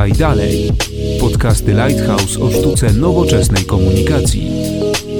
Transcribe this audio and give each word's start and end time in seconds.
Podaj 0.00 0.12
dalej. 0.18 0.72
Podcasty 1.20 1.72
Lighthouse 1.74 2.40
o 2.40 2.50
sztuce 2.50 2.92
nowoczesnej 2.92 3.64
komunikacji. 3.64 4.50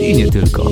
I 0.01 0.17
nie 0.17 0.29
tylko. 0.29 0.71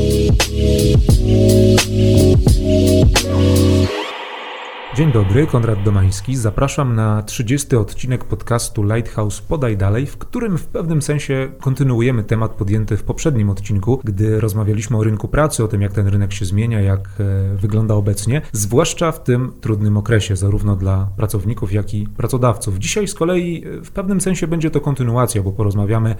Dzień 4.98 5.12
dobry, 5.12 5.46
Konrad 5.46 5.82
Domański. 5.82 6.36
Zapraszam 6.36 6.94
na 6.94 7.22
30 7.22 7.76
odcinek 7.76 8.24
podcastu 8.24 8.82
Lighthouse 8.82 9.40
Podaj 9.40 9.76
Dalej, 9.76 10.06
w 10.06 10.16
którym 10.16 10.58
w 10.58 10.66
pewnym 10.66 11.02
sensie 11.02 11.48
kontynuujemy 11.60 12.24
temat 12.24 12.52
podjęty 12.52 12.96
w 12.96 13.02
poprzednim 13.02 13.50
odcinku, 13.50 14.00
gdy 14.04 14.40
rozmawialiśmy 14.40 14.96
o 14.96 15.04
rynku 15.04 15.28
pracy, 15.28 15.64
o 15.64 15.68
tym 15.68 15.82
jak 15.82 15.92
ten 15.92 16.06
rynek 16.06 16.32
się 16.32 16.44
zmienia, 16.44 16.80
jak 16.80 17.00
e, 17.00 17.56
wygląda 17.56 17.94
obecnie, 17.94 18.42
zwłaszcza 18.52 19.12
w 19.12 19.22
tym 19.22 19.52
trudnym 19.60 19.96
okresie, 19.96 20.36
zarówno 20.36 20.76
dla 20.76 21.08
pracowników, 21.16 21.72
jak 21.72 21.94
i 21.94 22.06
pracodawców. 22.06 22.78
Dzisiaj 22.78 23.08
z 23.08 23.14
kolei 23.14 23.64
e, 23.66 23.84
w 23.84 23.90
pewnym 23.90 24.20
sensie 24.20 24.46
będzie 24.46 24.70
to 24.70 24.80
kontynuacja, 24.80 25.42
bo 25.42 25.52
porozmawiamy 25.52 26.14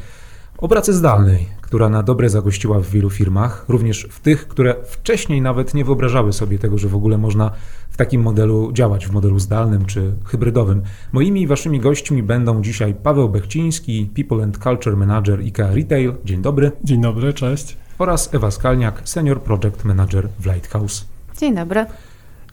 o 0.58 0.68
pracy 0.68 0.92
zdalnej, 0.92 1.46
która 1.60 1.88
na 1.88 2.02
dobre 2.02 2.30
zagościła 2.30 2.80
w 2.80 2.86
wielu 2.86 3.10
firmach, 3.10 3.64
również 3.68 4.08
w 4.10 4.20
tych, 4.20 4.48
które 4.48 4.74
wcześniej 4.84 5.42
nawet 5.42 5.74
nie 5.74 5.84
wyobrażały 5.84 6.32
sobie 6.32 6.58
tego, 6.58 6.78
że 6.78 6.88
w 6.88 6.94
ogóle 6.94 7.18
można 7.18 7.50
w 7.90 7.96
takim 7.96 8.22
modelu 8.22 8.72
działać, 8.72 9.06
w 9.06 9.12
modelu 9.12 9.38
zdalnym 9.38 9.84
czy 9.84 10.12
hybrydowym. 10.24 10.82
Moimi 11.12 11.42
i 11.42 11.46
waszymi 11.46 11.80
gośćmi 11.80 12.22
będą 12.22 12.62
dzisiaj 12.62 12.94
Paweł 12.94 13.28
Bechciński, 13.28 14.10
People 14.16 14.44
and 14.44 14.58
Culture 14.58 14.96
Manager 14.96 15.40
IKEA 15.40 15.74
Retail. 15.74 16.14
Dzień 16.24 16.42
dobry. 16.42 16.72
Dzień 16.84 17.00
dobry, 17.00 17.32
cześć. 17.32 17.76
Oraz 17.98 18.34
Ewa 18.34 18.50
Skalniak, 18.50 19.02
Senior 19.04 19.42
Project 19.42 19.84
Manager 19.84 20.28
w 20.40 20.46
Lighthouse. 20.46 21.04
Dzień 21.38 21.54
dobry. 21.54 21.86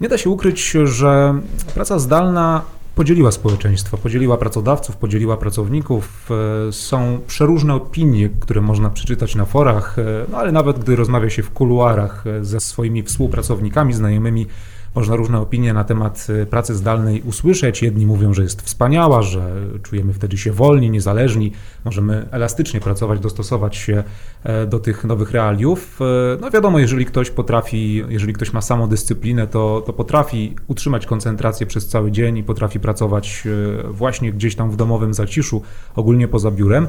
Nie 0.02 0.10
da 0.10 0.18
się 0.18 0.30
ukryć, 0.30 0.72
że 0.84 1.40
praca 1.74 2.00
zdalna 2.00 2.62
podzieliła 2.96 3.32
społeczeństwo, 3.32 3.98
podzieliła 3.98 4.38
pracodawców, 4.38 4.98
podzieliła 4.98 5.38
pracowników. 5.38 6.30
E, 6.68 6.72
są 6.72 7.20
przeróżne 7.28 7.74
opinie, 7.74 8.30
które 8.40 8.62
można 8.62 8.90
przeczytać 8.90 9.36
na 9.36 9.46
forach, 9.46 10.00
e, 10.00 10.04
no 10.32 10.38
ale 10.38 10.52
nawet 10.52 10.80
gdy 10.80 10.96
rozmawia 10.96 11.30
się 11.30 11.44
w 11.44 11.52
kuluarach 11.52 12.28
e, 12.28 12.46
ze 12.46 12.60
swoimi 12.60 13.04
współpracownikami, 13.04 13.94
znajomymi, 13.94 14.48
można 14.96 15.16
różne 15.16 15.40
opinie 15.40 15.74
na 15.74 15.84
temat 15.84 16.28
y, 16.30 16.46
pracy 16.46 16.76
zdalnej 16.76 17.22
usłyszeć. 17.22 17.82
Jedni 17.82 18.06
mówią, 18.06 18.34
że 18.34 18.44
jest 18.44 18.62
wspaniała, 18.62 19.22
że 19.22 19.54
czujemy 19.84 20.14
wtedy 20.14 20.38
się 20.38 20.52
wolni, 20.52 20.90
niezależni, 20.90 21.52
możemy 21.86 22.28
elastycznie 22.32 22.80
pracować, 22.80 23.20
dostosować 23.20 23.76
się 23.76 24.04
e, 24.44 24.66
do 24.66 24.80
tych 24.80 25.04
nowych 25.04 25.32
realiów. 25.32 26.00
E, 26.02 26.38
no 26.42 26.52
wiadomo, 26.52 26.80
jeżeli 26.80 27.06
ktoś 27.06 27.30
potrafi, 27.30 28.04
jeżeli 28.10 28.34
ktoś 28.34 28.54
ma 28.54 28.62
samodyscyplinę, 28.62 29.48
to, 29.48 29.84
to 29.86 29.94
potrafi 29.94 30.56
utrzymać 30.68 31.06
koncentrację 31.06 31.68
przez 31.68 31.88
cały 31.88 32.12
dzień 32.12 32.38
i 32.38 32.44
potrafi 32.44 32.80
pracować 32.80 33.44
e, 33.86 33.92
właśnie 33.92 34.34
gdzieś 34.34 34.56
tam 34.56 34.72
w 34.72 34.76
domowym 34.76 35.14
zaciszu, 35.14 35.62
ogólnie 35.96 36.28
poza 36.28 36.52
biurem 36.52 36.88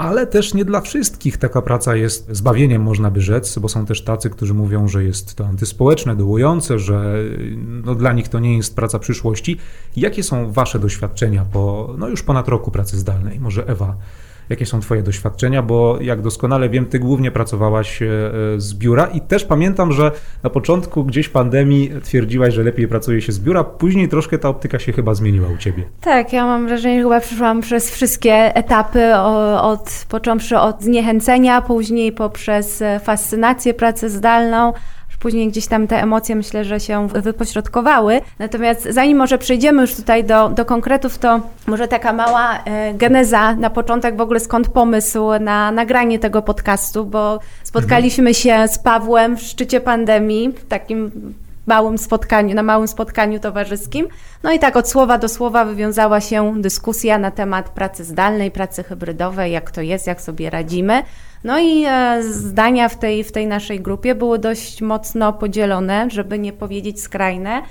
ale 0.00 0.26
też 0.26 0.54
nie 0.54 0.64
dla 0.64 0.80
wszystkich 0.80 1.36
taka 1.36 1.62
praca 1.62 1.96
jest 1.96 2.28
zbawieniem, 2.30 2.82
można 2.82 3.10
by 3.10 3.20
rzec, 3.20 3.58
bo 3.58 3.68
są 3.68 3.86
też 3.86 4.04
tacy, 4.04 4.30
którzy 4.30 4.54
mówią, 4.54 4.88
że 4.88 5.04
jest 5.04 5.34
to 5.34 5.46
antyspołeczne, 5.46 6.16
dołujące, 6.16 6.78
że 6.78 7.14
no, 7.84 7.94
dla 7.94 8.12
nich 8.12 8.28
to 8.28 8.38
nie 8.38 8.56
jest 8.56 8.76
praca 8.76 8.98
przyszłości. 8.98 9.58
Jakie 9.96 10.22
są 10.22 10.52
Wasze 10.52 10.78
doświadczenia 10.78 11.44
po 11.52 11.94
no, 11.98 12.08
już 12.08 12.22
ponad 12.22 12.48
roku 12.48 12.70
pracy 12.70 12.98
zdalnej? 12.98 13.40
Może 13.40 13.66
Ewa 13.66 13.96
Jakie 14.50 14.66
są 14.66 14.80
Twoje 14.80 15.02
doświadczenia? 15.02 15.62
Bo 15.62 15.98
jak 16.00 16.22
doskonale 16.22 16.68
wiem, 16.68 16.86
Ty 16.86 16.98
głównie 16.98 17.30
pracowałaś 17.30 18.02
e, 18.02 18.06
z 18.56 18.74
biura 18.74 19.06
i 19.06 19.20
też 19.20 19.44
pamiętam, 19.44 19.92
że 19.92 20.12
na 20.42 20.50
początku 20.50 21.04
gdzieś 21.04 21.28
pandemii 21.28 21.90
twierdziłaś, 22.02 22.54
że 22.54 22.62
lepiej 22.62 22.88
pracuje 22.88 23.22
się 23.22 23.32
z 23.32 23.40
biura, 23.40 23.64
później 23.64 24.08
troszkę 24.08 24.38
ta 24.38 24.48
optyka 24.48 24.78
się 24.78 24.92
chyba 24.92 25.14
zmieniła 25.14 25.48
u 25.48 25.56
Ciebie. 25.56 25.82
Tak, 26.00 26.32
ja 26.32 26.46
mam 26.46 26.66
wrażenie, 26.66 26.96
że 26.96 27.02
chyba 27.02 27.20
przeszłam 27.20 27.60
przez 27.60 27.90
wszystkie 27.90 28.56
etapy, 28.56 29.14
od, 29.60 30.06
począwszy 30.08 30.58
od 30.58 30.82
zniechęcenia, 30.82 31.62
później 31.62 32.12
poprzez 32.12 32.82
fascynację 33.04 33.74
pracę 33.74 34.10
zdalną, 34.10 34.72
później 35.20 35.48
gdzieś 35.48 35.66
tam 35.66 35.86
te 35.86 36.02
emocje 36.02 36.36
myślę, 36.36 36.64
że 36.64 36.80
się 36.80 37.08
wypośrodkowały. 37.08 38.20
Natomiast 38.38 38.88
zanim 38.90 39.18
może 39.18 39.38
przejdziemy 39.38 39.82
już 39.82 39.94
tutaj 39.94 40.24
do, 40.24 40.48
do 40.48 40.64
konkretów, 40.64 41.18
to 41.18 41.40
może 41.66 41.88
taka 41.88 42.12
mała 42.12 42.64
e, 42.64 42.94
geneza 42.94 43.54
na 43.54 43.70
początek 43.70 44.16
w 44.16 44.20
ogóle 44.20 44.40
skąd 44.40 44.68
pomysł 44.68 45.30
na 45.40 45.70
nagranie 45.70 46.18
tego 46.18 46.42
podcastu, 46.42 47.04
bo 47.04 47.38
spotkaliśmy 47.64 48.34
się 48.34 48.68
z 48.68 48.78
Pawłem 48.78 49.36
w 49.36 49.42
szczycie 49.42 49.80
pandemii, 49.80 50.52
w 50.52 50.64
takim 50.64 51.10
małym 51.66 51.98
spotkaniu, 51.98 52.54
na 52.54 52.62
małym 52.62 52.88
spotkaniu 52.88 53.40
towarzyskim. 53.40 54.08
No 54.42 54.52
i 54.52 54.58
tak 54.58 54.76
od 54.76 54.88
słowa 54.88 55.18
do 55.18 55.28
słowa 55.28 55.64
wywiązała 55.64 56.20
się 56.20 56.54
dyskusja 56.56 57.18
na 57.18 57.30
temat 57.30 57.68
pracy 57.68 58.04
zdalnej, 58.04 58.50
pracy 58.50 58.82
hybrydowej, 58.82 59.52
jak 59.52 59.70
to 59.70 59.80
jest, 59.80 60.06
jak 60.06 60.20
sobie 60.20 60.50
radzimy. 60.50 61.02
No 61.44 61.58
i 61.58 61.84
e, 61.86 62.22
zdania 62.22 62.88
w 62.88 62.98
tej, 62.98 63.24
w 63.24 63.32
tej 63.32 63.46
naszej 63.46 63.80
grupie 63.80 64.14
były 64.14 64.38
dość 64.38 64.82
mocno 64.82 65.32
podzielone, 65.32 66.10
żeby 66.10 66.38
nie 66.38 66.52
powiedzieć 66.52 67.00
skrajne. 67.02 67.62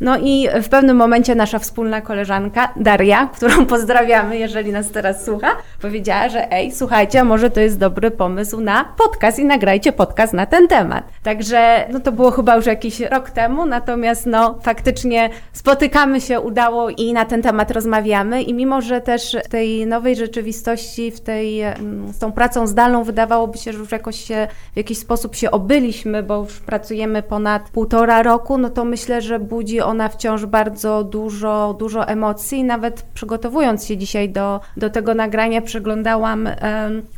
No 0.00 0.18
i 0.18 0.48
w 0.62 0.68
pewnym 0.68 0.96
momencie 0.96 1.34
nasza 1.34 1.58
wspólna 1.58 2.00
koleżanka 2.00 2.72
Daria, 2.76 3.26
którą 3.26 3.66
pozdrawiamy, 3.74 4.38
jeżeli 4.38 4.72
nas 4.72 4.90
teraz 4.90 5.24
słucha, 5.24 5.56
powiedziała, 5.82 6.28
że 6.28 6.52
ej, 6.52 6.72
słuchajcie, 6.72 7.24
może 7.24 7.50
to 7.50 7.60
jest 7.60 7.78
dobry 7.78 8.10
pomysł 8.10 8.60
na 8.60 8.84
podcast 8.84 9.38
i 9.38 9.44
nagrajcie 9.44 9.92
podcast 9.92 10.32
na 10.32 10.46
ten 10.46 10.68
temat. 10.68 11.04
Także 11.22 11.86
no 11.92 12.00
to 12.00 12.12
było 12.12 12.30
chyba 12.30 12.56
już 12.56 12.66
jakiś 12.66 13.00
rok 13.00 13.30
temu, 13.30 13.66
natomiast 13.66 14.26
no 14.26 14.58
faktycznie 14.62 15.30
spotykamy 15.52 16.20
się, 16.20 16.40
udało 16.40 16.90
i 16.90 17.12
na 17.12 17.24
ten 17.24 17.42
temat 17.42 17.70
rozmawiamy 17.70 18.42
i 18.42 18.54
mimo, 18.54 18.80
że 18.80 19.00
też 19.00 19.36
w 19.44 19.48
tej 19.48 19.86
nowej 19.86 20.16
rzeczywistości, 20.16 21.10
w 21.10 21.20
tej, 21.20 21.60
mm, 21.60 22.12
z 22.12 22.18
tą 22.18 22.32
pracą 22.32 22.66
zdalną 22.66 23.04
wydawałoby 23.04 23.58
się, 23.58 23.72
że 23.72 23.78
już 23.78 23.92
jakoś 23.92 24.24
się, 24.24 24.48
w 24.72 24.76
jakiś 24.76 24.98
sposób 24.98 25.34
się 25.34 25.50
obyliśmy, 25.50 26.22
bo 26.22 26.36
już 26.36 26.60
pracujemy 26.60 27.22
ponad 27.22 27.70
półtora 27.70 28.22
roku, 28.22 28.58
no 28.58 28.70
to 28.70 28.84
myślę, 28.84 29.22
że 29.22 29.38
budzi 29.38 29.83
ona 29.84 30.08
wciąż 30.08 30.46
bardzo 30.46 31.04
dużo, 31.04 31.76
dużo 31.78 32.08
emocji. 32.08 32.64
Nawet 32.64 33.02
przygotowując 33.02 33.86
się 33.86 33.96
dzisiaj 33.96 34.28
do, 34.28 34.60
do 34.76 34.90
tego 34.90 35.14
nagrania, 35.14 35.62
przeglądałam 35.62 36.48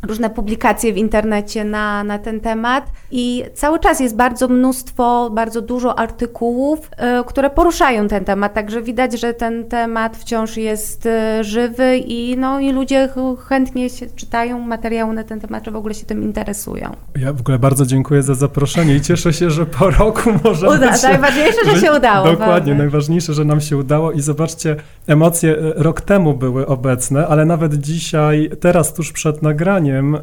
różne 0.03 0.31
publikacje 0.31 0.93
w 0.93 0.97
internecie 0.97 1.65
na, 1.65 2.05
na 2.05 2.19
ten 2.19 2.41
temat 2.41 2.85
i 3.11 3.45
cały 3.55 3.79
czas 3.79 4.01
jest 4.01 4.17
bardzo 4.17 4.49
mnóstwo, 4.49 5.31
bardzo 5.31 5.63
dużo 5.63 5.99
artykułów, 5.99 6.91
e, 6.97 7.25
które 7.27 7.51
poruszają 7.51 8.09
ten 8.09 8.25
temat, 8.25 8.55
także 8.55 8.83
widać, 8.83 9.21
że 9.21 9.35
ten 9.35 9.65
temat 9.65 10.17
wciąż 10.17 10.57
jest 10.57 11.07
e, 11.07 11.45
żywy 11.45 11.97
i, 11.97 12.37
no, 12.39 12.61
i 12.61 12.73
ludzie 12.73 13.09
chętnie 13.49 13.91
się 13.91 14.07
czytają 14.07 14.59
materiały 14.59 15.15
na 15.15 15.25
ten 15.25 15.41
temat, 15.41 15.65
czy 15.65 15.71
w 15.71 15.77
ogóle 15.77 15.95
się 15.95 16.07
tym 16.07 16.23
interesują. 16.23 16.97
Ja 17.17 17.33
w 17.33 17.41
ogóle 17.41 17.59
bardzo 17.59 17.87
dziękuję 17.87 18.23
za 18.23 18.35
zaproszenie 18.35 18.95
i 18.95 19.01
cieszę 19.01 19.33
się, 19.33 19.51
że 19.51 19.67
po 19.67 19.91
roku 19.91 20.31
możemy 20.45 20.77
Uda, 20.77 20.97
się... 20.97 21.09
Najważniejsze, 21.09 21.59
że 21.65 21.81
się 21.81 21.93
udało. 21.93 22.31
Dokładnie. 22.31 22.55
Dokładnie, 22.61 22.75
najważniejsze, 22.85 23.35
że 23.35 23.45
nam 23.45 23.61
się 23.61 23.77
udało 23.77 24.13
i 24.13 24.21
zobaczcie, 24.21 24.77
emocje 25.07 25.59
e, 25.59 25.73
rok 25.77 26.01
temu 26.01 26.35
były 26.35 26.67
obecne, 26.67 27.27
ale 27.27 27.45
nawet 27.45 27.75
dzisiaj, 27.75 28.51
teraz 28.61 28.95
tuż 28.95 29.13
przed 29.13 29.43
nagraniem, 29.43 30.17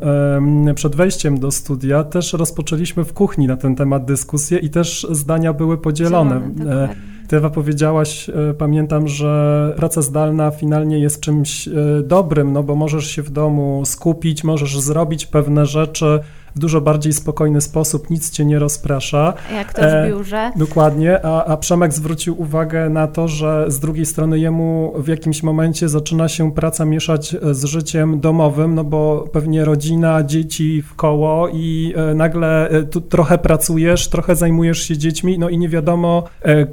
przed 0.75 0.95
wejściem 0.95 1.39
do 1.39 1.51
studia, 1.51 2.03
też 2.03 2.33
rozpoczęliśmy 2.33 3.03
w 3.03 3.13
kuchni 3.13 3.47
na 3.47 3.57
ten 3.57 3.75
temat 3.75 4.05
dyskusję 4.05 4.57
i 4.57 4.69
też 4.69 5.07
zdania 5.11 5.53
były 5.53 5.77
podzielone. 5.77 6.41
Zielone, 6.57 6.89
ty 7.27 7.37
Ewa 7.37 7.49
powiedziałaś, 7.49 8.29
e, 8.29 8.53
pamiętam, 8.53 9.07
że 9.07 9.73
praca 9.77 10.01
zdalna 10.01 10.51
finalnie 10.51 10.99
jest 10.99 11.19
czymś 11.21 11.67
e, 11.67 11.71
dobrym, 12.03 12.53
no 12.53 12.63
bo 12.63 12.75
możesz 12.75 13.07
się 13.07 13.21
w 13.21 13.29
domu 13.29 13.81
skupić, 13.85 14.43
możesz 14.43 14.79
zrobić 14.79 15.25
pewne 15.25 15.65
rzeczy, 15.65 16.19
w 16.55 16.59
dużo 16.59 16.81
bardziej 16.81 17.13
spokojny 17.13 17.61
sposób, 17.61 18.09
nic 18.09 18.31
cię 18.31 18.45
nie 18.45 18.59
rozprasza. 18.59 19.33
Jak 19.53 19.73
to 19.73 19.81
w 19.81 19.85
e, 19.85 20.07
biurze. 20.09 20.51
Dokładnie, 20.55 21.25
a, 21.25 21.45
a 21.45 21.57
Przemek 21.57 21.93
zwrócił 21.93 22.41
uwagę 22.41 22.89
na 22.89 23.07
to, 23.07 23.27
że 23.27 23.65
z 23.67 23.79
drugiej 23.79 24.05
strony 24.05 24.39
jemu 24.39 24.93
w 24.97 25.07
jakimś 25.07 25.43
momencie 25.43 25.89
zaczyna 25.89 26.27
się 26.27 26.51
praca 26.51 26.85
mieszać 26.85 27.35
e, 27.35 27.53
z 27.53 27.63
życiem 27.63 28.19
domowym, 28.19 28.75
no 28.75 28.83
bo 28.83 29.29
pewnie 29.31 29.65
rodzina, 29.65 30.23
dzieci 30.23 30.81
w 30.81 30.95
koło 30.95 31.49
i 31.49 31.93
e, 31.95 32.13
nagle 32.13 32.69
tu 32.91 33.01
trochę 33.01 33.37
pracujesz, 33.37 34.07
trochę 34.07 34.35
zajmujesz 34.35 34.81
się 34.81 34.97
dziećmi, 34.97 35.39
no 35.39 35.49
i 35.49 35.57
nie 35.57 35.69
wiadomo, 35.69 36.23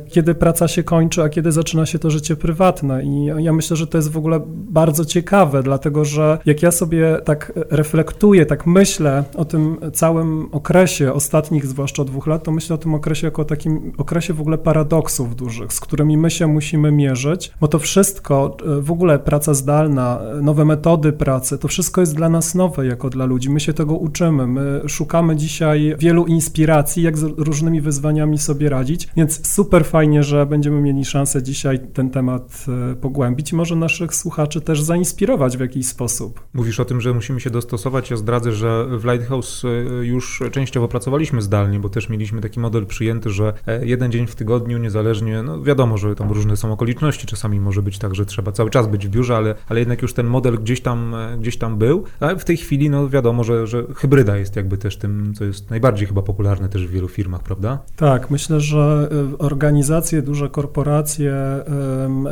kiedy 0.08 0.34
praca 0.34 0.68
się 0.68 0.82
kończy, 0.82 1.22
a 1.22 1.28
kiedy 1.28 1.52
zaczyna 1.52 1.86
się 1.86 1.98
to 1.98 2.10
życie 2.10 2.36
prywatne. 2.36 3.04
I 3.04 3.24
ja 3.24 3.52
myślę, 3.52 3.76
że 3.76 3.86
to 3.86 3.98
jest 3.98 4.10
w 4.10 4.16
ogóle 4.16 4.40
bardzo 4.46 5.04
ciekawe, 5.04 5.62
dlatego 5.62 6.04
że 6.04 6.38
jak 6.46 6.62
ja 6.62 6.70
sobie 6.70 7.18
tak 7.24 7.52
reflektuję, 7.70 8.46
tak 8.46 8.66
myślę 8.66 9.24
o 9.36 9.44
tym, 9.44 9.69
całym 9.92 10.48
okresie, 10.52 11.12
ostatnich 11.12 11.66
zwłaszcza 11.66 12.04
dwóch 12.04 12.26
lat, 12.26 12.44
to 12.44 12.52
myślę 12.52 12.74
o 12.74 12.78
tym 12.78 12.94
okresie 12.94 13.26
jako 13.26 13.42
o 13.42 13.44
takim 13.44 13.92
okresie 13.98 14.34
w 14.34 14.40
ogóle 14.40 14.58
paradoksów 14.58 15.36
dużych, 15.36 15.72
z 15.72 15.80
którymi 15.80 16.16
my 16.16 16.30
się 16.30 16.46
musimy 16.46 16.92
mierzyć, 16.92 17.52
bo 17.60 17.68
to 17.68 17.78
wszystko, 17.78 18.56
e, 18.78 18.80
w 18.80 18.90
ogóle 18.90 19.18
praca 19.18 19.54
zdalna, 19.54 20.20
e, 20.20 20.42
nowe 20.42 20.64
metody 20.64 21.12
pracy, 21.12 21.58
to 21.58 21.68
wszystko 21.68 22.00
jest 22.00 22.16
dla 22.16 22.28
nas 22.28 22.54
nowe 22.54 22.86
jako 22.86 23.10
dla 23.10 23.24
ludzi. 23.24 23.50
My 23.50 23.60
się 23.60 23.72
tego 23.72 23.94
uczymy, 23.94 24.46
my 24.46 24.82
szukamy 24.86 25.36
dzisiaj 25.36 25.94
wielu 25.98 26.26
inspiracji, 26.26 27.02
jak 27.02 27.18
z 27.18 27.22
różnymi 27.22 27.80
wyzwaniami 27.80 28.38
sobie 28.38 28.68
radzić, 28.68 29.08
więc 29.16 29.48
super 29.48 29.84
fajnie, 29.84 30.22
że 30.22 30.46
będziemy 30.46 30.80
mieli 30.80 31.04
szansę 31.04 31.42
dzisiaj 31.42 31.80
ten 31.92 32.10
temat 32.10 32.66
e, 32.92 32.94
pogłębić 32.94 33.52
i 33.52 33.56
może 33.56 33.76
naszych 33.76 34.14
słuchaczy 34.14 34.60
też 34.60 34.82
zainspirować 34.82 35.56
w 35.56 35.60
jakiś 35.60 35.86
sposób. 35.86 36.40
Mówisz 36.54 36.80
o 36.80 36.84
tym, 36.84 37.00
że 37.00 37.14
musimy 37.14 37.40
się 37.40 37.50
dostosować. 37.50 38.10
Ja 38.10 38.16
zdradzę, 38.16 38.52
że 38.52 38.86
w 38.98 39.04
Lighthouse 39.04 39.59
już 40.02 40.42
częściowo 40.52 40.88
pracowaliśmy 40.88 41.42
zdalnie, 41.42 41.80
bo 41.80 41.88
też 41.88 42.08
mieliśmy 42.08 42.40
taki 42.40 42.60
model 42.60 42.86
przyjęty, 42.86 43.30
że 43.30 43.52
jeden 43.82 44.12
dzień 44.12 44.26
w 44.26 44.34
tygodniu, 44.34 44.78
niezależnie, 44.78 45.42
no 45.42 45.62
wiadomo, 45.62 45.98
że 45.98 46.14
tam 46.14 46.30
różne 46.32 46.56
są 46.56 46.72
okoliczności, 46.72 47.26
czasami 47.26 47.60
może 47.60 47.82
być 47.82 47.98
tak, 47.98 48.14
że 48.14 48.26
trzeba 48.26 48.52
cały 48.52 48.70
czas 48.70 48.88
być 48.88 49.06
w 49.06 49.10
biurze, 49.10 49.36
ale, 49.36 49.54
ale 49.68 49.80
jednak 49.80 50.02
już 50.02 50.14
ten 50.14 50.26
model 50.26 50.58
gdzieś 50.58 50.80
tam, 50.80 51.14
gdzieś 51.40 51.56
tam 51.56 51.78
był, 51.78 52.04
a 52.20 52.34
w 52.34 52.44
tej 52.44 52.56
chwili, 52.56 52.90
no 52.90 53.08
wiadomo, 53.08 53.44
że, 53.44 53.66
że 53.66 53.84
hybryda 53.96 54.36
jest 54.36 54.56
jakby 54.56 54.78
też 54.78 54.96
tym, 54.96 55.34
co 55.34 55.44
jest 55.44 55.70
najbardziej 55.70 56.08
chyba 56.08 56.22
popularne 56.22 56.68
też 56.68 56.86
w 56.86 56.90
wielu 56.90 57.08
firmach, 57.08 57.42
prawda? 57.42 57.78
Tak, 57.96 58.30
myślę, 58.30 58.60
że 58.60 59.08
y, 59.34 59.38
organizacje, 59.38 60.22
duże 60.22 60.48
korporacje 60.48 61.34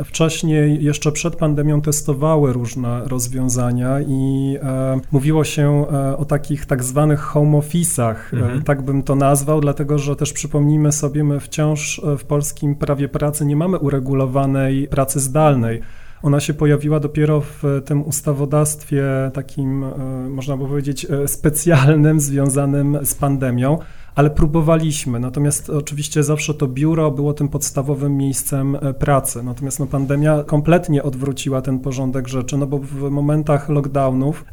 wcześniej, 0.05 0.83
jeszcze 0.83 1.11
przed 1.11 1.35
pandemią 1.35 1.81
testowały 1.81 2.53
różne 2.53 3.01
rozwiązania 3.05 4.01
i 4.01 4.55
e, 4.61 4.99
mówiło 5.11 5.43
się 5.43 5.85
e, 5.91 6.17
o 6.17 6.25
takich 6.25 6.65
tak 6.65 6.83
zwanych 6.83 7.18
home 7.19 7.57
office'ach, 7.57 8.15
e, 8.33 8.37
mhm. 8.37 8.63
tak 8.63 8.81
bym 8.81 9.03
to 9.03 9.15
nazwał, 9.15 9.61
dlatego, 9.61 9.99
że 9.99 10.15
też 10.15 10.33
przypomnijmy 10.33 10.91
sobie, 10.91 11.23
my 11.23 11.39
wciąż 11.39 12.01
w 12.17 12.23
polskim 12.23 12.75
prawie 12.75 13.09
pracy 13.09 13.45
nie 13.45 13.55
mamy 13.55 13.77
uregulowanej 13.77 14.87
pracy 14.87 15.19
zdalnej. 15.19 15.81
Ona 16.23 16.39
się 16.39 16.53
pojawiła 16.53 16.99
dopiero 16.99 17.41
w 17.41 17.63
tym 17.85 18.05
ustawodawstwie 18.05 19.03
takim, 19.33 19.83
e, 19.83 19.89
można 20.29 20.57
by 20.57 20.67
powiedzieć, 20.67 21.05
e, 21.05 21.27
specjalnym, 21.27 22.19
związanym 22.19 22.97
z 23.03 23.15
pandemią, 23.15 23.77
ale 24.15 24.29
próbowaliśmy. 24.29 25.19
Natomiast 25.19 25.69
oczywiście 25.69 26.23
zawsze 26.23 26.53
to 26.53 26.67
biuro 26.67 27.11
było 27.11 27.33
tym 27.33 27.47
podstawowym 27.47 28.17
miejscem 28.17 28.75
e, 28.75 28.93
pracy. 28.93 29.43
Natomiast 29.43 29.79
no, 29.79 29.85
pandemia 29.85 30.43
kompletnie 30.43 31.03
odwróciła 31.03 31.61
ten 31.61 31.79
porządek 31.79 32.27
rzeczy, 32.27 32.57
no 32.57 32.67
bo 32.67 32.77
w 32.77 33.09
momentach 33.09 33.69
lockdownów 33.69 34.45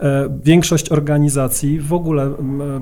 większość 0.45 0.93
organizacji 0.93 1.81
w 1.81 1.93
ogóle 1.93 2.33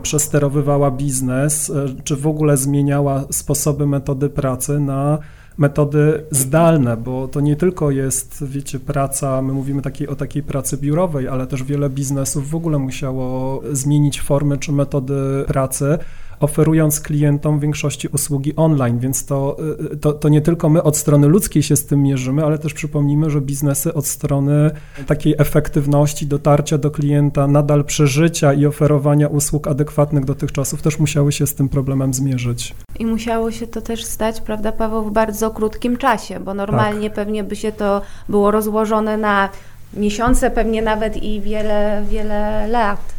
przesterowywała 0.03 0.91
biznes, 0.91 1.73
czy 2.05 2.17
w 2.17 2.27
ogóle 2.27 2.57
zmieniała 2.57 3.25
sposoby, 3.31 3.87
metody 3.87 4.29
pracy 4.29 4.81
na 4.81 5.19
metody 5.59 6.25
zdalne, 6.31 6.97
bo 6.97 7.29
to 7.29 7.41
nie 7.41 7.57
tylko 7.57 7.91
jest, 7.91 8.45
wiecie, 8.47 8.81
praca, 8.81 9.43
my 9.43 9.53
mówimy 9.53 9.83
takiej, 9.83 10.09
o 10.09 10.17
takiej 10.17 10.43
pracy 10.43 10.77
biurowej, 10.77 11.29
ale 11.29 11.47
też 11.47 11.63
wiele 11.63 11.91
biznesów 11.91 12.51
w 12.51 12.55
ogóle 12.55 12.79
musiało 12.79 13.61
zmienić 13.73 14.21
formy 14.21 14.59
czy 14.59 14.73
metody 14.73 15.15
pracy 15.47 15.99
oferując 16.41 17.01
klientom 17.01 17.61
większości 17.61 18.09
usługi 18.09 18.57
online, 18.57 18.99
więc 18.99 19.27
to, 19.27 19.57
y, 19.93 19.97
to, 19.97 20.13
to 20.13 20.29
nie 20.29 20.41
tylko 20.41 20.69
my 20.69 20.83
od 20.83 20.97
strony 20.97 21.29
ludzkiej 21.29 21.63
się 21.63 21.77
z 21.77 21.87
tym 21.87 22.03
mierzymy, 22.03 22.45
ale 22.45 22.59
też 22.59 22.75
przypomnijmy, 22.75 23.31
że 23.31 23.41
biznesy 23.41 23.95
od 23.95 24.07
strony 24.07 24.71
takiej 25.07 25.35
efektywności, 25.39 26.27
dotarcia 26.27 26.79
do 26.79 26.91
klienta, 26.91 27.47
nadal 27.47 27.85
przeżycia 27.85 28.53
i 28.53 28.67
oferowania 28.67 29.29
usług 29.29 29.69
adekwatnych 29.69 30.25
do 30.25 30.35
tych 30.35 30.53
czasów 30.53 30.83
też 30.83 30.99
musiały 30.99 31.33
się 31.33 31.47
z 31.47 31.55
tym 31.55 31.69
problemem 31.69 32.15
zmierzyć. 32.15 32.75
I 32.99 33.07
musiało 33.07 33.51
się 33.51 33.67
to 33.67 33.81
też 33.81 34.05
stać, 34.05 34.41
prawda, 34.41 34.73
Paweł, 34.73 35.05
w 35.05 35.13
bardzo 35.13 35.51
krótkim 35.51 35.97
czasie, 35.97 36.41
bo 36.41 36.55
normalnie 36.55 37.09
tak. 37.11 37.17
pewnie 37.17 37.45
by 37.45 37.57
się 37.57 37.73
to 37.73 38.03
było 38.29 38.51
rozłożone 38.51 39.17
na 39.17 39.49
miesiące, 39.97 40.51
pewnie 40.51 40.83
nawet 40.83 41.17
i 41.17 41.41
wiele, 41.41 42.05
wiele 42.11 42.69
lat. 42.69 43.15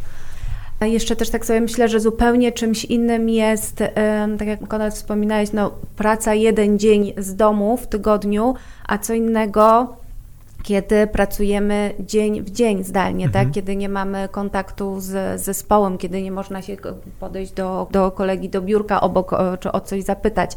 Jeszcze 0.80 1.16
też 1.16 1.30
tak 1.30 1.46
sobie 1.46 1.60
myślę, 1.60 1.88
że 1.88 2.00
zupełnie 2.00 2.52
czymś 2.52 2.84
innym 2.84 3.28
jest, 3.28 3.82
tak 4.38 4.48
jak 4.48 4.68
Konrad 4.68 4.94
wspominałeś, 4.94 5.52
no, 5.52 5.70
praca 5.96 6.34
jeden 6.34 6.78
dzień 6.78 7.12
z 7.18 7.36
domu 7.36 7.76
w 7.76 7.86
tygodniu, 7.86 8.54
a 8.86 8.98
co 8.98 9.14
innego 9.14 9.96
kiedy 10.66 11.06
pracujemy 11.06 11.94
dzień 12.00 12.42
w 12.42 12.50
dzień 12.50 12.84
zdalnie, 12.84 13.24
tak? 13.24 13.34
mhm. 13.34 13.46
tak? 13.46 13.54
Kiedy 13.54 13.76
nie 13.76 13.88
mamy 13.88 14.28
kontaktu 14.28 15.00
z 15.00 15.40
zespołem, 15.40 15.98
kiedy 15.98 16.22
nie 16.22 16.32
można 16.32 16.62
się 16.62 16.76
podejść 17.20 17.52
do, 17.52 17.88
do 17.90 18.10
kolegi 18.10 18.48
do 18.48 18.62
biurka 18.62 19.00
obok 19.00 19.30
czy 19.60 19.72
o 19.72 19.80
coś 19.80 20.02
zapytać. 20.02 20.50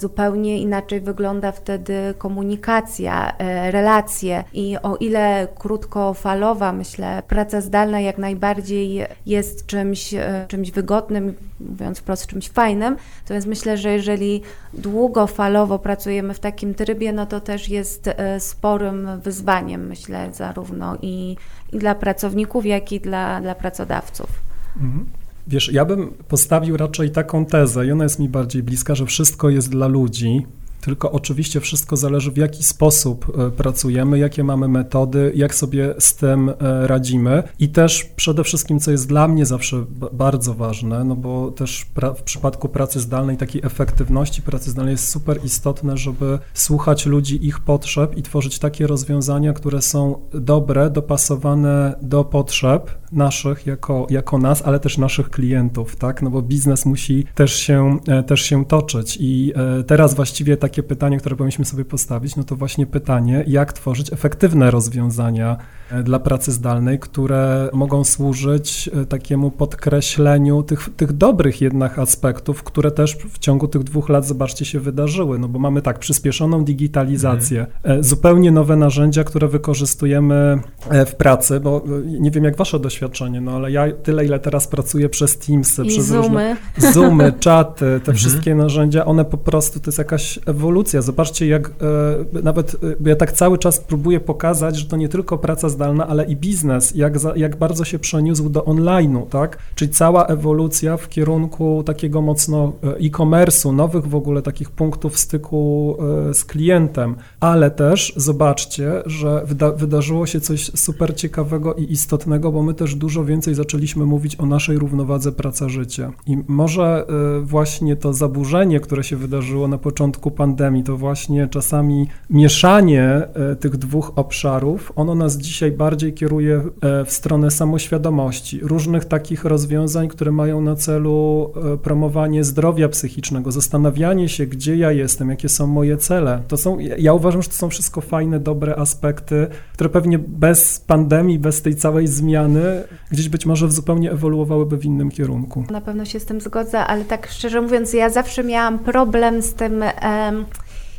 Zupełnie 0.00 0.58
inaczej 0.58 1.00
wygląda 1.00 1.52
wtedy 1.52 2.14
komunikacja, 2.18 3.36
e, 3.38 3.70
relacje 3.70 4.44
i 4.52 4.76
o 4.82 4.96
ile 4.96 5.48
krótkofalowa, 5.58 6.72
myślę, 6.72 7.22
praca 7.28 7.60
zdalna 7.60 8.00
jak 8.00 8.18
najbardziej 8.18 9.06
jest 9.26 9.66
czymś, 9.66 10.14
e, 10.14 10.46
czymś 10.48 10.70
wygodnym, 10.70 11.34
mówiąc 11.60 11.98
wprost, 11.98 12.26
czymś 12.26 12.48
fajnym, 12.48 12.96
natomiast 13.22 13.46
myślę, 13.46 13.76
że 13.76 13.92
jeżeli 13.92 14.42
długofalowo 14.74 15.78
pracujemy 15.78 16.34
w 16.34 16.40
takim 16.40 16.74
trybie, 16.74 17.12
no 17.12 17.26
to 17.26 17.40
też 17.40 17.68
jest 17.68 18.08
e, 18.08 18.40
sporym 18.40 19.20
wyzwaniem, 19.20 19.86
myślę, 19.86 20.28
zarówno 20.32 20.96
i, 21.02 21.36
i 21.72 21.78
dla 21.78 21.94
pracowników, 21.94 22.66
jak 22.66 22.92
i 22.92 23.00
dla, 23.00 23.40
dla 23.40 23.54
pracodawców. 23.54 24.28
Mhm. 24.76 25.06
Wiesz, 25.48 25.72
ja 25.72 25.84
bym 25.84 26.10
postawił 26.28 26.76
raczej 26.76 27.10
taką 27.10 27.46
tezę, 27.46 27.86
i 27.86 27.92
ona 27.92 28.04
jest 28.04 28.18
mi 28.18 28.28
bardziej 28.28 28.62
bliska, 28.62 28.94
że 28.94 29.06
wszystko 29.06 29.50
jest 29.50 29.70
dla 29.70 29.86
ludzi, 29.86 30.46
tylko 30.80 31.12
oczywiście 31.12 31.60
wszystko 31.60 31.96
zależy 31.96 32.32
w 32.32 32.36
jaki 32.36 32.64
sposób 32.64 33.38
e, 33.38 33.50
pracujemy, 33.50 34.18
jakie 34.18 34.44
mamy 34.44 34.68
metody, 34.68 35.32
jak 35.34 35.54
sobie 35.54 35.94
z 35.98 36.14
tym 36.16 36.48
e, 36.48 36.86
radzimy. 36.86 37.42
I 37.58 37.68
też 37.68 38.04
przede 38.04 38.44
wszystkim, 38.44 38.80
co 38.80 38.90
jest 38.90 39.08
dla 39.08 39.28
mnie 39.28 39.46
zawsze 39.46 39.84
bardzo 40.12 40.54
ważne, 40.54 41.04
no 41.04 41.16
bo 41.16 41.50
też 41.50 41.86
w 42.16 42.22
przypadku 42.22 42.68
pracy 42.68 43.00
zdalnej, 43.00 43.36
takiej 43.36 43.62
efektywności 43.64 44.42
pracy 44.42 44.70
zdalnej 44.70 44.92
jest 44.92 45.08
super 45.08 45.44
istotne, 45.44 45.96
żeby 45.96 46.38
słuchać 46.54 47.06
ludzi, 47.06 47.46
ich 47.46 47.60
potrzeb 47.60 48.16
i 48.16 48.22
tworzyć 48.22 48.58
takie 48.58 48.86
rozwiązania, 48.86 49.52
które 49.52 49.82
są 49.82 50.20
dobre, 50.34 50.90
dopasowane 50.90 51.98
do 52.02 52.24
potrzeb 52.24 52.90
naszych 53.12 53.66
jako, 53.66 54.06
jako 54.10 54.38
nas, 54.38 54.62
ale 54.62 54.80
też 54.80 54.98
naszych 54.98 55.30
klientów, 55.30 55.96
tak, 55.96 56.22
no 56.22 56.30
bo 56.30 56.42
biznes 56.42 56.86
musi 56.86 57.26
też 57.34 57.56
się, 57.56 57.98
e, 58.08 58.22
też 58.22 58.42
się 58.42 58.64
toczyć. 58.64 59.18
I 59.20 59.52
teraz 59.86 60.14
właściwie 60.14 60.56
takie 60.56 60.82
pytanie, 60.82 61.18
które 61.18 61.36
powinniśmy 61.36 61.64
sobie 61.64 61.84
postawić, 61.84 62.36
no 62.36 62.44
to 62.44 62.56
właśnie 62.56 62.86
pytanie, 62.86 63.44
jak 63.46 63.72
tworzyć 63.72 64.12
efektywne 64.12 64.70
rozwiązania 64.70 65.56
e, 65.56 65.77
dla 66.04 66.18
pracy 66.18 66.52
zdalnej, 66.52 66.98
które 66.98 67.70
mogą 67.72 68.04
służyć 68.04 68.90
e, 69.02 69.06
takiemu 69.06 69.50
podkreśleniu 69.50 70.62
tych, 70.62 70.88
tych 70.96 71.12
dobrych 71.12 71.60
jednak 71.60 71.98
aspektów, 71.98 72.62
które 72.62 72.90
też 72.90 73.16
w 73.16 73.38
ciągu 73.38 73.68
tych 73.68 73.82
dwóch 73.82 74.08
lat, 74.08 74.26
zobaczcie, 74.26 74.64
się 74.64 74.80
wydarzyły, 74.80 75.38
no 75.38 75.48
bo 75.48 75.58
mamy 75.58 75.82
tak, 75.82 75.98
przyspieszoną 75.98 76.64
digitalizację, 76.64 77.66
mhm. 77.82 78.04
zupełnie 78.04 78.50
nowe 78.50 78.76
narzędzia, 78.76 79.24
które 79.24 79.48
wykorzystujemy 79.48 80.58
w 81.06 81.14
pracy, 81.14 81.60
bo 81.60 81.84
nie 82.06 82.30
wiem 82.30 82.44
jak 82.44 82.56
wasze 82.56 82.80
doświadczenie, 82.80 83.40
no 83.40 83.52
ale 83.52 83.70
ja 83.70 83.92
tyle, 83.92 84.24
ile 84.24 84.38
teraz 84.38 84.66
pracuję 84.66 85.08
przez 85.08 85.38
Teamsy, 85.38 85.82
I 85.84 85.88
przez 85.88 86.06
Zoomy. 86.06 86.22
różne 86.22 86.56
Zoomy, 86.92 87.32
czaty, 87.40 87.78
te 87.80 87.94
mhm. 87.94 88.16
wszystkie 88.16 88.54
narzędzia, 88.54 89.04
one 89.04 89.24
po 89.24 89.38
prostu, 89.38 89.80
to 89.80 89.88
jest 89.88 89.98
jakaś 89.98 90.38
ewolucja. 90.46 91.02
Zobaczcie, 91.02 91.46
jak 91.46 91.68
e, 91.68 92.42
nawet 92.42 92.74
e, 92.74 93.08
ja 93.08 93.16
tak 93.16 93.32
cały 93.32 93.58
czas 93.58 93.80
próbuję 93.80 94.20
pokazać, 94.20 94.76
że 94.76 94.84
to 94.84 94.96
nie 94.96 95.08
tylko 95.08 95.38
praca 95.38 95.68
zdalna, 95.78 96.06
ale 96.06 96.24
i 96.24 96.36
biznes, 96.36 96.94
jak, 96.94 97.18
za, 97.18 97.36
jak 97.36 97.56
bardzo 97.56 97.84
się 97.84 97.98
przeniósł 97.98 98.48
do 98.48 98.60
online'u, 98.60 99.26
tak? 99.26 99.58
Czyli 99.74 99.90
cała 99.90 100.26
ewolucja 100.26 100.96
w 100.96 101.08
kierunku 101.08 101.82
takiego 101.86 102.22
mocno 102.22 102.72
e, 102.82 102.96
e-commerce'u, 102.96 103.74
nowych 103.74 104.06
w 104.06 104.14
ogóle 104.14 104.42
takich 104.42 104.70
punktów 104.70 105.18
styku 105.18 105.96
z 106.32 106.44
klientem, 106.44 107.16
ale 107.40 107.70
też 107.70 108.12
zobaczcie, 108.16 109.02
że 109.06 109.42
wyda 109.46 109.72
wydarzyło 109.72 110.26
się 110.26 110.40
coś 110.40 110.70
super 110.74 111.16
ciekawego 111.16 111.74
i 111.74 111.92
istotnego, 111.92 112.52
bo 112.52 112.62
my 112.62 112.74
też 112.74 112.94
dużo 112.94 113.24
więcej 113.24 113.54
zaczęliśmy 113.54 114.04
mówić 114.04 114.36
o 114.40 114.46
naszej 114.46 114.78
równowadze 114.78 115.32
praca-życie. 115.32 116.10
I 116.26 116.38
może 116.48 117.06
właśnie 117.42 117.96
to 117.96 118.12
zaburzenie, 118.12 118.80
które 118.80 119.04
się 119.04 119.16
wydarzyło 119.16 119.68
na 119.68 119.78
początku 119.78 120.30
pandemii, 120.30 120.84
to 120.84 120.96
właśnie 120.96 121.48
czasami 121.48 122.06
mieszanie 122.30 123.02
e, 123.04 123.56
tych 123.56 123.76
dwóch 123.76 124.12
obszarów, 124.16 124.92
ono 124.96 125.14
nas 125.14 125.36
dzisiaj 125.36 125.67
bardziej 125.72 126.12
kieruje 126.14 126.62
e, 126.80 127.04
w 127.04 127.12
stronę 127.12 127.50
samoświadomości, 127.50 128.60
różnych 128.62 129.04
takich 129.04 129.44
rozwiązań, 129.44 130.08
które 130.08 130.32
mają 130.32 130.60
na 130.60 130.76
celu 130.76 131.50
e, 131.74 131.76
promowanie 131.76 132.44
zdrowia 132.44 132.88
psychicznego, 132.88 133.52
zastanawianie 133.52 134.28
się, 134.28 134.46
gdzie 134.46 134.76
ja 134.76 134.92
jestem, 134.92 135.30
jakie 135.30 135.48
są 135.48 135.66
moje 135.66 135.96
cele. 135.96 136.42
To 136.48 136.56
są, 136.56 136.78
ja 136.78 137.12
uważam, 137.12 137.42
że 137.42 137.48
to 137.48 137.54
są 137.54 137.68
wszystko 137.68 138.00
fajne, 138.00 138.40
dobre 138.40 138.76
aspekty, 138.76 139.46
które 139.72 139.90
pewnie 139.90 140.18
bez 140.18 140.80
pandemii, 140.80 141.38
bez 141.38 141.62
tej 141.62 141.76
całej 141.76 142.06
zmiany 142.06 142.84
gdzieś 143.10 143.28
być 143.28 143.46
może 143.46 143.70
zupełnie 143.70 144.12
ewoluowałyby 144.12 144.76
w 144.76 144.84
innym 144.84 145.10
kierunku. 145.10 145.64
Na 145.70 145.80
pewno 145.80 146.04
się 146.04 146.20
z 146.20 146.24
tym 146.24 146.40
zgodzę, 146.40 146.78
ale 146.78 147.04
tak 147.04 147.26
szczerze 147.26 147.60
mówiąc, 147.60 147.92
ja 147.92 148.10
zawsze 148.10 148.44
miałam 148.44 148.78
problem 148.78 149.42
z 149.42 149.54
tym. 149.54 149.84
Um, 150.02 150.44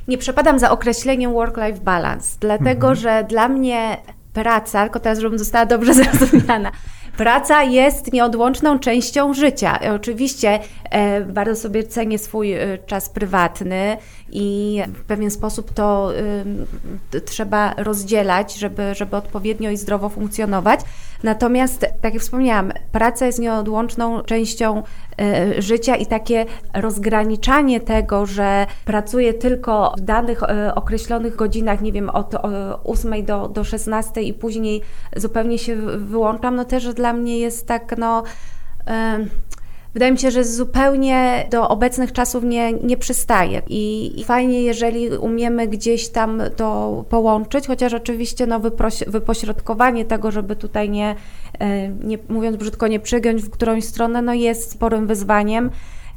nie 0.08 0.18
przepadam 0.18 0.60
za 0.60 0.72
określeniem 0.72 1.34
work-life 1.34 1.80
balance, 1.84 2.38
dlatego 2.40 2.90
mhm. 2.90 2.96
że 2.96 3.26
dla 3.30 3.50
mnie 3.50 3.98
praca, 4.34 4.84
tylko 4.84 5.00
teraz, 5.00 5.20
żebym 5.20 5.40
została 5.40 5.66
dobrze 5.66 5.94
zrozumiana, 6.14 6.72
Praca 7.20 7.64
jest 7.64 8.14
nieodłączną 8.14 8.80
częścią 8.80 9.34
życia. 9.34 9.80
Oczywiście 9.96 10.60
e, 10.90 11.22
bardzo 11.22 11.56
sobie 11.56 11.84
cenię 11.84 12.20
swój 12.20 12.54
e, 12.54 12.78
czas 12.86 13.10
prywatny 13.10 13.98
i 14.32 14.82
w 14.94 15.04
pewien 15.04 15.32
sposób 15.32 15.74
to 15.74 16.12
y, 17.16 17.22
trzeba 17.22 17.74
rozdzielać, 17.78 18.56
żeby, 18.56 18.96
żeby 18.96 19.16
odpowiednio 19.16 19.70
i 19.70 19.78
zdrowo 19.78 20.10
funkcjonować. 20.10 20.80
Natomiast, 21.24 21.86
tak 22.02 22.14
jak 22.14 22.24
wspomniałam, 22.24 22.72
praca 22.92 23.26
jest 23.26 23.40
nieodłączną 23.40 24.22
częścią 24.22 24.84
y, 25.58 25.62
życia 25.62 25.96
i 25.96 26.06
takie 26.06 26.46
rozgraniczanie 26.74 27.80
tego, 27.80 28.26
że 28.26 28.66
pracuję 28.86 29.34
tylko 29.34 29.94
w 29.98 30.02
danych 30.02 30.44
y, 30.44 30.76
określonych 30.76 31.36
godzinach, 31.36 31.82
nie 31.82 31.92
wiem, 31.92 32.10
od 32.10 32.36
8 32.84 33.26
do, 33.26 33.48
do 33.48 33.64
16 33.64 34.22
i 34.22 34.34
później 34.34 34.82
zupełnie 35.16 35.60
się 35.60 35.76
wyłączam, 35.98 36.56
no 36.56 36.66
też 36.66 36.94
dla 36.94 37.14
mnie 37.14 37.40
jest 37.40 37.68
tak, 37.68 37.96
no 37.98 38.24
wydaje 39.94 40.12
mi 40.12 40.18
się, 40.18 40.32
że 40.32 40.44
zupełnie 40.44 41.48
do 41.52 41.70
obecnych 41.70 42.12
czasów 42.12 42.44
nie, 42.44 42.74
nie 42.74 42.98
przystaje. 42.98 43.62
I, 43.68 44.14
I, 44.20 44.24
fajnie, 44.24 44.64
jeżeli 44.64 45.10
umiemy 45.10 45.68
gdzieś 45.68 46.10
tam 46.10 46.42
to 46.56 47.06
połączyć, 47.10 47.68
chociaż 47.68 47.94
oczywiście 47.94 48.48
no, 48.48 48.60
wypośrodkowanie 49.08 50.06
tego, 50.06 50.32
żeby 50.32 50.56
tutaj 50.56 50.90
nie, 50.90 51.16
e, 51.60 51.90
nie, 51.90 52.18
mówiąc 52.30 52.58
brzydko, 52.58 52.88
nie 52.88 53.00
przygiąć 53.00 53.42
w 53.42 53.50
którąś 53.50 53.84
stronę, 53.84 54.22
no 54.22 54.34
jest 54.34 54.72
sporym 54.72 55.08
wyzwaniem. 55.08 55.70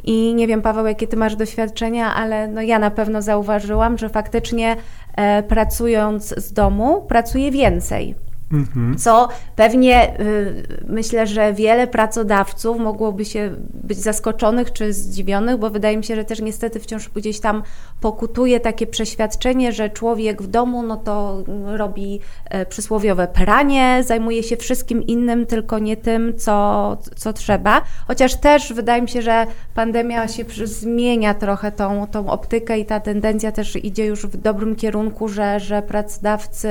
I 0.05 0.35
nie 0.35 0.47
wiem, 0.47 0.63
Paweł, 0.63 0.87
jakie 0.87 1.07
ty 1.07 1.17
masz 1.17 1.37
doświadczenia, 1.37 2.15
ale 2.15 2.49
no 2.49 2.63
ja 2.63 2.79
na 2.79 2.91
pewno 2.91 3.23
zauważyłam, 3.23 3.99
że 3.99 4.09
faktycznie 4.09 4.77
e, 5.17 5.43
pracując 5.43 6.35
z 6.37 6.53
domu, 6.53 7.05
pracuję 7.09 7.51
więcej. 7.51 8.15
Mhm. 8.53 8.99
Co 8.99 9.29
pewnie 9.57 10.21
y, 10.21 10.85
myślę, 10.89 11.27
że 11.27 11.53
wiele 11.53 11.87
pracodawców 11.87 12.79
mogłoby 12.79 13.25
się 13.25 13.51
być 13.75 13.99
zaskoczonych 13.99 14.73
czy 14.73 14.93
zdziwionych, 14.93 15.57
bo 15.57 15.71
wydaje 15.71 15.97
mi 15.97 16.05
się, 16.05 16.17
że 16.17 16.25
też 16.25 16.41
niestety 16.41 16.81
wciąż 16.81 17.09
gdzieś 17.09 17.41
tam 17.41 17.63
pokutuje 18.01 18.61
takie 18.61 18.87
przeświadczenie, 18.87 19.73
że 19.73 19.91
człowiek 19.91 20.43
w 20.43 20.47
domu 20.47 20.83
no 20.83 20.97
to 20.97 21.45
robi 21.67 22.21
e, 22.45 22.67
przysłowiowe 22.67 23.29
pranie, 23.29 24.03
zajmuje 24.07 24.43
się 24.43 24.57
wszystkim 24.57 25.03
innym, 25.03 25.47
tylko 25.47 25.79
nie 25.79 25.97
tym, 25.97 26.39
co, 26.39 26.97
co 27.17 27.33
trzeba. 27.33 27.83
Chociaż 28.07 28.37
też 28.37 28.73
wydaje 28.73 29.03
mi 29.03 29.09
się, 29.09 29.23
że 29.23 29.47
pandemia 29.75 30.29
się 30.29 30.45
zmienia 30.65 31.35
trochę 31.35 31.73
tą, 31.73 32.07
tą 32.07 32.29
optykę 32.31 32.79
i 32.79 32.87
ta 32.87 33.01
tendencja 33.01 33.53
też 33.53 33.77
idzie 33.85 34.07
już 34.07 34.27
w 34.27 34.37
dobrym 34.37 34.77
kierunku, 34.77 35.29
że, 35.29 35.61
że 35.61 35.83
pracodawcy 35.83 36.69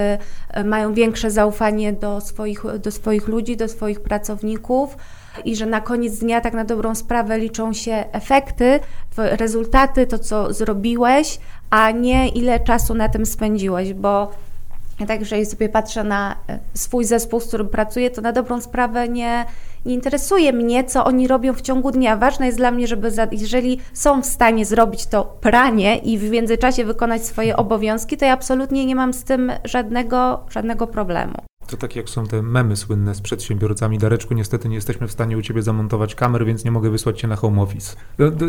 e, 0.49 0.63
mają 0.63 0.93
większe 0.93 1.31
zaufanie 1.31 1.70
zaufanie 1.71 1.93
do 1.93 2.21
swoich, 2.21 2.63
do 2.79 2.91
swoich 2.91 3.27
ludzi, 3.27 3.57
do 3.57 3.67
swoich 3.67 3.99
pracowników 3.99 4.97
i 5.45 5.55
że 5.55 5.65
na 5.65 5.81
koniec 5.81 6.19
dnia 6.19 6.41
tak 6.41 6.53
na 6.53 6.65
dobrą 6.65 6.95
sprawę 6.95 7.39
liczą 7.39 7.73
się 7.73 8.05
efekty, 8.11 8.79
rezultaty, 9.17 10.07
to 10.07 10.19
co 10.19 10.53
zrobiłeś, 10.53 11.39
a 11.69 11.91
nie 11.91 12.29
ile 12.29 12.59
czasu 12.59 12.93
na 12.93 13.09
tym 13.09 13.25
spędziłeś, 13.25 13.93
bo 13.93 14.31
ja 14.99 15.07
tak, 15.07 15.19
jeżeli 15.19 15.45
sobie 15.45 15.69
patrzę 15.69 16.03
na 16.03 16.35
e, 16.49 16.59
swój 16.73 17.05
zespół, 17.05 17.39
z 17.39 17.47
którym 17.47 17.67
pracuję, 17.67 18.09
to 18.09 18.21
na 18.21 18.31
dobrą 18.31 18.61
sprawę 18.61 19.09
nie, 19.09 19.45
nie 19.85 19.93
interesuje 19.93 20.53
mnie, 20.53 20.83
co 20.83 21.05
oni 21.05 21.27
robią 21.27 21.53
w 21.53 21.61
ciągu 21.61 21.91
dnia. 21.91 22.17
Ważne 22.17 22.45
jest 22.45 22.57
dla 22.57 22.71
mnie, 22.71 22.87
żeby 22.87 23.11
za, 23.11 23.27
jeżeli 23.31 23.79
są 23.93 24.21
w 24.21 24.25
stanie 24.25 24.65
zrobić 24.65 25.05
to 25.05 25.37
pranie 25.41 25.97
i 25.97 26.17
w 26.17 26.29
międzyczasie 26.29 26.85
wykonać 26.85 27.25
swoje 27.25 27.57
obowiązki, 27.57 28.17
to 28.17 28.25
ja 28.25 28.33
absolutnie 28.33 28.85
nie 28.85 28.95
mam 28.95 29.13
z 29.13 29.23
tym 29.23 29.51
żadnego, 29.65 30.39
żadnego 30.49 30.87
problemu. 30.87 31.50
To 31.71 31.77
tak 31.77 31.95
jak 31.95 32.09
są 32.09 32.27
te 32.27 32.41
memy 32.41 32.75
słynne 32.75 33.15
z 33.15 33.21
przedsiębiorcami. 33.21 33.97
Dareczku, 33.97 34.33
niestety 34.33 34.69
nie 34.69 34.75
jesteśmy 34.75 35.07
w 35.07 35.11
stanie 35.11 35.37
u 35.37 35.41
Ciebie 35.41 35.61
zamontować 35.61 36.15
kamer, 36.15 36.45
więc 36.45 36.65
nie 36.65 36.71
mogę 36.71 36.89
wysłać 36.89 37.19
Cię 37.19 37.27
na 37.27 37.35
home 37.35 37.61
office. 37.61 37.95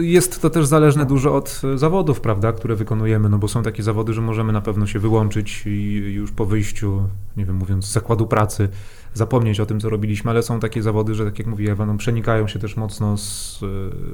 Jest 0.00 0.42
to 0.42 0.50
też 0.50 0.66
zależne 0.66 1.06
dużo 1.06 1.34
od 1.34 1.60
e, 1.74 1.78
zawodów, 1.78 2.20
prawda, 2.20 2.52
które 2.52 2.76
wykonujemy, 2.76 3.28
no 3.28 3.38
bo 3.38 3.48
są 3.48 3.62
takie 3.62 3.82
zawody, 3.82 4.12
że 4.12 4.20
możemy 4.20 4.52
na 4.52 4.60
pewno 4.60 4.86
się 4.86 4.98
wyłączyć 4.98 5.66
i 5.66 5.94
już 5.94 6.32
po 6.32 6.46
wyjściu, 6.46 7.08
nie 7.36 7.44
wiem, 7.44 7.56
mówiąc, 7.56 7.84
z 7.84 7.92
zakładu 7.92 8.26
pracy, 8.26 8.68
zapomnieć 9.14 9.60
o 9.60 9.66
tym, 9.66 9.80
co 9.80 9.90
robiliśmy, 9.90 10.30
ale 10.30 10.42
są 10.42 10.60
takie 10.60 10.82
zawody, 10.82 11.14
że 11.14 11.24
tak 11.24 11.38
jak 11.38 11.48
mówi 11.48 11.70
Ewa, 11.70 11.86
no, 11.86 11.96
przenikają 11.96 12.48
się 12.48 12.58
też 12.58 12.76
mocno 12.76 13.16
z 13.16 13.60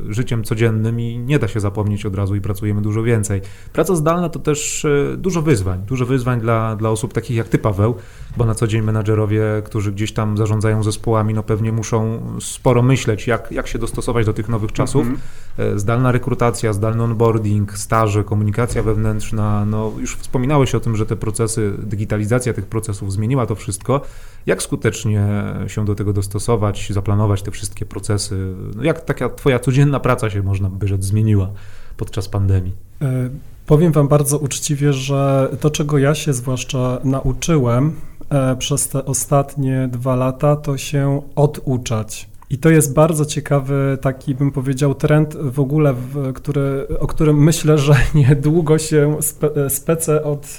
y, 0.08 0.14
życiem 0.14 0.44
codziennym 0.44 1.00
i 1.00 1.18
nie 1.18 1.38
da 1.38 1.48
się 1.48 1.60
zapomnieć 1.60 2.06
od 2.06 2.14
razu 2.14 2.34
i 2.34 2.40
pracujemy 2.40 2.82
dużo 2.82 3.02
więcej. 3.02 3.40
Praca 3.72 3.94
zdalna 3.94 4.28
to 4.28 4.38
też 4.38 4.84
y, 4.84 5.14
dużo 5.18 5.42
wyzwań, 5.42 5.82
dużo 5.86 6.06
wyzwań 6.06 6.40
dla, 6.40 6.76
dla 6.76 6.90
osób 6.90 7.12
takich 7.12 7.36
jak 7.36 7.48
Ty, 7.48 7.58
Paweł, 7.58 7.94
bo 8.36 8.44
na 8.44 8.54
co 8.54 8.66
dzień 8.66 8.82
menadżerowie, 8.82 9.42
którzy 9.64 9.92
gdzieś 9.92 10.12
tam 10.12 10.36
zarządzają 10.36 10.82
zespołami, 10.82 11.34
no 11.34 11.42
pewnie 11.42 11.72
muszą 11.72 12.20
sporo 12.40 12.82
myśleć, 12.82 13.26
jak, 13.26 13.52
jak 13.52 13.68
się 13.68 13.78
dostosować 13.78 14.26
do 14.26 14.32
tych 14.32 14.48
nowych 14.48 14.72
czasów. 14.72 15.06
Mm 15.06 15.16
-hmm. 15.16 15.78
Zdalna 15.78 16.12
rekrutacja, 16.12 16.72
zdalny 16.72 17.02
onboarding, 17.02 17.78
staże, 17.78 18.24
komunikacja 18.24 18.82
wewnętrzna, 18.82 19.64
no 19.64 19.92
już 19.98 20.16
wspominałeś 20.16 20.74
o 20.74 20.80
tym, 20.80 20.96
że 20.96 21.06
te 21.06 21.16
procesy, 21.16 21.72
digitalizacja 21.78 22.52
tych 22.52 22.66
procesów 22.66 23.12
zmieniła 23.12 23.46
to 23.46 23.54
wszystko. 23.54 24.00
Jak 24.46 24.62
skutecznie 24.62 25.28
się 25.66 25.84
do 25.84 25.94
tego 25.94 26.12
dostosować, 26.12 26.88
zaplanować 26.92 27.42
te 27.42 27.50
wszystkie 27.50 27.86
procesy? 27.86 28.54
No 28.76 28.82
jak 28.82 29.04
taka 29.04 29.28
Twoja 29.28 29.58
codzienna 29.58 30.00
praca 30.00 30.30
się, 30.30 30.42
można 30.42 30.70
by 30.70 30.88
rzec, 30.88 31.04
zmieniła 31.04 31.50
podczas 31.96 32.28
pandemii? 32.28 32.72
E, 33.02 33.30
powiem 33.66 33.92
Wam 33.92 34.08
bardzo 34.08 34.38
uczciwie, 34.38 34.92
że 34.92 35.50
to, 35.60 35.70
czego 35.70 35.98
ja 35.98 36.14
się 36.14 36.32
zwłaszcza 36.32 36.98
nauczyłem 37.04 37.86
e, 37.88 38.07
przez 38.58 38.88
te 38.88 39.04
ostatnie 39.04 39.88
dwa 39.92 40.16
lata, 40.16 40.56
to 40.56 40.78
się 40.78 41.22
oduczać. 41.36 42.28
I 42.50 42.58
to 42.58 42.70
jest 42.70 42.94
bardzo 42.94 43.24
ciekawy, 43.24 43.98
taki 44.00 44.34
bym 44.34 44.50
powiedział, 44.50 44.94
trend 44.94 45.36
w 45.36 45.60
ogóle, 45.60 45.94
w, 45.94 46.32
który, 46.32 46.86
o 47.00 47.06
którym 47.06 47.44
myślę, 47.44 47.78
że 47.78 47.94
niedługo 48.14 48.78
się 48.78 49.16
spe, 49.20 49.70
spece 49.70 50.24
od 50.24 50.58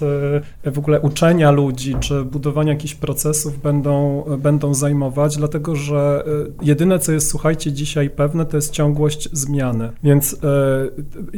e, 0.63 0.71
w 0.71 0.79
ogóle 0.79 1.01
uczenia 1.01 1.51
ludzi 1.51 1.95
czy 1.99 2.23
budowania 2.23 2.73
jakichś 2.73 2.95
procesów 2.95 3.61
będą, 3.61 4.23
będą 4.37 4.73
zajmować, 4.73 5.37
dlatego 5.37 5.75
że 5.75 6.23
e, 6.27 6.65
jedyne, 6.65 6.99
co 6.99 7.11
jest, 7.11 7.29
słuchajcie, 7.29 7.71
dzisiaj 7.71 8.09
pewne, 8.09 8.45
to 8.45 8.57
jest 8.57 8.71
ciągłość 8.71 9.29
zmiany. 9.31 9.89
Więc 10.03 10.33
e, 10.33 10.37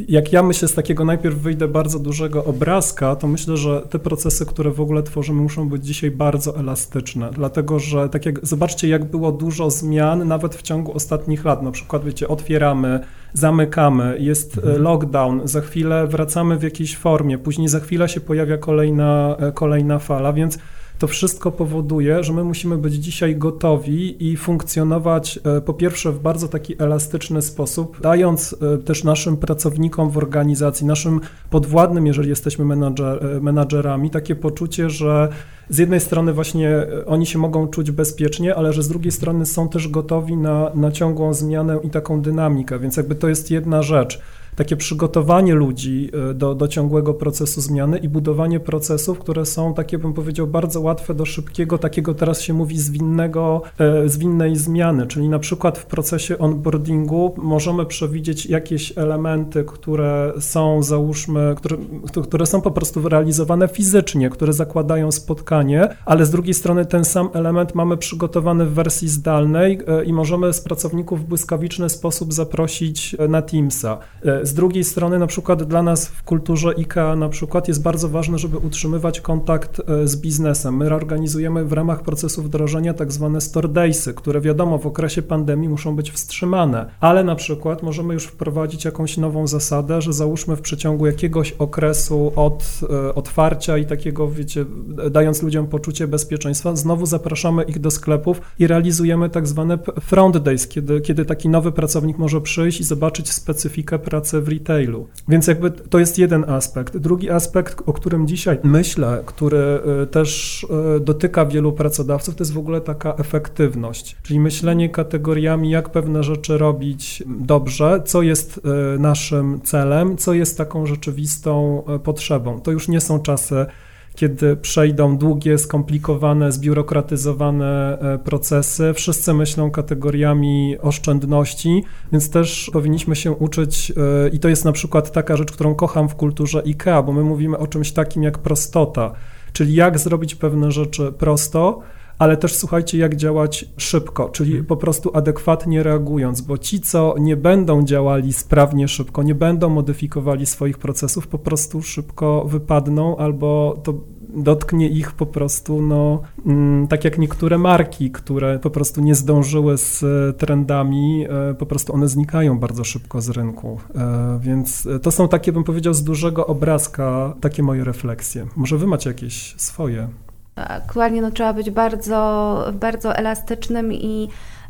jak 0.08 0.32
ja 0.32 0.42
myślę 0.42 0.68
z 0.68 0.74
takiego 0.74 1.04
najpierw 1.04 1.38
wyjdę 1.38 1.68
bardzo 1.68 1.98
dużego 1.98 2.44
obrazka, 2.44 3.16
to 3.16 3.28
myślę, 3.28 3.56
że 3.56 3.80
te 3.90 3.98
procesy, 3.98 4.46
które 4.46 4.70
w 4.70 4.80
ogóle 4.80 5.02
tworzymy, 5.02 5.42
muszą 5.42 5.68
być 5.68 5.86
dzisiaj 5.86 6.10
bardzo 6.10 6.56
elastyczne, 6.56 7.30
dlatego 7.32 7.78
że 7.78 8.08
tak 8.08 8.26
jak, 8.26 8.46
zobaczcie, 8.46 8.88
jak 8.88 9.04
było 9.04 9.32
dużo 9.32 9.70
zmian, 9.70 10.28
nawet 10.28 10.41
nawet 10.42 10.56
w 10.56 10.62
ciągu 10.62 10.92
ostatnich 10.92 11.44
lat. 11.44 11.62
Na 11.62 11.70
przykład, 11.70 12.04
wiecie, 12.04 12.28
otwieramy, 12.28 13.00
zamykamy, 13.32 14.16
jest 14.18 14.58
e, 14.58 14.62
mhm. 14.62 14.82
lockdown, 14.82 15.40
za 15.44 15.60
chwilę 15.60 16.06
wracamy 16.06 16.58
w 16.58 16.62
jakiejś 16.62 16.96
formie, 16.96 17.38
później 17.38 17.68
za 17.68 17.80
chwilę 17.80 18.08
się 18.08 18.20
pojawia 18.20 18.58
kolejna, 18.58 19.36
e, 19.38 19.52
kolejna 19.52 19.98
fala, 19.98 20.32
więc 20.32 20.58
to 21.02 21.06
wszystko 21.06 21.52
powoduje, 21.52 22.24
że 22.24 22.32
my 22.32 22.44
musimy 22.44 22.78
być 22.78 22.94
dzisiaj 22.94 23.36
gotowi 23.36 24.30
i 24.30 24.36
funkcjonować 24.36 25.40
e, 25.44 25.60
po 25.60 25.74
pierwsze 25.74 26.12
w 26.12 26.20
bardzo 26.20 26.48
taki 26.48 26.82
elastyczny 26.82 27.42
sposób, 27.42 28.00
dając 28.00 28.56
też 28.84 29.04
naszym 29.04 29.36
pracownikom 29.36 30.10
w 30.10 30.18
organizacji, 30.18 30.86
naszym 30.86 31.20
podwładnym, 31.50 32.06
jeżeli 32.06 32.28
jesteśmy 32.28 32.64
menadżer, 32.64 33.42
menadżerami, 33.42 34.10
takie 34.10 34.34
poczucie, 34.34 34.90
że 34.90 35.28
z 35.68 35.78
jednej 35.78 36.00
strony 36.00 36.32
właśnie 36.32 36.68
e, 36.68 37.06
oni 37.06 37.26
się 37.26 37.38
mogą 37.38 37.68
czuć 37.68 37.90
bezpiecznie, 37.90 38.54
ale 38.54 38.72
że 38.72 38.82
z 38.82 38.88
drugiej 38.88 39.12
strony 39.12 39.46
są 39.46 39.68
też 39.68 39.88
gotowi 39.88 40.36
na, 40.36 40.70
na 40.74 40.92
ciągłą 40.92 41.34
zmianę 41.34 41.78
i 41.82 41.90
taką 41.90 42.20
dynamikę, 42.20 42.78
więc 42.78 42.96
jakby 42.96 43.14
to 43.14 43.28
jest 43.28 43.50
jedna 43.50 43.82
rzecz 43.82 44.20
takie 44.56 44.76
przygotowanie 44.76 45.54
ludzi 45.54 46.10
e, 46.30 46.34
do, 46.34 46.54
do 46.54 46.68
ciągłego 46.68 47.14
procesu 47.14 47.60
zmiany 47.60 47.98
i 47.98 48.08
budowanie 48.08 48.60
procesów, 48.60 49.18
które 49.18 49.46
są 49.46 49.74
takie, 49.74 49.98
bym 49.98 50.12
powiedział, 50.12 50.46
bardzo 50.46 50.80
łatwe 50.80 51.14
do 51.14 51.24
szybkiego, 51.24 51.78
takiego 51.78 52.14
teraz 52.14 52.40
się 52.40 52.52
mówi 52.52 52.78
zwinnego, 52.78 53.62
e, 53.78 54.08
zwinnej 54.08 54.56
zmiany, 54.56 55.06
czyli 55.06 55.28
na 55.28 55.38
przykład 55.38 55.78
w 55.78 55.86
procesie 55.86 56.38
onboardingu 56.38 57.34
możemy 57.36 57.86
przewidzieć 57.86 58.46
jakieś 58.46 58.98
elementy, 58.98 59.64
które 59.64 60.32
są, 60.40 60.82
załóżmy, 60.82 61.54
które, 61.56 61.76
które 62.22 62.46
są 62.46 62.60
po 62.60 62.70
prostu 62.70 63.08
realizowane 63.08 63.68
fizycznie, 63.68 64.30
które 64.30 64.52
zakładają 64.52 65.12
spotkanie, 65.12 65.88
ale 66.06 66.26
z 66.26 66.30
drugiej 66.30 66.54
strony 66.54 66.86
ten 66.86 67.04
sam 67.04 67.28
element 67.32 67.74
mamy 67.74 67.96
przygotowany 67.96 68.66
w 68.66 68.72
wersji 68.74 69.08
zdalnej 69.08 69.78
e, 69.86 70.04
i 70.04 70.12
możemy 70.12 70.52
z 70.52 70.60
pracowników 70.60 71.20
w 71.20 71.24
błyskawiczny 71.24 71.88
sposób 71.88 72.32
zaprosić 72.32 73.16
na 73.28 73.42
Teamsa. 73.42 73.98
Z 74.42 74.51
z 74.52 74.54
drugiej 74.54 74.84
strony 74.84 75.18
na 75.18 75.26
przykład 75.26 75.62
dla 75.62 75.82
nas 75.82 76.08
w 76.08 76.22
kulturze 76.22 76.68
IKEA 76.78 77.16
na 77.16 77.28
przykład 77.28 77.68
jest 77.68 77.82
bardzo 77.82 78.08
ważne, 78.08 78.38
żeby 78.38 78.58
utrzymywać 78.58 79.20
kontakt 79.20 79.80
e, 79.80 80.08
z 80.08 80.16
biznesem. 80.16 80.76
My 80.76 80.94
organizujemy 80.94 81.64
w 81.64 81.72
ramach 81.72 82.02
procesu 82.02 82.42
wdrożenia 82.42 82.94
tak 82.94 83.12
zwane 83.12 83.40
store 83.40 83.68
daysy, 83.68 84.14
które 84.14 84.40
wiadomo 84.40 84.78
w 84.78 84.86
okresie 84.86 85.22
pandemii 85.22 85.68
muszą 85.68 85.96
być 85.96 86.10
wstrzymane, 86.10 86.86
ale 87.00 87.24
na 87.24 87.34
przykład 87.34 87.82
możemy 87.82 88.14
już 88.14 88.24
wprowadzić 88.24 88.84
jakąś 88.84 89.16
nową 89.16 89.46
zasadę, 89.46 90.02
że 90.02 90.12
załóżmy 90.12 90.56
w 90.56 90.60
przeciągu 90.60 91.06
jakiegoś 91.06 91.52
okresu 91.52 92.32
od 92.36 92.80
e, 92.90 93.14
otwarcia 93.14 93.78
i 93.78 93.86
takiego, 93.86 94.28
wiecie, 94.28 94.64
dając 95.10 95.42
ludziom 95.42 95.66
poczucie 95.66 96.08
bezpieczeństwa, 96.08 96.76
znowu 96.76 97.06
zapraszamy 97.06 97.62
ich 97.62 97.78
do 97.78 97.90
sklepów 97.90 98.40
i 98.58 98.66
realizujemy 98.66 99.30
tak 99.30 99.48
zwane 99.48 99.78
front 100.00 100.38
days, 100.38 100.68
kiedy, 100.68 101.00
kiedy 101.00 101.24
taki 101.24 101.48
nowy 101.48 101.72
pracownik 101.72 102.18
może 102.18 102.40
przyjść 102.40 102.80
i 102.80 102.84
zobaczyć 102.84 103.32
specyfikę 103.32 103.98
pracy 103.98 104.31
w 104.40 104.48
retailu. 104.48 105.08
Więc 105.28 105.46
jakby 105.46 105.70
to 105.70 105.98
jest 105.98 106.18
jeden 106.18 106.50
aspekt. 106.50 106.96
Drugi 106.96 107.30
aspekt, 107.30 107.82
o 107.86 107.92
którym 107.92 108.26
dzisiaj 108.26 108.58
myślę, 108.64 109.22
który 109.26 109.80
y, 110.02 110.06
też 110.06 110.62
y, 110.96 111.00
dotyka 111.00 111.46
wielu 111.46 111.72
pracodawców, 111.72 112.34
to 112.34 112.42
jest 112.42 112.52
w 112.52 112.58
ogóle 112.58 112.80
taka 112.80 113.14
efektywność, 113.14 114.16
czyli 114.22 114.40
myślenie 114.40 114.88
kategoriami, 114.88 115.70
jak 115.70 115.88
pewne 115.88 116.22
rzeczy 116.22 116.58
robić 116.58 117.22
dobrze, 117.26 118.02
co 118.04 118.22
jest 118.22 118.60
y, 118.96 118.98
naszym 118.98 119.60
celem, 119.60 120.16
co 120.16 120.34
jest 120.34 120.58
taką 120.58 120.86
rzeczywistą 120.86 121.82
potrzebą. 122.04 122.60
To 122.60 122.70
już 122.70 122.88
nie 122.88 123.00
są 123.00 123.20
czasy 123.20 123.66
kiedy 124.14 124.56
przejdą 124.56 125.18
długie, 125.18 125.58
skomplikowane, 125.58 126.52
zbiurokratyzowane 126.52 127.98
e, 127.98 128.18
procesy. 128.18 128.92
Wszyscy 128.94 129.34
myślą 129.34 129.70
kategoriami 129.70 130.76
oszczędności, 130.80 131.84
więc 132.12 132.30
też 132.30 132.70
powinniśmy 132.72 133.16
się 133.16 133.32
uczyć, 133.32 133.92
e, 133.96 134.28
i 134.28 134.38
to 134.38 134.48
jest 134.48 134.64
na 134.64 134.72
przykład 134.72 135.12
taka 135.12 135.36
rzecz, 135.36 135.52
którą 135.52 135.74
kocham 135.74 136.08
w 136.08 136.14
kulturze 136.14 136.62
IKEA, 136.66 137.02
bo 137.06 137.12
my 137.12 137.22
mówimy 137.22 137.58
o 137.58 137.66
czymś 137.66 137.92
takim 137.92 138.22
jak 138.22 138.38
prostota, 138.38 139.12
czyli 139.52 139.74
jak 139.74 139.98
zrobić 139.98 140.34
pewne 140.34 140.72
rzeczy 140.72 141.12
prosto, 141.12 141.80
ale 142.18 142.36
też 142.36 142.54
słuchajcie, 142.54 142.98
jak 142.98 143.16
działać 143.16 143.64
szybko, 143.76 144.28
czyli 144.28 144.50
mhm. 144.50 144.66
po 144.66 144.76
prostu 144.76 145.10
adekwatnie 145.14 145.82
reagując, 145.82 146.40
bo 146.40 146.58
ci, 146.58 146.80
co 146.80 147.14
nie 147.18 147.36
będą 147.36 147.84
działali 147.84 148.32
sprawnie 148.32 148.88
szybko, 148.88 149.22
nie 149.22 149.34
będą 149.34 149.68
modyfikowali 149.68 150.46
swoich 150.46 150.78
procesów, 150.78 151.26
po 151.26 151.38
prostu 151.38 151.82
szybko 151.82 152.44
wypadną 152.48 153.16
albo 153.16 153.80
to 153.84 153.94
dotknie 154.34 154.88
ich 154.88 155.12
po 155.12 155.26
prostu, 155.26 155.82
no, 155.82 156.20
mm, 156.46 156.86
tak 156.86 157.04
jak 157.04 157.18
niektóre 157.18 157.58
marki, 157.58 158.10
które 158.10 158.58
po 158.58 158.70
prostu 158.70 159.00
nie 159.00 159.14
zdążyły 159.14 159.78
z 159.78 160.04
trendami, 160.38 161.26
e, 161.50 161.54
po 161.54 161.66
prostu 161.66 161.94
one 161.94 162.08
znikają 162.08 162.58
bardzo 162.58 162.84
szybko 162.84 163.20
z 163.20 163.28
rynku. 163.28 163.80
E, 163.94 164.38
więc 164.42 164.88
to 165.02 165.10
są 165.10 165.28
takie, 165.28 165.52
bym 165.52 165.64
powiedział, 165.64 165.94
z 165.94 166.04
dużego 166.04 166.46
obrazka 166.46 167.34
takie 167.40 167.62
moje 167.62 167.84
refleksje. 167.84 168.46
Może 168.56 168.78
wy 168.78 168.86
macie 168.86 169.10
jakieś 169.10 169.54
swoje? 169.56 170.08
Aktualnie 170.56 171.22
no, 171.22 171.30
trzeba 171.30 171.52
być 171.52 171.70
bardzo, 171.70 172.70
bardzo 172.72 173.16
elastycznym 173.16 173.92
i 173.92 174.28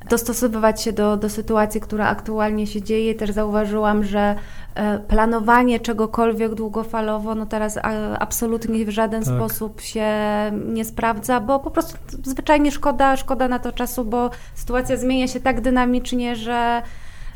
dostosowywać 0.08 0.82
się 0.82 0.92
do, 0.92 1.16
do 1.16 1.28
sytuacji, 1.28 1.80
która 1.80 2.06
aktualnie 2.06 2.66
się 2.66 2.82
dzieje. 2.82 3.14
Też 3.14 3.30
zauważyłam, 3.30 4.04
że 4.04 4.34
e, 4.74 4.98
planowanie 4.98 5.80
czegokolwiek 5.80 6.54
długofalowo, 6.54 7.34
no 7.34 7.46
teraz 7.46 7.78
absolutnie 8.18 8.84
w 8.84 8.90
żaden 8.90 9.24
tak. 9.24 9.34
sposób 9.34 9.80
się 9.80 10.06
nie 10.66 10.84
sprawdza, 10.84 11.40
bo 11.40 11.58
po 11.58 11.70
prostu 11.70 11.98
zwyczajnie 12.24 12.70
szkoda, 12.70 13.16
szkoda 13.16 13.48
na 13.48 13.58
to 13.58 13.72
czasu, 13.72 14.04
bo 14.04 14.30
sytuacja 14.54 14.96
zmienia 14.96 15.28
się 15.28 15.40
tak 15.40 15.60
dynamicznie, 15.60 16.36
że 16.36 16.82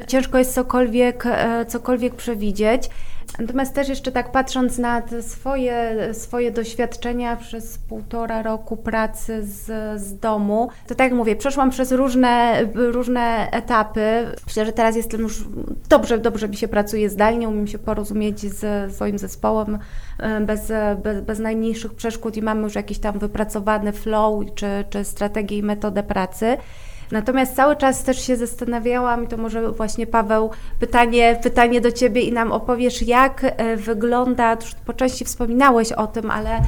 ciężko 0.06 0.38
jest 0.38 0.54
cokolwiek, 0.54 1.26
e, 1.26 1.66
cokolwiek 1.66 2.14
przewidzieć. 2.14 2.90
Natomiast 3.38 3.74
też 3.74 3.88
jeszcze 3.88 4.12
tak 4.12 4.32
patrząc 4.32 4.78
na 4.78 5.02
swoje, 5.20 5.96
swoje 6.14 6.50
doświadczenia 6.50 7.36
przez 7.36 7.78
półtora 7.78 8.42
roku 8.42 8.76
pracy 8.76 9.42
z, 9.42 9.64
z 10.00 10.18
domu, 10.18 10.68
to 10.86 10.94
tak 10.94 11.04
jak 11.04 11.12
mówię, 11.12 11.36
przeszłam 11.36 11.70
przez 11.70 11.92
różne, 11.92 12.62
różne 12.74 13.48
etapy. 13.50 14.26
Myślę, 14.46 14.66
że 14.66 14.72
teraz 14.72 14.96
jestem 14.96 15.20
już 15.20 15.44
dobrze, 15.88 16.18
dobrze 16.18 16.48
mi 16.48 16.56
się 16.56 16.68
pracuje 16.68 17.10
zdalnie, 17.10 17.48
umiem 17.48 17.66
się 17.66 17.78
porozumieć 17.78 18.40
z 18.40 18.92
swoim 18.94 19.18
zespołem 19.18 19.78
e, 20.18 20.40
bez, 20.40 20.72
bez, 21.02 21.20
bez 21.20 21.38
najmniejszych 21.38 21.94
przeszkód 21.94 22.36
i 22.36 22.42
mamy 22.42 22.62
już 22.62 22.74
jakiś 22.74 22.98
tam 22.98 23.18
wypracowany 23.18 23.92
flow 23.92 24.44
czy, 24.54 24.84
czy 24.90 25.04
strategię 25.04 25.58
i 25.58 25.62
metodę 25.62 26.02
pracy. 26.02 26.56
Natomiast 27.12 27.56
cały 27.56 27.76
czas 27.76 28.02
też 28.02 28.26
się 28.26 28.36
zastanawiałam, 28.36 29.24
i 29.24 29.28
to 29.28 29.36
może 29.36 29.72
właśnie 29.72 30.06
Paweł, 30.06 30.50
pytanie, 30.80 31.40
pytanie 31.42 31.80
do 31.80 31.92
Ciebie 31.92 32.22
i 32.22 32.32
nam 32.32 32.52
opowiesz, 32.52 33.02
jak 33.02 33.44
e, 33.44 33.76
wygląda, 33.76 34.56
po 34.86 34.92
części 34.92 35.24
wspominałeś 35.24 35.92
o 35.92 36.06
tym, 36.06 36.30
ale 36.30 36.60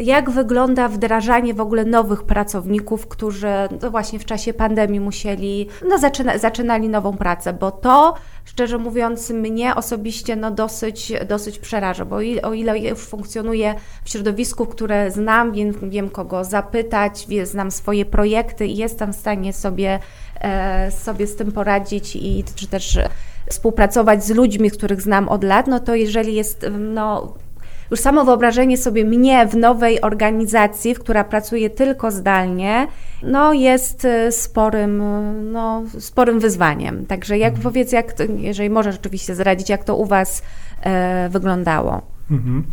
jak 0.00 0.30
wygląda 0.30 0.88
wdrażanie 0.88 1.54
w 1.54 1.60
ogóle 1.60 1.84
nowych 1.84 2.22
pracowników, 2.22 3.06
którzy 3.06 3.52
no 3.82 3.90
właśnie 3.90 4.18
w 4.18 4.24
czasie 4.24 4.54
pandemii 4.54 5.00
musieli, 5.00 5.68
no 5.88 5.98
zaczyna, 5.98 6.38
zaczynali 6.38 6.88
nową 6.88 7.16
pracę, 7.16 7.52
bo 7.52 7.70
to, 7.70 8.14
szczerze 8.44 8.78
mówiąc, 8.78 9.30
mnie 9.30 9.74
osobiście 9.74 10.36
no 10.36 10.50
dosyć, 10.50 11.12
dosyć 11.28 11.58
przeraża, 11.58 12.04
bo 12.04 12.16
o 12.42 12.52
ile 12.52 12.78
już 12.78 12.98
funkcjonuję 12.98 13.74
w 14.04 14.10
środowisku, 14.10 14.66
które 14.66 15.10
znam, 15.10 15.52
wiem, 15.52 15.90
wiem 15.90 16.10
kogo 16.10 16.44
zapytać, 16.44 17.26
znam 17.44 17.70
swoje 17.70 18.04
projekty 18.04 18.66
i 18.66 18.76
jestem 18.76 19.12
w 19.12 19.16
stanie 19.16 19.52
sobie, 19.52 19.98
e, 20.40 20.90
sobie 20.90 21.26
z 21.26 21.36
tym 21.36 21.52
poradzić 21.52 22.16
i 22.16 22.44
czy 22.54 22.66
też 22.66 22.98
współpracować 23.50 24.24
z 24.24 24.30
ludźmi, 24.30 24.70
których 24.70 25.02
znam 25.02 25.28
od 25.28 25.44
lat, 25.44 25.66
no 25.66 25.80
to 25.80 25.94
jeżeli 25.94 26.34
jest 26.34 26.66
no, 26.78 27.34
już 27.90 28.00
samo 28.00 28.24
wyobrażenie 28.24 28.78
sobie 28.78 29.04
mnie 29.04 29.46
w 29.46 29.56
nowej 29.56 30.00
organizacji, 30.00 30.94
w 30.94 30.98
która 30.98 31.24
pracuje 31.24 31.70
tylko 31.70 32.10
zdalnie, 32.10 32.86
no 33.22 33.52
jest 33.52 34.04
y, 34.04 34.32
sporym, 34.32 35.00
y, 35.00 35.42
no, 35.52 35.82
sporym 35.98 36.40
wyzwaniem. 36.40 37.06
Także 37.06 37.38
jak 37.38 37.54
mhm. 37.54 37.62
powiedz, 37.62 37.92
jak 37.92 38.12
to, 38.12 38.22
jeżeli 38.38 38.70
możesz 38.70 38.96
oczywiście 38.96 39.34
zradzić, 39.34 39.68
jak 39.68 39.84
to 39.84 39.96
u 39.96 40.06
Was 40.06 40.42
e, 40.80 41.28
wyglądało? 41.28 42.02
Mhm. 42.30 42.64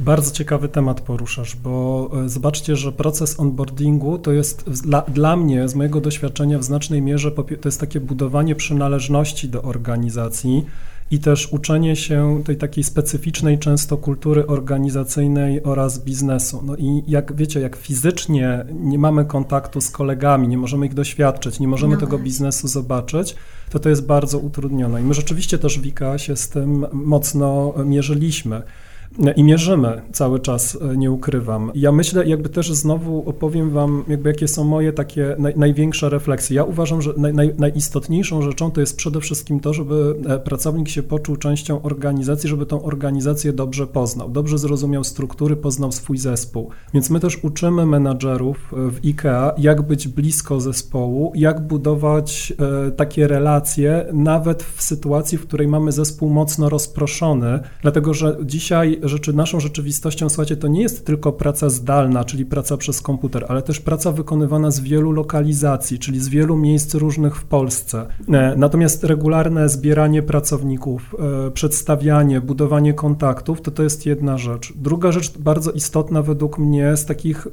Bardzo 0.00 0.30
ciekawy 0.30 0.68
temat 0.68 1.00
poruszasz, 1.00 1.56
bo 1.56 2.10
zobaczcie, 2.26 2.76
że 2.76 2.92
proces 2.92 3.40
onboardingu 3.40 4.18
to 4.18 4.32
jest 4.32 4.70
dla, 4.70 5.02
dla, 5.02 5.36
mnie, 5.36 5.68
z 5.68 5.74
mojego 5.74 6.00
doświadczenia, 6.00 6.58
w 6.58 6.64
znacznej 6.64 7.02
mierze 7.02 7.30
to 7.32 7.44
jest 7.64 7.80
takie 7.80 8.00
budowanie 8.00 8.54
przynależności 8.54 9.48
do 9.48 9.62
organizacji 9.62 10.66
i 11.10 11.18
też 11.18 11.52
uczenie 11.52 11.96
się 11.96 12.42
tej 12.44 12.56
takiej 12.56 12.84
specyficznej 12.84 13.58
często 13.58 13.96
kultury 13.96 14.46
organizacyjnej 14.46 15.62
oraz 15.62 16.04
biznesu. 16.04 16.62
No 16.66 16.76
i 16.76 17.02
jak 17.08 17.36
wiecie, 17.36 17.60
jak 17.60 17.76
fizycznie 17.76 18.64
nie 18.72 18.98
mamy 18.98 19.24
kontaktu 19.24 19.80
z 19.80 19.90
kolegami, 19.90 20.48
nie 20.48 20.58
możemy 20.58 20.86
ich 20.86 20.94
doświadczyć, 20.94 21.60
nie 21.60 21.68
możemy 21.68 21.94
no. 21.94 22.00
tego 22.00 22.18
biznesu 22.18 22.68
zobaczyć, 22.68 23.36
to 23.70 23.78
to 23.78 23.88
jest 23.88 24.06
bardzo 24.06 24.38
utrudnione. 24.38 25.00
I 25.00 25.04
my 25.04 25.14
rzeczywiście 25.14 25.58
też 25.58 25.80
w 25.80 25.84
IKA 25.84 26.18
się 26.18 26.36
z 26.36 26.48
tym 26.48 26.86
mocno 26.92 27.74
mierzyliśmy. 27.84 28.62
I 29.36 29.44
mierzymy 29.44 30.02
cały 30.12 30.40
czas, 30.40 30.78
e, 30.82 30.96
nie 30.96 31.10
ukrywam. 31.10 31.72
Ja 31.74 31.92
myślę, 31.92 32.26
jakby 32.26 32.48
też 32.48 32.72
znowu 32.72 33.28
opowiem 33.28 33.70
Wam, 33.70 34.04
jakby 34.08 34.28
jakie 34.28 34.48
są 34.48 34.64
moje 34.64 34.92
takie 34.92 35.36
naj, 35.38 35.52
największe 35.56 36.08
refleksje. 36.08 36.56
Ja 36.56 36.64
uważam, 36.64 37.02
że 37.02 37.12
naj, 37.16 37.34
naj, 37.34 37.54
najistotniejszą 37.58 38.42
rzeczą 38.42 38.70
to 38.70 38.80
jest 38.80 38.96
przede 38.96 39.20
wszystkim 39.20 39.60
to, 39.60 39.72
żeby 39.74 40.14
e, 40.28 40.38
pracownik 40.38 40.88
się 40.88 41.02
poczuł 41.02 41.36
częścią 41.36 41.82
organizacji, 41.82 42.48
żeby 42.48 42.66
tą 42.66 42.82
organizację 42.82 43.52
dobrze 43.52 43.86
poznał, 43.86 44.30
dobrze 44.30 44.58
zrozumiał 44.58 45.04
struktury, 45.04 45.56
poznał 45.56 45.92
swój 45.92 46.18
zespół. 46.18 46.70
Więc 46.94 47.10
my 47.10 47.20
też 47.20 47.44
uczymy 47.44 47.86
menadżerów 47.86 48.72
e, 48.72 48.90
w 48.90 49.04
IKEA, 49.04 49.52
jak 49.58 49.82
być 49.82 50.08
blisko 50.08 50.60
zespołu, 50.60 51.32
jak 51.34 51.66
budować 51.66 52.52
takie 52.96 53.28
relacje, 53.28 54.06
nawet 54.12 54.62
w 54.62 54.82
sytuacji, 54.82 55.38
w 55.38 55.46
której 55.46 55.68
mamy 55.68 55.92
zespół 55.92 56.30
mocno 56.30 56.68
rozproszony, 56.68 57.60
dlatego 57.82 58.14
że 58.14 58.36
dzisiaj 58.44 58.99
rzeczy, 59.02 59.32
naszą 59.32 59.60
rzeczywistością, 59.60 60.28
słuchajcie, 60.28 60.56
to 60.56 60.68
nie 60.68 60.82
jest 60.82 61.06
tylko 61.06 61.32
praca 61.32 61.68
zdalna, 61.68 62.24
czyli 62.24 62.46
praca 62.46 62.76
przez 62.76 63.00
komputer, 63.00 63.46
ale 63.48 63.62
też 63.62 63.80
praca 63.80 64.12
wykonywana 64.12 64.70
z 64.70 64.80
wielu 64.80 65.12
lokalizacji, 65.12 65.98
czyli 65.98 66.20
z 66.20 66.28
wielu 66.28 66.56
miejsc 66.56 66.94
różnych 66.94 67.36
w 67.36 67.44
Polsce. 67.44 68.06
E, 68.28 68.54
natomiast 68.56 69.04
regularne 69.04 69.68
zbieranie 69.68 70.22
pracowników, 70.22 71.14
e, 71.46 71.50
przedstawianie, 71.50 72.40
budowanie 72.40 72.94
kontaktów, 72.94 73.60
to 73.60 73.70
to 73.70 73.82
jest 73.82 74.06
jedna 74.06 74.38
rzecz. 74.38 74.72
Druga 74.76 75.12
rzecz 75.12 75.38
bardzo 75.38 75.70
istotna 75.70 76.22
według 76.22 76.58
mnie 76.58 76.96
z 76.96 77.06
takich 77.06 77.46
e, 77.46 77.50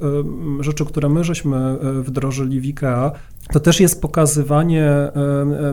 rzeczy, 0.62 0.84
które 0.84 1.08
my 1.08 1.24
żeśmy 1.24 1.76
wdrożyli 2.02 2.60
w 2.60 2.64
IKEA, 2.64 3.10
to 3.52 3.60
też 3.60 3.80
jest 3.80 4.02
pokazywanie 4.02 4.84
e, 4.84 5.12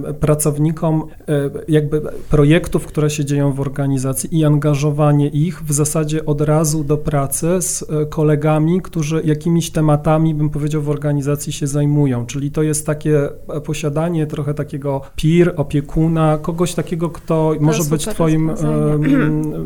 e, 0.09 0.13
pracownikom 0.13 1.03
e, 1.27 1.49
jakby 1.67 2.01
projektów, 2.29 2.85
które 2.85 3.09
się 3.09 3.25
dzieją 3.25 3.51
w 3.51 3.59
organizacji 3.59 4.37
i 4.37 4.45
angażowanie 4.45 5.27
ich 5.27 5.63
w 5.63 5.71
zasadzie 5.71 6.25
od 6.25 6.41
razu 6.41 6.83
do 6.83 6.97
pracy 6.97 7.47
z 7.59 7.85
kolegami, 8.09 8.81
którzy 8.81 9.21
jakimiś 9.25 9.71
tematami, 9.71 10.35
bym 10.35 10.49
powiedział, 10.49 10.81
w 10.81 10.89
organizacji 10.89 11.53
się 11.53 11.67
zajmują. 11.67 12.25
Czyli 12.25 12.51
to 12.51 12.63
jest 12.63 12.85
takie 12.85 13.29
posiadanie 13.65 14.27
trochę 14.27 14.53
takiego 14.53 15.01
peer, 15.21 15.53
opiekuna, 15.57 16.37
kogoś 16.37 16.73
takiego, 16.73 17.09
kto 17.09 17.25
to 17.25 17.55
może 17.59 17.83
być 17.83 18.05
twoim, 18.05 18.51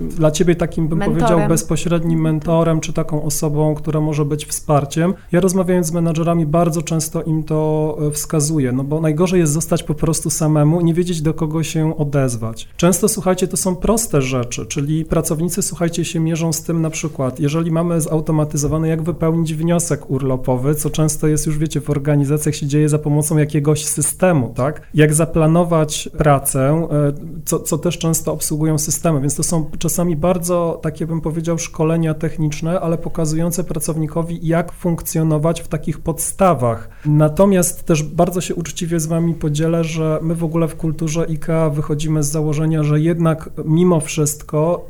dla 0.10 0.32
ciebie 0.32 0.56
takim, 0.56 0.88
bym 0.88 1.00
mentorem. 1.00 1.28
powiedział, 1.28 1.50
bezpośrednim 1.50 2.22
mentorem, 2.22 2.80
czy 2.80 2.94
taką 2.94 3.24
osobą, 3.24 3.76
która 3.76 4.02
może 4.02 4.26
być 4.26 4.46
wsparciem. 4.46 5.14
Ja 5.32 5.40
rozmawiając 5.40 5.88
z 5.88 5.92
menadżerami 5.92 6.46
bardzo 6.46 6.82
często 6.82 7.24
im 7.24 7.44
to 7.44 7.99
wskazuje, 8.14 8.72
no 8.72 8.84
bo 8.84 9.02
najgorzej 9.02 9.40
jest 9.40 9.54
zostać 9.54 9.84
po 9.84 9.94
prostu 9.94 10.30
samemu 10.30 10.82
i 10.82 10.84
nie 10.84 10.94
wiedzieć 10.94 11.22
do 11.22 11.34
kogo 11.34 11.64
się 11.64 11.98
odezwać. 11.98 12.70
Często, 12.78 13.08
słuchajcie, 13.10 13.48
to 13.48 13.58
są 13.58 13.76
proste 13.76 14.22
rzeczy, 14.22 14.66
czyli 14.66 15.06
pracownicy, 15.06 15.62
słuchajcie, 15.62 16.06
się 16.06 16.20
mierzą 16.20 16.54
z 16.54 16.64
tym 16.64 16.82
na 16.82 16.90
przykład, 16.90 17.40
jeżeli 17.40 17.72
mamy 17.72 18.02
zautomatyzowane, 18.02 18.88
jak 18.88 19.02
wypełnić 19.02 19.54
wniosek 19.54 20.10
urlopowy, 20.10 20.76
co 20.76 20.90
często 20.90 21.28
jest 21.28 21.46
już, 21.48 21.58
wiecie, 21.58 21.82
w 21.82 21.90
organizacjach 21.90 22.56
się 22.56 22.68
dzieje 22.68 22.90
za 22.90 23.00
pomocą 23.00 23.38
jakiegoś 23.38 23.86
systemu, 23.86 24.54
tak? 24.56 24.82
Jak 24.94 25.14
zaplanować 25.14 26.10
pracę, 26.18 26.88
e, 26.92 27.14
co, 27.46 27.60
co 27.60 27.78
też 27.78 27.98
często 27.98 28.34
obsługują 28.34 28.78
systemy, 28.78 29.22
więc 29.22 29.36
to 29.36 29.44
są 29.44 29.70
czasami 29.80 30.16
bardzo, 30.16 30.80
takie 30.84 31.08
bym 31.08 31.22
powiedział, 31.22 31.58
szkolenia 31.58 32.14
techniczne, 32.14 32.80
ale 32.80 32.98
pokazujące 32.98 33.64
pracownikowi, 33.64 34.48
jak 34.48 34.72
funkcjonować 34.72 35.62
w 35.62 35.68
takich 35.68 36.00
podstawach. 36.00 36.90
Natomiast 37.06 37.84
też 37.90 38.04
bardzo 38.04 38.42
się 38.42 38.56
uczciwie 38.56 39.00
z 39.00 39.06
Wami 39.06 39.34
podzielę, 39.34 39.84
że 39.84 40.20
my 40.22 40.36
w 40.36 40.44
ogóle 40.44 40.68
w 40.68 40.76
kulturze 40.76 41.22
IKEA 41.30 41.70
wychodzimy 41.74 42.24
z 42.24 42.32
założenia, 42.32 42.84
że 42.84 43.00
jednak 43.00 43.50
mimo 43.66 44.00
wszystko 44.00 44.86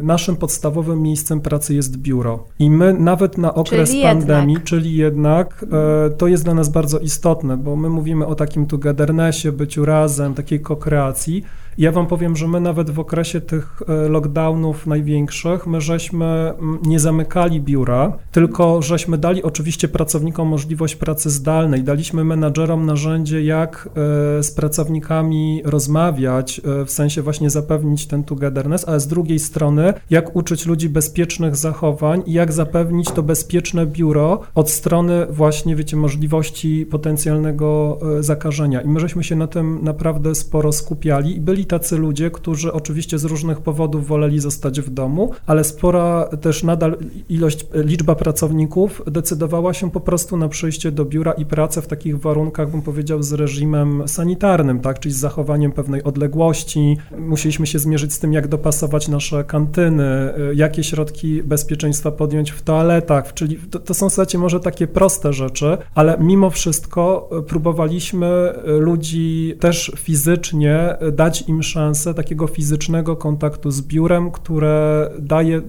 y, 0.00 0.02
naszym 0.02 0.36
podstawowym 0.36 1.02
miejscem 1.02 1.40
pracy 1.40 1.74
jest 1.74 1.96
biuro. 1.96 2.44
I 2.58 2.70
my 2.70 2.94
nawet 2.94 3.38
na 3.38 3.54
okres 3.54 3.90
czyli 3.90 4.02
pandemii, 4.02 4.54
jednak. 4.54 4.68
czyli 4.68 4.96
jednak, 4.96 5.64
y, 6.08 6.16
to 6.16 6.26
jest 6.26 6.44
dla 6.44 6.54
nas 6.54 6.68
bardzo 6.68 6.98
istotne, 6.98 7.56
bo 7.56 7.76
my 7.76 7.88
mówimy 7.88 8.26
o 8.26 8.34
takim 8.34 8.66
togethernessie, 8.66 9.52
byciu 9.52 9.84
razem, 9.84 10.34
takiej 10.34 10.60
kokreacji. 10.60 11.44
Ja 11.78 11.92
wam 11.92 12.06
powiem, 12.06 12.36
że 12.36 12.48
my 12.48 12.60
nawet 12.60 12.90
w 12.90 12.98
okresie 12.98 13.40
tych 13.40 13.82
e, 13.88 14.08
lockdownów 14.08 14.86
największych, 14.86 15.66
my 15.66 15.80
żeśmy 15.80 16.26
mm, 16.26 16.78
nie 16.82 17.00
zamykali 17.00 17.60
biura, 17.60 18.18
tylko 18.32 18.82
żeśmy 18.82 19.18
dali 19.18 19.42
oczywiście 19.42 19.88
pracownikom 19.88 20.48
możliwość 20.48 20.96
pracy 20.96 21.30
zdalnej, 21.30 21.82
daliśmy 21.82 22.24
menadżerom 22.24 22.86
narzędzie, 22.86 23.42
jak 23.42 23.88
e, 23.88 24.42
z 24.42 24.50
pracownikami 24.50 25.62
rozmawiać, 25.64 26.60
e, 26.80 26.84
w 26.84 26.90
sensie 26.90 27.22
właśnie 27.22 27.50
zapewnić 27.50 28.06
ten 28.06 28.24
togetherness, 28.24 28.88
ale 28.88 29.00
z 29.00 29.06
drugiej 29.06 29.38
strony, 29.38 29.94
jak 30.10 30.36
uczyć 30.36 30.66
ludzi 30.66 30.88
bezpiecznych 30.88 31.56
zachowań 31.56 32.22
i 32.26 32.32
jak 32.32 32.52
zapewnić 32.52 33.10
to 33.10 33.22
bezpieczne 33.22 33.86
biuro 33.86 34.40
od 34.54 34.70
strony 34.70 35.26
właśnie, 35.30 35.76
wiecie, 35.76 35.96
możliwości 35.96 36.86
potencjalnego 36.90 37.98
zakażenia. 38.20 38.80
I 38.80 38.88
my 38.88 39.00
żeśmy 39.00 39.24
się 39.24 39.36
na 39.36 39.46
tym 39.46 39.78
naprawdę 39.82 40.34
sporo 40.34 40.72
skupiali 40.72 41.36
i 41.36 41.40
byli 41.40 41.63
byli 41.64 41.80
tacy 41.80 41.98
ludzie, 41.98 42.30
którzy 42.30 42.72
oczywiście 42.72 43.18
z 43.18 43.24
różnych 43.24 43.60
powodów 43.60 44.06
woleli 44.06 44.40
zostać 44.40 44.80
w 44.80 44.90
domu, 44.90 45.30
ale 45.46 45.64
spora 45.64 46.28
też 46.40 46.62
nadal 46.62 46.96
ilość, 47.28 47.66
liczba 47.74 48.14
pracowników 48.14 49.02
decydowała 49.06 49.74
się 49.74 49.90
po 49.90 50.00
prostu 50.00 50.36
na 50.36 50.48
przyjście 50.48 50.92
do 50.92 51.04
biura 51.04 51.32
i 51.32 51.44
pracę 51.44 51.82
w 51.82 51.86
takich 51.86 52.20
warunkach, 52.20 52.70
bym 52.70 52.82
powiedział, 52.82 53.22
z 53.22 53.32
reżimem 53.32 54.08
sanitarnym, 54.08 54.80
tak, 54.80 55.00
czyli 55.00 55.14
z 55.14 55.18
zachowaniem 55.18 55.72
pewnej 55.72 56.02
odległości. 56.02 56.96
Musieliśmy 57.18 57.66
się 57.66 57.78
zmierzyć 57.78 58.12
z 58.12 58.18
tym, 58.18 58.32
jak 58.32 58.48
dopasować 58.48 59.08
nasze 59.08 59.44
kantyny, 59.44 60.32
jakie 60.54 60.84
środki 60.84 61.42
bezpieczeństwa 61.42 62.10
podjąć 62.10 62.50
w 62.50 62.62
toaletach, 62.62 63.34
czyli 63.34 63.56
to, 63.56 63.78
to 63.78 63.94
są 63.94 64.06
w 64.06 64.10
zasadzie 64.10 64.38
może 64.38 64.60
takie 64.60 64.86
proste 64.86 65.32
rzeczy, 65.32 65.78
ale 65.94 66.16
mimo 66.20 66.50
wszystko 66.50 67.30
próbowaliśmy 67.46 68.52
ludzi 68.64 69.54
też 69.60 69.92
fizycznie 69.96 70.96
dać 71.12 71.44
im 71.48 71.53
im 71.54 71.62
szansę 71.62 72.14
takiego 72.14 72.46
fizycznego 72.46 73.16
kontaktu 73.16 73.70
z 73.70 73.82
biurem, 73.82 74.30
które 74.30 75.10
daje, 75.18 75.62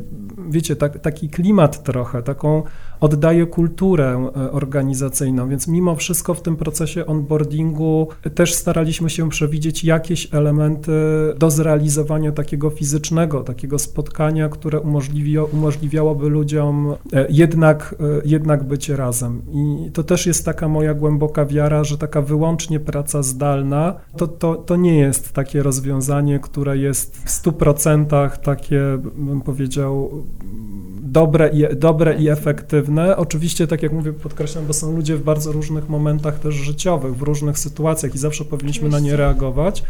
wiecie, 0.50 0.76
tak, 0.76 1.00
taki 1.00 1.30
klimat 1.30 1.84
trochę, 1.84 2.24
taką 2.24 2.64
oddaje 3.00 3.46
kulturę 3.46 4.30
e, 4.36 4.52
organizacyjną, 4.52 5.50
więc 5.50 5.68
mimo 5.68 5.96
wszystko 5.96 6.34
w 6.34 6.42
tym 6.42 6.56
procesie 6.56 7.06
onboardingu 7.06 8.08
też 8.36 8.54
staraliśmy 8.54 9.10
się 9.10 9.30
przewidzieć 9.30 9.84
jakieś 9.84 10.34
elementy 10.34 10.92
do 11.38 11.52
zrealizowania 11.52 12.32
takiego 12.32 12.70
fizycznego, 12.70 13.44
takiego 13.44 13.80
spotkania, 13.80 14.50
które 14.50 14.80
umożliwiałoby 15.54 16.30
ludziom 16.30 16.96
e, 17.14 17.28
jednak, 17.30 17.96
e, 18.00 18.22
jednak 18.26 18.64
być 18.64 18.90
razem. 18.90 19.42
I 19.54 19.92
to 19.92 20.04
też 20.04 20.26
jest 20.26 20.46
taka 20.46 20.68
moja 20.68 20.94
głęboka 20.94 21.46
wiara, 21.46 21.84
że 21.84 21.98
taka 21.98 22.22
wyłącznie 22.22 22.80
praca 22.80 23.24
zdalna 23.24 23.96
to, 24.18 24.28
to, 24.28 24.56
to 24.56 24.76
nie 24.76 25.00
jest 25.00 25.34
takie 25.34 25.64
rozwiązanie, 25.64 26.40
które 26.40 26.78
jest 26.78 27.18
w 27.18 27.44
100% 27.44 28.38
takie, 28.38 28.82
bym 29.18 29.42
powiedział, 29.42 30.12
dobre 31.16 31.50
i, 31.50 31.76
dobre 31.76 32.16
i 32.16 32.30
efektywne. 32.30 33.18
Oczywiście, 33.18 33.68
tak 33.68 33.84
jak 33.84 33.94
mówię, 33.94 34.14
podkreślam, 34.14 34.66
bo 34.66 34.74
są 34.74 34.96
ludzie 34.96 35.16
w 35.16 35.24
bardzo 35.24 35.52
różnych 35.52 35.90
momentach 35.90 36.40
też 36.40 36.56
życiowych, 36.56 37.16
w 37.16 37.22
różnych 37.22 37.60
sytuacjach 37.60 38.16
i 38.16 38.18
zawsze 38.18 38.46
powinniśmy 38.46 38.90
na 38.90 39.00
nie 39.00 39.16
reagować 39.16 39.84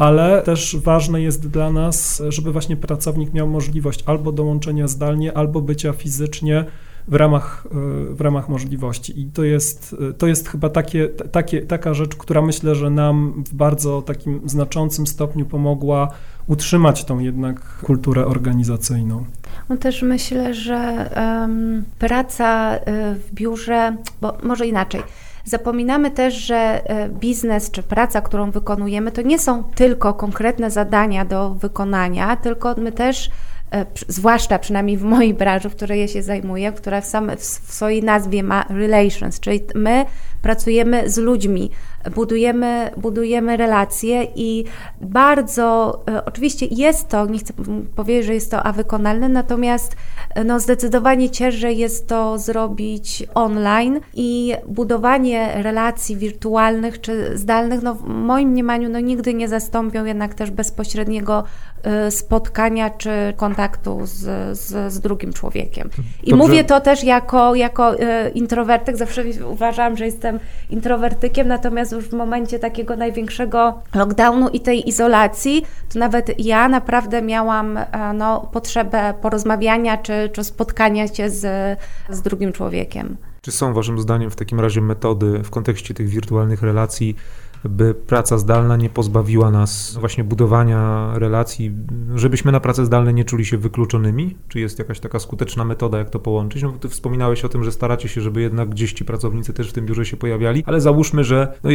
ale 0.00 0.42
też 0.42 0.76
ważne 0.76 1.22
jest 1.22 1.48
dla 1.48 1.70
nas, 1.70 2.22
żeby 2.28 2.52
właśnie 2.52 2.76
pracownik 2.76 3.32
miał 3.32 3.48
możliwość 3.48 4.02
albo 4.06 4.32
dołączenia 4.32 4.88
zdalnie, 4.88 5.36
albo 5.36 5.60
bycia 5.60 5.92
fizycznie 5.92 6.64
w 7.10 7.14
ramach, 7.14 7.66
e, 7.66 8.14
w 8.14 8.20
ramach 8.20 8.48
możliwości. 8.48 9.20
I 9.20 9.26
to 9.26 9.44
jest, 9.44 9.96
to 10.18 10.26
jest 10.26 10.48
chyba 10.48 10.68
takie, 10.68 11.08
takie, 11.08 11.62
taka 11.62 11.94
rzecz, 11.94 12.16
która 12.16 12.42
myślę, 12.42 12.74
że 12.74 12.90
nam 12.90 13.44
w 13.46 13.54
bardzo 13.54 14.02
takim 14.02 14.40
znaczącym 14.44 15.06
stopniu 15.06 15.46
pomogła 15.46 16.08
utrzymać 16.46 17.04
tą 17.04 17.18
jednak 17.18 17.60
kulturę 17.82 18.26
organizacyjną. 18.26 19.24
No 19.68 19.76
też 19.76 20.02
myślę, 20.02 20.54
że 20.54 21.10
um, 21.16 21.84
praca 21.98 22.74
e, 22.74 23.14
w 23.14 23.34
biurze, 23.34 23.96
bo 24.20 24.38
może 24.42 24.66
inaczej. 24.66 25.02
Zapominamy 25.44 26.10
też, 26.10 26.34
że 26.34 26.56
e, 26.56 27.08
biznes 27.08 27.70
czy 27.70 27.82
praca, 27.82 28.20
którą 28.20 28.50
wykonujemy, 28.50 29.12
to 29.12 29.22
nie 29.22 29.38
są 29.38 29.64
tylko 29.64 30.14
konkretne 30.14 30.70
zadania 30.70 31.24
do 31.24 31.50
wykonania, 31.50 32.36
tylko 32.36 32.74
my 32.78 32.92
też 32.92 33.30
E, 33.30 33.59
zwłaszcza 34.08 34.58
przynajmniej 34.58 34.96
w 34.96 35.02
mojej 35.02 35.34
branży, 35.34 35.68
w 35.70 35.76
której 35.76 36.00
ja 36.00 36.08
się 36.08 36.22
zajmuję, 36.22 36.72
która 36.72 37.00
w, 37.00 37.06
same, 37.06 37.36
w 37.36 37.44
swojej 37.44 38.02
nazwie 38.02 38.42
ma 38.42 38.64
relations, 38.68 39.40
czyli 39.40 39.60
my 39.74 40.04
pracujemy 40.42 41.10
z 41.10 41.18
ludźmi, 41.18 41.70
budujemy, 42.14 42.90
budujemy 42.96 43.56
relacje 43.56 44.26
i 44.34 44.64
bardzo, 45.00 46.00
e, 46.08 46.24
oczywiście 46.24 46.66
jest 46.70 47.08
to, 47.08 47.26
nie 47.26 47.38
chcę 47.38 47.54
powiedzieć, 47.96 48.26
że 48.26 48.34
jest 48.34 48.50
to 48.50 48.62
awykonalne, 48.62 49.28
natomiast 49.28 49.96
e, 50.34 50.44
no 50.44 50.60
zdecydowanie 50.60 51.30
ciężej 51.30 51.78
jest 51.78 52.08
to 52.08 52.38
zrobić 52.38 53.24
online 53.34 54.00
i 54.14 54.54
budowanie 54.68 55.62
relacji 55.62 56.16
wirtualnych 56.16 57.00
czy 57.00 57.38
zdalnych, 57.38 57.82
no 57.82 57.94
w 57.94 58.04
moim 58.08 58.48
mniemaniu 58.48 58.88
no 58.88 59.00
nigdy 59.00 59.34
nie 59.34 59.48
zastąpią 59.48 60.04
jednak 60.04 60.34
też 60.34 60.50
bezpośredniego 60.50 61.44
e, 61.82 62.10
spotkania 62.10 62.90
czy 62.90 63.10
kontaktu 63.36 64.00
z, 64.04 64.18
z, 64.58 64.92
z 64.92 65.00
drugim 65.00 65.32
człowiekiem. 65.32 65.90
I 66.22 66.30
Dobrze. 66.30 66.46
mówię 66.46 66.64
to 66.64 66.80
też 66.80 67.04
jako, 67.04 67.54
jako 67.54 67.94
introwertyk, 68.34 68.96
zawsze 68.96 69.24
uważam, 69.50 69.96
że 69.96 70.04
jestem 70.04 70.29
introwertykiem, 70.70 71.48
natomiast 71.48 71.92
już 71.92 72.04
w 72.04 72.12
momencie 72.12 72.58
takiego 72.58 72.96
największego 72.96 73.82
lockdownu 73.94 74.48
i 74.48 74.60
tej 74.60 74.88
izolacji, 74.88 75.66
to 75.92 75.98
nawet 75.98 76.38
ja 76.38 76.68
naprawdę 76.68 77.22
miałam 77.22 77.76
e, 77.76 77.86
no, 78.14 78.48
potrzebę 78.52 79.14
porozmawiania 79.22 79.98
czy, 79.98 80.30
czy 80.32 80.44
spotkania 80.44 81.08
się 81.08 81.30
z, 81.30 81.78
z 82.10 82.22
drugim 82.22 82.52
człowiekiem. 82.52 83.16
Czy 83.42 83.52
są 83.52 83.74
Waszym 83.74 83.98
zdaniem 83.98 84.30
w 84.30 84.36
takim 84.36 84.60
razie 84.60 84.80
metody 84.80 85.42
w 85.44 85.50
kontekście 85.50 85.94
tych 85.94 86.08
wirtualnych 86.08 86.62
relacji, 86.62 87.16
by 87.64 87.94
praca 87.94 88.38
zdalna 88.38 88.76
nie 88.76 88.90
pozbawiła 88.90 89.50
nas 89.50 89.96
właśnie 90.00 90.24
budowania 90.24 91.10
relacji, 91.14 91.72
żebyśmy 92.14 92.52
na 92.52 92.60
pracę 92.60 92.86
zdalne 92.86 93.12
nie 93.12 93.24
czuli 93.24 93.44
się 93.44 93.58
wykluczonymi? 93.58 94.36
Czy 94.48 94.60
jest 94.60 94.78
jakaś 94.78 95.00
taka 95.00 95.18
skuteczna 95.18 95.64
metoda, 95.64 95.98
jak 95.98 96.10
to 96.10 96.18
połączyć? 96.18 96.62
No, 96.62 96.72
ty 96.72 96.88
wspominałeś 96.88 97.44
o 97.44 97.48
tym, 97.48 97.64
że 97.64 97.72
staracie 97.72 98.08
się, 98.08 98.20
żeby 98.20 98.40
jednak 98.40 98.68
gdzieś 98.68 98.92
ci 98.92 99.04
pracownicy 99.04 99.52
też 99.52 99.70
w 99.70 99.72
tym 99.72 99.86
biurze 99.86 100.06
się 100.06 100.16
pojawiali, 100.16 100.64
ale 100.66 100.80
załóżmy, 100.80 101.24
że 101.24 101.54
no, 101.64 101.70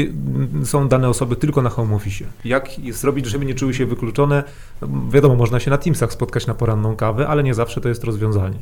są 0.66 0.88
dane 0.88 1.10
osoby 1.10 1.36
tylko 1.36 1.62
na 1.62 1.70
home 1.70 1.96
office. 1.96 2.26
Jak 2.46 2.70
zrobić, 2.92 3.26
żeby 3.26 3.46
nie 3.46 3.56
czuły 3.56 3.74
się 3.74 3.86
wykluczone? 3.86 4.44
No, 4.82 4.88
wiadomo, 5.12 5.36
można 5.36 5.60
się 5.60 5.72
na 5.72 5.78
Teamsach 5.78 6.14
spotkać 6.14 6.48
na 6.48 6.54
poranną 6.54 6.96
kawę, 6.96 7.28
ale 7.28 7.44
nie 7.44 7.54
zawsze 7.54 7.82
to 7.82 7.90
jest 7.90 8.04
rozwiązanie. 8.04 8.58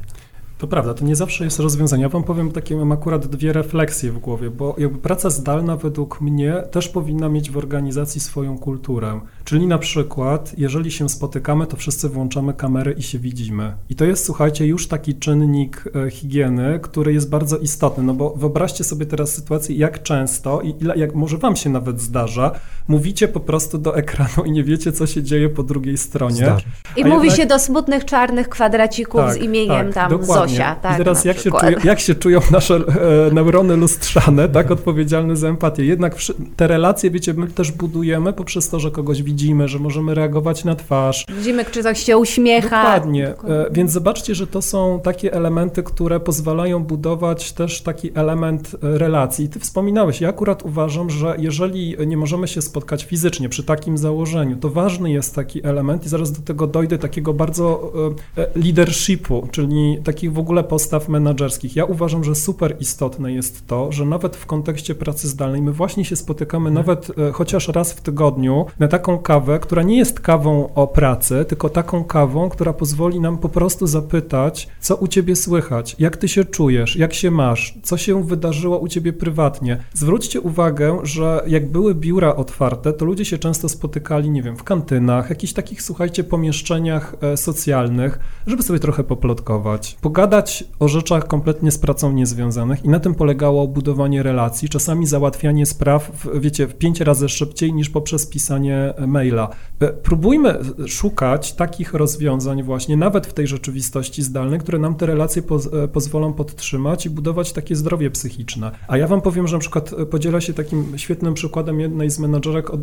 To 0.64 0.68
prawda, 0.68 0.94
to 0.94 1.06
nie 1.06 1.16
zawsze 1.16 1.44
jest 1.44 1.60
rozwiązanie. 1.60 2.04
Ja 2.04 2.10
wam 2.10 2.24
powiem 2.24 2.52
takie, 2.52 2.76
mam 2.76 2.92
akurat 2.92 3.28
dwie 3.28 3.54
refleksje 3.54 4.12
w 4.12 4.20
głowie, 4.20 4.50
bo 4.50 4.76
jakby 4.78 4.98
praca 4.98 5.30
zdalna 5.30 5.78
według 5.78 6.22
mnie 6.22 6.64
też 6.72 6.90
powinna 6.90 7.30
mieć 7.30 7.52
w 7.52 7.58
organizacji 7.58 8.22
swoją 8.22 8.58
kulturę. 8.58 9.22
Czyli 9.46 9.68
na 9.68 9.78
przykład, 9.78 10.54
jeżeli 10.58 10.92
się 10.92 11.10
spotykamy, 11.10 11.68
to 11.68 11.78
wszyscy 11.78 12.10
włączamy 12.10 12.54
kamery 12.54 12.92
i 12.98 13.04
się 13.04 13.20
widzimy. 13.20 13.74
I 13.90 13.96
to 13.96 14.06
jest, 14.06 14.26
słuchajcie, 14.26 14.68
już 14.68 14.88
taki 14.88 15.16
czynnik 15.16 15.84
e, 16.06 16.10
higieny, 16.12 16.80
który 16.82 17.14
jest 17.14 17.30
bardzo 17.30 17.58
istotny, 17.58 18.04
no 18.04 18.14
bo 18.14 18.30
wyobraźcie 18.30 18.84
sobie 18.84 19.06
teraz 19.06 19.36
sytuację, 19.36 19.76
jak 19.76 20.04
często 20.04 20.62
i 20.62 20.74
ile, 20.82 20.98
jak 20.98 21.16
może 21.16 21.38
wam 21.38 21.56
się 21.56 21.70
nawet 21.70 22.02
zdarza, 22.02 22.52
mówicie 22.88 23.28
po 23.28 23.40
prostu 23.40 23.78
do 23.78 23.98
ekranu 23.98 24.44
i 24.46 24.52
nie 24.52 24.64
wiecie, 24.64 24.92
co 24.92 25.08
się 25.08 25.24
dzieje 25.24 25.50
po 25.50 25.64
drugiej 25.64 25.98
stronie. 25.98 26.36
Zdarza. 26.36 26.66
I 26.98 27.04
A 27.04 27.08
mówi 27.08 27.28
jednak- 27.28 27.38
się 27.42 27.46
do 27.46 27.60
smutnych 27.60 28.06
czarnych 28.06 28.50
kwadracików 28.50 29.22
z 29.34 29.38
imieniem 29.38 29.94
tam 29.94 30.10
dokładnie. 30.10 30.56
Zosia. 30.56 30.76
Tak, 30.76 30.94
I 30.94 30.98
teraz 30.98 31.26
jak 31.26 31.38
się, 31.38 31.52
czują, 31.52 31.78
jak 31.84 32.00
się 32.00 32.16
czują 32.16 32.40
nasze 32.52 32.76
e, 32.76 33.34
neurony 33.34 33.78
lustrzane, 33.78 34.50
tak, 34.50 34.72
odpowiedzialne 34.72 35.36
za 35.36 35.48
empatię. 35.48 35.86
Jednak 35.86 36.16
wszy- 36.16 36.34
te 36.56 36.68
relacje, 36.68 37.12
wiecie, 37.12 37.34
my 37.34 37.48
też 37.48 37.72
budujemy 37.72 38.34
poprzez 38.34 38.70
to, 38.70 38.80
że 38.80 38.92
kogoś 38.92 39.24
widzimy, 39.24 39.33
że 39.66 39.80
możemy 39.80 40.16
reagować 40.16 40.66
na 40.66 40.76
twarz. 40.76 41.26
Widzimy, 41.38 41.66
czy 41.66 41.80
ktoś 41.80 42.04
się 42.04 42.18
uśmiecha. 42.18 42.84
Dokładnie. 42.84 43.28
Dokładnie. 43.28 43.56
E, 43.56 43.72
Więc 43.72 43.92
zobaczcie, 43.92 44.36
że 44.36 44.48
to 44.48 44.62
są 44.62 45.00
takie 45.04 45.34
elementy, 45.34 45.84
które 45.84 46.20
pozwalają 46.20 46.84
budować 46.84 47.52
też 47.52 47.82
taki 47.82 48.12
element 48.16 48.76
e, 48.84 48.98
relacji. 48.98 49.50
Ty 49.50 49.60
wspominałeś, 49.60 50.22
ja 50.22 50.30
akurat 50.30 50.64
uważam, 50.64 51.10
że 51.10 51.36
jeżeli 51.38 51.96
nie 52.08 52.18
możemy 52.18 52.48
się 52.48 52.62
spotkać 52.62 53.04
fizycznie 53.04 53.50
przy 53.50 53.64
takim 53.64 53.98
założeniu, 53.98 54.56
to 54.56 54.70
ważny 54.70 55.12
jest 55.12 55.36
taki 55.36 55.66
element 55.68 56.06
i 56.06 56.10
zaraz 56.10 56.32
do 56.32 56.42
tego 56.42 56.68
dojdę, 56.68 56.98
takiego 56.98 57.34
bardzo 57.34 57.94
e, 58.38 58.48
leadershipu, 58.56 59.48
czyli 59.52 59.98
takich 60.04 60.34
w 60.34 60.40
ogóle 60.40 60.64
postaw 60.64 61.10
menedżerskich. 61.10 61.76
Ja 61.76 61.86
uważam, 61.86 62.24
że 62.24 62.36
super 62.36 62.76
istotne 62.80 63.34
jest 63.34 63.68
to, 63.68 63.92
że 63.92 64.06
nawet 64.06 64.36
w 64.36 64.46
kontekście 64.46 64.96
pracy 64.96 65.28
zdalnej 65.28 65.62
my 65.62 65.72
właśnie 65.72 66.06
się 66.06 66.16
spotykamy 66.16 66.72
nawet 66.72 67.12
e, 67.18 67.32
chociaż 67.32 67.68
raz 67.68 67.94
w 67.94 68.02
tygodniu 68.02 68.66
na 68.80 68.88
taką 68.88 69.18
kawę, 69.24 69.60
która 69.60 69.84
nie 69.84 69.98
jest 69.98 70.20
kawą 70.20 70.74
o 70.74 70.88
pracy, 70.88 71.46
tylko 71.48 71.70
taką 71.70 72.04
kawą, 72.04 72.50
która 72.50 72.74
pozwoli 72.74 73.20
nam 73.20 73.38
po 73.38 73.50
prostu 73.50 73.88
zapytać, 73.88 74.68
co 74.80 74.96
u 74.96 75.08
ciebie 75.08 75.36
słychać, 75.36 75.96
jak 76.00 76.18
ty 76.18 76.28
się 76.28 76.46
czujesz, 76.46 76.96
jak 76.96 77.14
się 77.14 77.32
masz, 77.32 77.78
co 77.84 77.98
się 77.98 78.24
wydarzyło 78.24 78.78
u 78.80 78.88
ciebie 78.88 79.14
prywatnie. 79.14 79.78
Zwróćcie 79.94 80.42
uwagę, 80.42 81.00
że 81.04 81.44
jak 81.48 81.72
były 81.72 81.96
biura 81.96 82.36
otwarte, 82.36 82.94
to 82.94 83.06
ludzie 83.06 83.26
się 83.26 83.38
często 83.38 83.70
spotykali, 83.70 84.30
nie 84.30 84.44
wiem, 84.44 84.58
w 84.58 84.64
kantynach, 84.64 85.30
jakichś 85.30 85.54
takich, 85.54 85.82
słuchajcie, 85.82 86.24
pomieszczeniach 86.24 87.16
e, 87.22 87.38
socjalnych, 87.38 88.20
żeby 88.48 88.64
sobie 88.64 88.80
trochę 88.80 89.04
poplotkować, 89.04 89.98
pogadać 90.02 90.64
o 90.80 90.88
rzeczach 90.88 91.28
kompletnie 91.28 91.72
z 91.72 91.78
pracą 91.78 92.12
niezwiązanych 92.12 92.86
i 92.86 92.90
na 92.90 93.00
tym 93.00 93.16
polegało 93.16 93.68
budowanie 93.68 94.24
relacji, 94.24 94.70
czasami 94.70 95.08
załatwianie 95.08 95.66
spraw, 95.66 96.12
w, 96.14 96.40
wiecie, 96.40 96.68
w 96.68 96.76
pięć 96.76 97.02
razy 97.02 97.30
szybciej 97.30 97.74
niż 97.74 97.90
poprzez 97.90 98.28
pisanie 98.28 98.94
e, 98.98 99.08
maila. 99.14 99.50
E, 99.80 99.88
Próbujmy 99.88 100.60
szukać 100.88 101.54
takich 101.54 101.94
rozwiązań 101.94 102.64
właśnie, 102.64 102.98
nawet 102.98 103.28
w 103.28 103.34
tej 103.34 103.48
rzeczywistości 103.48 104.24
zdalnej, 104.24 104.60
które 104.60 104.80
nam 104.80 104.96
te 104.96 105.06
relacje 105.06 105.42
poz, 105.42 105.70
e, 105.74 105.88
pozwolą 105.88 106.34
podtrzymać 106.34 107.06
i 107.06 107.10
budować 107.10 107.54
takie 107.54 107.76
zdrowie 107.76 108.12
psychiczne. 108.12 108.72
A 108.88 108.98
ja 108.98 109.08
wam 109.08 109.22
powiem, 109.22 109.48
że 109.48 109.56
na 109.56 109.60
przykład 109.60 109.94
e, 109.94 110.06
podziela 110.06 110.42
się 110.42 110.54
takim 110.54 110.98
świetnym 110.98 111.34
przykładem 111.34 111.80
jednej 111.80 112.10
z 112.10 112.20
menadżerek 112.20 112.70
od, 112.70 112.82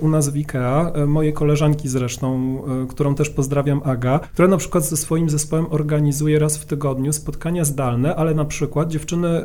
u 0.00 0.08
nas 0.08 0.28
w 0.28 0.36
IKEA, 0.36 1.06
mojej 1.06 1.32
koleżanki 1.32 1.88
zresztą, 1.88 2.58
którą 2.88 3.14
też 3.14 3.30
pozdrawiam, 3.30 3.80
Aga, 3.84 4.18
która 4.18 4.48
na 4.48 4.56
przykład 4.56 4.84
ze 4.84 4.96
swoim 4.96 5.30
zespołem 5.30 5.66
organizuje 5.70 6.38
raz 6.38 6.58
w 6.58 6.66
tygodniu 6.66 7.12
spotkania 7.12 7.64
zdalne, 7.64 8.16
ale 8.16 8.34
na 8.34 8.44
przykład 8.44 8.88
dziewczyny, 8.88 9.44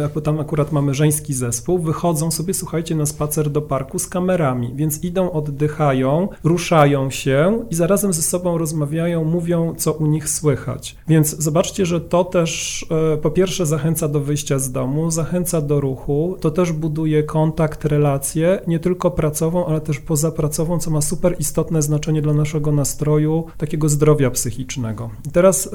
jak 0.00 0.24
tam 0.24 0.40
akurat 0.40 0.72
mamy 0.72 0.94
żeński 0.94 1.34
zespół, 1.34 1.78
wychodzą 1.78 2.30
sobie, 2.30 2.54
słuchajcie, 2.54 2.94
na 2.94 3.06
spacer 3.06 3.50
do 3.50 3.62
parku 3.62 3.98
z 3.98 4.06
kamerami, 4.06 4.72
więc 4.74 5.04
idą, 5.04 5.32
oddychają, 5.68 6.28
ruszają 6.44 7.10
się 7.10 7.64
i 7.70 7.74
zarazem 7.74 8.12
ze 8.12 8.22
sobą 8.22 8.58
rozmawiają, 8.58 9.24
mówią, 9.24 9.74
co 9.76 9.92
u 9.92 10.06
nich 10.06 10.28
słychać. 10.28 10.96
Więc 11.08 11.38
zobaczcie, 11.38 11.86
że 11.86 12.00
to 12.00 12.24
też 12.24 12.86
e, 13.14 13.16
po 13.16 13.30
pierwsze 13.30 13.66
zachęca 13.66 14.08
do 14.08 14.20
wyjścia 14.20 14.58
z 14.58 14.72
domu, 14.72 15.10
zachęca 15.10 15.60
do 15.60 15.80
ruchu, 15.80 16.36
to 16.40 16.50
też 16.50 16.72
buduje 16.72 17.22
kontakt, 17.22 17.84
relację, 17.84 18.60
nie 18.66 18.78
tylko 18.78 19.10
pracową, 19.10 19.66
ale 19.66 19.80
też 19.80 19.98
pozapracową, 20.00 20.78
co 20.78 20.90
ma 20.90 21.00
super 21.00 21.36
istotne 21.38 21.82
znaczenie 21.82 22.22
dla 22.22 22.34
naszego 22.34 22.72
nastroju, 22.72 23.44
takiego 23.58 23.88
zdrowia 23.88 24.30
psychicznego. 24.30 25.10
I 25.28 25.30
teraz 25.30 25.66
e, 25.66 25.70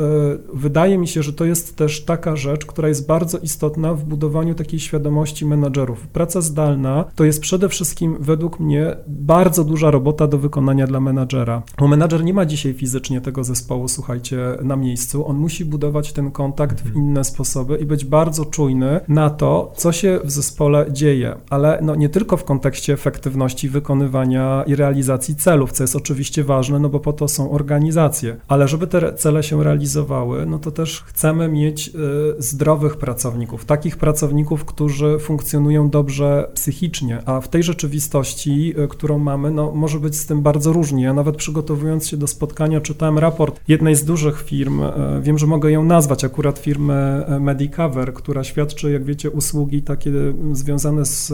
wydaje 0.53 0.97
mi 0.97 1.07
się, 1.07 1.23
że 1.23 1.33
to 1.33 1.45
jest 1.45 1.75
też 1.75 2.05
taka 2.05 2.35
rzecz, 2.35 2.65
która 2.65 2.87
jest 2.87 3.07
bardzo 3.07 3.37
istotna 3.37 3.93
w 3.93 4.03
budowaniu 4.03 4.55
takiej 4.55 4.79
świadomości 4.79 5.45
menadżerów. 5.45 6.07
Praca 6.07 6.41
zdalna 6.41 7.05
to 7.15 7.23
jest 7.23 7.41
przede 7.41 7.69
wszystkim 7.69 8.17
według 8.19 8.59
mnie 8.59 8.95
bardzo 9.07 9.63
duża 9.63 9.82
robota 9.91 10.27
do 10.27 10.37
wykonania 10.37 10.87
dla 10.87 10.99
menadżera. 10.99 11.63
Bo 11.79 11.87
menadżer 11.87 12.23
nie 12.23 12.33
ma 12.33 12.45
dzisiaj 12.45 12.73
fizycznie 12.73 13.21
tego 13.21 13.43
zespołu, 13.43 13.87
słuchajcie, 13.87 14.37
na 14.63 14.75
miejscu. 14.75 15.27
On 15.27 15.37
musi 15.37 15.65
budować 15.65 16.13
ten 16.13 16.31
kontakt 16.31 16.81
w 16.81 16.95
inne 16.95 17.23
sposoby 17.23 17.77
i 17.77 17.85
być 17.85 18.05
bardzo 18.05 18.45
czujny 18.45 18.99
na 19.07 19.29
to, 19.29 19.73
co 19.75 19.91
się 19.91 20.19
w 20.23 20.31
zespole 20.31 20.85
dzieje, 20.91 21.35
ale 21.49 21.79
no 21.81 21.95
nie 21.95 22.09
tylko 22.09 22.37
w 22.37 22.43
kontekście 22.43 22.93
efektywności 22.93 23.69
wykonywania 23.69 24.63
i 24.67 24.75
realizacji 24.75 25.35
celów, 25.35 25.71
co 25.71 25.83
jest 25.83 25.95
oczywiście 25.95 26.43
ważne, 26.43 26.79
no 26.79 26.89
bo 26.89 26.99
po 26.99 27.13
to 27.13 27.27
są 27.27 27.51
organizacje, 27.51 28.35
ale 28.47 28.67
żeby 28.67 28.87
te 28.87 29.13
cele 29.13 29.43
się 29.43 29.63
realizowały, 29.63 30.45
no 30.45 30.59
to 30.59 30.71
też 30.71 31.03
chcemy 31.03 31.47
mieć 31.47 31.87
y, 31.87 31.91
zdrowych 32.37 32.97
pracowników, 32.97 33.65
takich 33.65 33.97
pracowników, 33.97 34.65
którzy 34.65 35.19
funkcjonują 35.19 35.89
dobrze 35.89 36.51
psychicznie, 36.53 37.21
a 37.25 37.41
w 37.41 37.47
tej 37.47 37.63
rzeczywistości, 37.63 38.73
y, 38.79 38.87
którą 38.87 39.19
mamy, 39.19 39.51
no 39.51 39.71
może 39.73 39.99
być 39.99 40.15
z 40.15 40.25
tym 40.25 40.41
bardzo 40.41 40.73
różnie. 40.73 41.03
Ja 41.03 41.13
nawet 41.13 41.35
przygotowując 41.35 42.07
się 42.07 42.17
do 42.17 42.27
spotkania 42.27 42.81
czytałem 42.81 43.17
raport 43.19 43.59
jednej 43.67 43.95
z 43.95 44.05
dużych 44.05 44.41
firm, 44.41 44.81
y, 44.83 44.91
wiem, 45.21 45.37
że 45.37 45.47
mogę 45.47 45.71
ją 45.71 45.83
nazwać, 45.83 46.23
akurat 46.23 46.59
firmy 46.59 47.25
y, 47.37 47.39
Medicover, 47.39 48.13
która 48.13 48.43
świadczy, 48.43 48.91
jak 48.91 49.03
wiecie, 49.03 49.31
usługi 49.31 49.81
takie 49.81 50.11
związane 50.51 51.05
z 51.05 51.31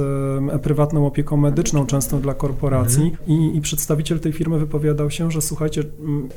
y, 0.55 0.59
prywatną 0.59 1.07
opieką 1.07 1.37
medyczną, 1.37 1.85
często 1.85 2.17
dla 2.17 2.33
korporacji 2.33 3.11
I, 3.27 3.57
i 3.57 3.61
przedstawiciel 3.61 4.19
tej 4.19 4.33
firmy 4.33 4.59
wypowiadał 4.59 5.11
się, 5.11 5.31
że 5.31 5.41
słuchajcie, 5.41 5.83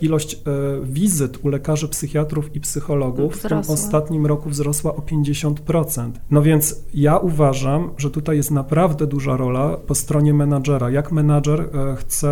ilość 0.01 0.35
e, 0.35 0.39
wizyt 0.85 1.39
u 1.45 1.49
lekarzy, 1.49 1.89
psychiatrów 1.89 2.57
i 2.57 2.61
psychologów 2.61 3.37
w 3.37 3.49
tym 3.49 3.61
Wzrosła. 3.61 3.75
ostatnim 3.75 4.27
roku 4.27 4.51
wzrosła 4.51 4.97
o 4.97 5.01
50%. 5.01 6.11
No 6.31 6.43
więc 6.43 6.83
ja 6.95 7.19
uważam, 7.19 7.91
że 7.97 8.11
tutaj 8.11 8.37
jest 8.37 8.51
naprawdę 8.51 9.07
duża 9.07 9.37
rola 9.37 9.77
po 9.87 9.95
stronie 9.95 10.35
menadżera. 10.35 10.91
Jak 10.91 11.13
menadżer 11.13 11.69
chce 11.97 12.29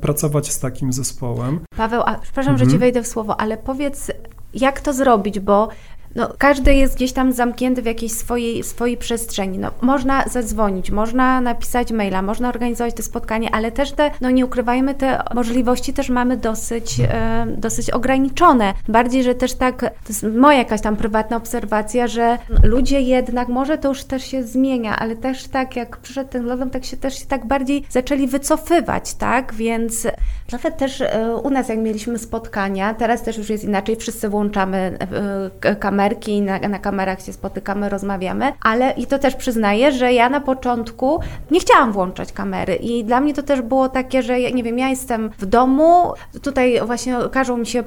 pracować 0.00 0.52
z 0.52 0.60
takim 0.60 0.92
zespołem? 0.92 1.60
Paweł, 1.76 2.02
a 2.06 2.14
przepraszam, 2.14 2.58
że 2.58 2.64
Mhm. 2.64 2.70
ci 2.70 2.78
wejdę 2.78 3.02
w 3.02 3.06
słowo, 3.06 3.40
ale 3.40 3.56
powiedz, 3.56 4.10
jak 4.54 4.80
to 4.80 4.92
zrobić, 4.92 5.40
bo 5.40 5.68
no, 6.16 6.32
każdy 6.38 6.74
jest 6.74 6.94
gdzieś 6.96 7.12
tam 7.12 7.32
zamknięty 7.32 7.82
w 7.82 7.86
jakiejś 7.86 8.12
swojej, 8.12 8.62
swojej 8.62 8.96
przestrzeni. 8.96 9.58
No, 9.58 9.70
można 9.80 10.24
zadzwonić, 10.28 10.90
można 10.90 11.40
napisać 11.40 11.92
maila, 11.92 12.22
można 12.22 12.48
organizować 12.48 12.94
te 12.94 13.02
spotkanie, 13.02 13.54
ale 13.54 13.72
też 13.72 13.92
te, 13.92 14.10
no 14.20 14.30
nie 14.30 14.46
ukrywajmy, 14.46 14.94
te 14.94 15.22
możliwości 15.34 15.92
też 15.92 16.10
mamy 16.10 16.36
dosyć, 16.36 17.00
e, 17.00 17.46
dosyć 17.48 17.90
ograniczone. 17.90 18.72
Bardziej, 18.88 19.22
że 19.22 19.34
też 19.34 19.54
tak, 19.54 19.80
to 19.80 20.08
jest 20.08 20.22
moja 20.22 20.58
jakaś 20.58 20.80
tam 20.80 20.96
prywatna 20.96 21.36
obserwacja, 21.36 22.06
że 22.06 22.38
ludzie 22.62 23.00
jednak, 23.00 23.48
może 23.48 23.78
to 23.78 23.88
już 23.88 24.04
też 24.04 24.24
się 24.24 24.42
zmienia, 24.42 24.98
ale 24.98 25.16
też 25.16 25.48
tak 25.48 25.76
jak 25.76 25.96
przyszedł 25.96 26.30
ten 26.30 26.44
lockdown, 26.44 26.70
tak 26.70 26.84
się 26.84 26.96
też 26.96 27.18
się 27.18 27.26
tak 27.26 27.46
bardziej 27.46 27.84
zaczęli 27.90 28.26
wycofywać, 28.26 29.14
tak? 29.14 29.54
Więc 29.54 30.06
nawet 30.52 30.76
też 30.76 31.00
e, 31.00 31.36
u 31.36 31.50
nas, 31.50 31.68
jak 31.68 31.78
mieliśmy 31.78 32.18
spotkania, 32.18 32.94
teraz 32.94 33.22
też 33.22 33.38
już 33.38 33.50
jest 33.50 33.64
inaczej, 33.64 33.96
wszyscy 33.96 34.28
włączamy 34.28 34.76
e, 34.78 35.50
k- 35.60 35.74
kamerki 36.06 36.42
na, 36.42 36.58
na 36.58 36.78
kamerach 36.78 37.22
się 37.22 37.32
spotykamy, 37.32 37.88
rozmawiamy, 37.88 38.52
ale 38.62 38.90
i 38.90 39.06
to 39.06 39.18
też 39.18 39.34
przyznaję, 39.34 39.92
że 39.92 40.12
ja 40.12 40.30
na 40.30 40.40
początku 40.40 41.20
nie 41.50 41.60
chciałam 41.60 41.92
włączać 41.92 42.32
kamery 42.32 42.74
i 42.74 43.04
dla 43.04 43.20
mnie 43.20 43.34
to 43.34 43.42
też 43.42 43.62
było 43.62 43.88
takie, 43.88 44.22
że 44.22 44.40
ja, 44.40 44.50
nie 44.50 44.62
wiem, 44.62 44.78
ja 44.78 44.88
jestem 44.88 45.30
w 45.38 45.46
domu, 45.46 46.12
tutaj 46.42 46.80
właśnie 46.86 47.16
każą 47.32 47.56
mi 47.56 47.66
się 47.66 47.80
e, 47.80 47.84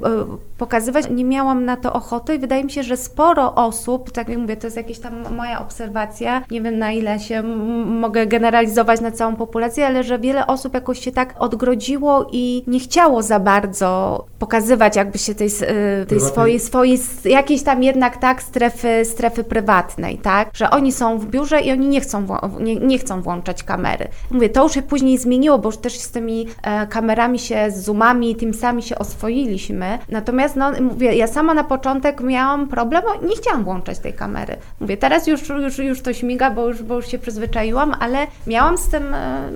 pokazywać, 0.57 1.05
nie 1.09 1.25
miałam 1.25 1.65
na 1.65 1.77
to 1.77 1.93
ochoty 1.93 2.35
i 2.35 2.39
wydaje 2.39 2.63
mi 2.63 2.71
się, 2.71 2.83
że 2.83 2.97
sporo 2.97 3.55
osób, 3.55 4.11
tak 4.11 4.29
jak 4.29 4.37
mówię, 4.37 4.57
to 4.57 4.67
jest 4.67 4.77
jakaś 4.77 4.99
tam 4.99 5.35
moja 5.35 5.61
obserwacja, 5.61 6.41
nie 6.51 6.61
wiem 6.61 6.77
na 6.77 6.91
ile 6.91 7.19
się 7.19 7.43
mogę 7.85 8.27
generalizować 8.27 9.01
na 9.01 9.11
całą 9.11 9.35
populację, 9.35 9.87
ale 9.87 10.03
że 10.03 10.19
wiele 10.19 10.47
osób 10.47 10.73
jakoś 10.73 10.99
się 10.99 11.11
tak 11.11 11.35
odgrodziło 11.39 12.27
i 12.31 12.63
nie 12.67 12.79
chciało 12.79 13.23
za 13.23 13.39
bardzo 13.39 14.25
pokazywać 14.39 14.95
jakby 14.95 15.17
się 15.17 15.35
tej, 15.35 15.47
y, 15.47 16.05
tej 16.05 16.19
swojej, 16.19 16.59
swojej 16.59 16.99
jakiejś 17.25 17.63
tam 17.63 17.83
jednak 17.83 18.08
tak, 18.09 18.21
tak, 18.21 18.43
strefy, 18.43 19.05
strefy 19.05 19.43
prywatnej, 19.43 20.17
tak, 20.17 20.49
że 20.53 20.69
oni 20.69 20.91
są 20.91 21.19
w 21.19 21.25
biurze 21.25 21.61
i 21.61 21.71
oni 21.71 21.87
nie 21.87 22.01
chcą, 22.01 22.25
nie, 22.59 22.75
nie 22.75 22.97
chcą 22.97 23.21
włączać 23.21 23.63
kamery. 23.63 24.07
Mówię, 24.31 24.49
to 24.49 24.63
już 24.63 24.73
się 24.73 24.81
później 24.81 25.17
zmieniło, 25.17 25.59
bo 25.59 25.69
już 25.69 25.77
też 25.77 25.99
z 25.99 26.11
tymi 26.11 26.47
e, 26.63 26.87
kamerami 26.87 27.39
się, 27.39 27.71
z 27.71 27.83
zoomami, 27.83 28.35
sami 28.53 28.83
się 28.83 28.97
oswoiliśmy. 28.97 29.99
Natomiast, 30.09 30.55
no, 30.55 30.71
mówię, 30.81 31.15
ja 31.15 31.27
sama 31.27 31.53
na 31.53 31.63
początek 31.63 32.21
miałam 32.21 32.67
problem, 32.67 33.03
nie 33.29 33.35
chciałam 33.35 33.63
włączać 33.63 33.99
tej 33.99 34.13
kamery. 34.13 34.55
Mówię, 34.79 34.97
teraz 34.97 35.27
już, 35.27 35.49
już, 35.49 35.77
już 35.77 36.01
to 36.01 36.13
śmiga, 36.13 36.51
bo 36.51 36.67
już, 36.67 36.83
bo 36.83 36.95
już 36.95 37.07
się 37.07 37.19
przyzwyczaiłam, 37.19 37.95
ale 37.99 38.27
miałam 38.47 38.77
z 38.77 38.87
tym, 38.87 39.13
e, 39.13 39.49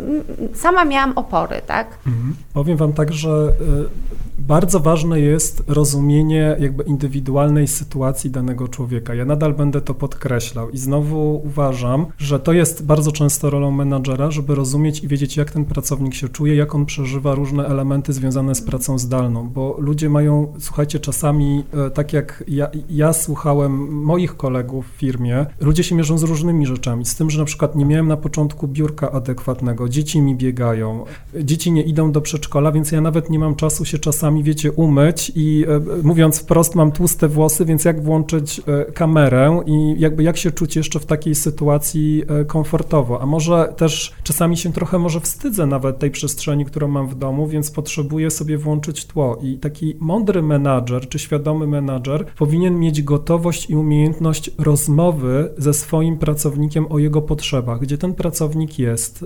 sama 0.54 0.86
miałam 0.86 1.14
opory, 1.16 1.62
tak? 1.68 1.88
Mhm. 2.08 2.36
Powiem 2.54 2.78
Wam 2.78 2.94
tak, 2.94 3.14
że 3.14 3.30
e, 3.30 4.33
bardzo 4.40 4.80
ważne 4.80 5.20
jest 5.20 5.64
rozumienie 5.68 6.56
jakby 6.60 6.84
indywidualnej 6.84 7.68
sytuacji 7.68 8.30
danego 8.30 8.68
człowieka. 8.68 9.16
Ja 9.16 9.26
nadal 9.26 9.54
będę 9.54 9.82
to 9.82 9.94
podkreślał 9.94 10.70
i 10.70 10.78
znowu 10.78 11.42
uważam, 11.46 12.06
że 12.18 12.40
to 12.40 12.54
jest 12.54 12.86
bardzo 12.86 13.12
często 13.12 13.50
rolą 13.50 13.72
menadżera, 13.72 14.32
żeby 14.32 14.56
rozumieć 14.56 15.04
i 15.04 15.08
wiedzieć, 15.08 15.38
jak 15.38 15.52
ten 15.52 15.66
pracownik 15.66 16.14
się 16.14 16.30
czuje, 16.30 16.56
jak 16.56 16.76
on 16.76 16.86
przeżywa 16.86 17.36
różne 17.36 17.66
elementy 17.66 18.14
związane 18.14 18.56
z 18.56 18.62
pracą 18.62 18.98
zdalną, 19.00 19.50
bo 19.50 19.76
ludzie 19.80 20.10
mają, 20.10 20.54
słuchajcie, 20.60 21.00
czasami, 21.00 21.64
e, 21.74 21.90
tak 21.90 22.14
jak 22.14 22.44
ja, 22.48 22.68
ja 22.90 23.14
słuchałem 23.14 24.04
moich 24.04 24.38
kolegów 24.38 24.86
w 24.88 25.00
firmie, 25.00 25.46
ludzie 25.60 25.84
się 25.84 25.96
mierzą 25.96 26.18
z 26.18 26.24
różnymi 26.24 26.66
rzeczami, 26.66 27.06
z 27.06 27.16
tym, 27.16 27.30
że 27.30 27.40
na 27.40 27.46
przykład 27.46 27.76
nie 27.76 27.86
miałem 27.86 28.08
na 28.08 28.18
początku 28.18 28.68
biurka 28.68 29.12
adekwatnego, 29.12 29.90
dzieci 29.90 30.22
mi 30.22 30.36
biegają, 30.36 31.06
dzieci 31.44 31.72
nie 31.72 31.84
idą 31.84 32.12
do 32.12 32.22
przedszkola, 32.22 32.72
więc 32.72 32.92
ja 32.92 33.02
nawet 33.02 33.30
nie 33.30 33.40
mam 33.40 33.56
czasu 33.56 33.86
się 33.86 34.00
czasami 34.00 34.23
czasami, 34.24 34.44
wiecie, 34.44 34.72
umyć 34.72 35.32
i 35.36 35.66
e, 35.68 36.04
mówiąc 36.04 36.40
wprost, 36.40 36.76
mam 36.76 36.92
tłuste 36.92 37.28
włosy, 37.28 37.66
więc 37.66 37.86
jak 37.86 38.04
włączyć 38.04 38.62
e, 38.68 38.92
kamerę 38.92 39.62
i 39.66 39.96
jakby 39.98 40.24
jak 40.24 40.38
się 40.38 40.52
czuć 40.52 40.76
jeszcze 40.76 41.00
w 41.00 41.06
takiej 41.06 41.36
sytuacji 41.36 42.24
e, 42.28 42.46
komfortowo. 42.46 43.22
A 43.22 43.26
może 43.26 43.74
też 43.78 44.14
czasami 44.24 44.58
się 44.58 44.74
trochę 44.74 45.00
może 45.00 45.20
wstydzę 45.20 45.66
nawet 45.66 46.00
tej 46.00 46.12
przestrzeni, 46.12 46.66
którą 46.66 46.88
mam 46.88 47.08
w 47.08 47.16
domu, 47.16 47.48
więc 47.48 47.72
potrzebuję 47.72 48.32
sobie 48.32 48.58
włączyć 48.58 49.06
tło. 49.06 49.38
I 49.42 49.58
taki 49.58 49.96
mądry 50.00 50.42
menadżer 50.42 51.10
czy 51.10 51.20
świadomy 51.20 51.68
menadżer 51.68 52.26
powinien 52.38 52.80
mieć 52.80 53.02
gotowość 53.02 53.70
i 53.70 53.76
umiejętność 53.76 54.52
rozmowy 54.58 55.54
ze 55.58 55.74
swoim 55.74 56.18
pracownikiem 56.18 56.86
o 56.90 57.00
jego 57.00 57.22
potrzebach, 57.22 57.80
gdzie 57.80 57.98
ten 57.98 58.14
pracownik 58.14 58.80
jest, 58.80 59.26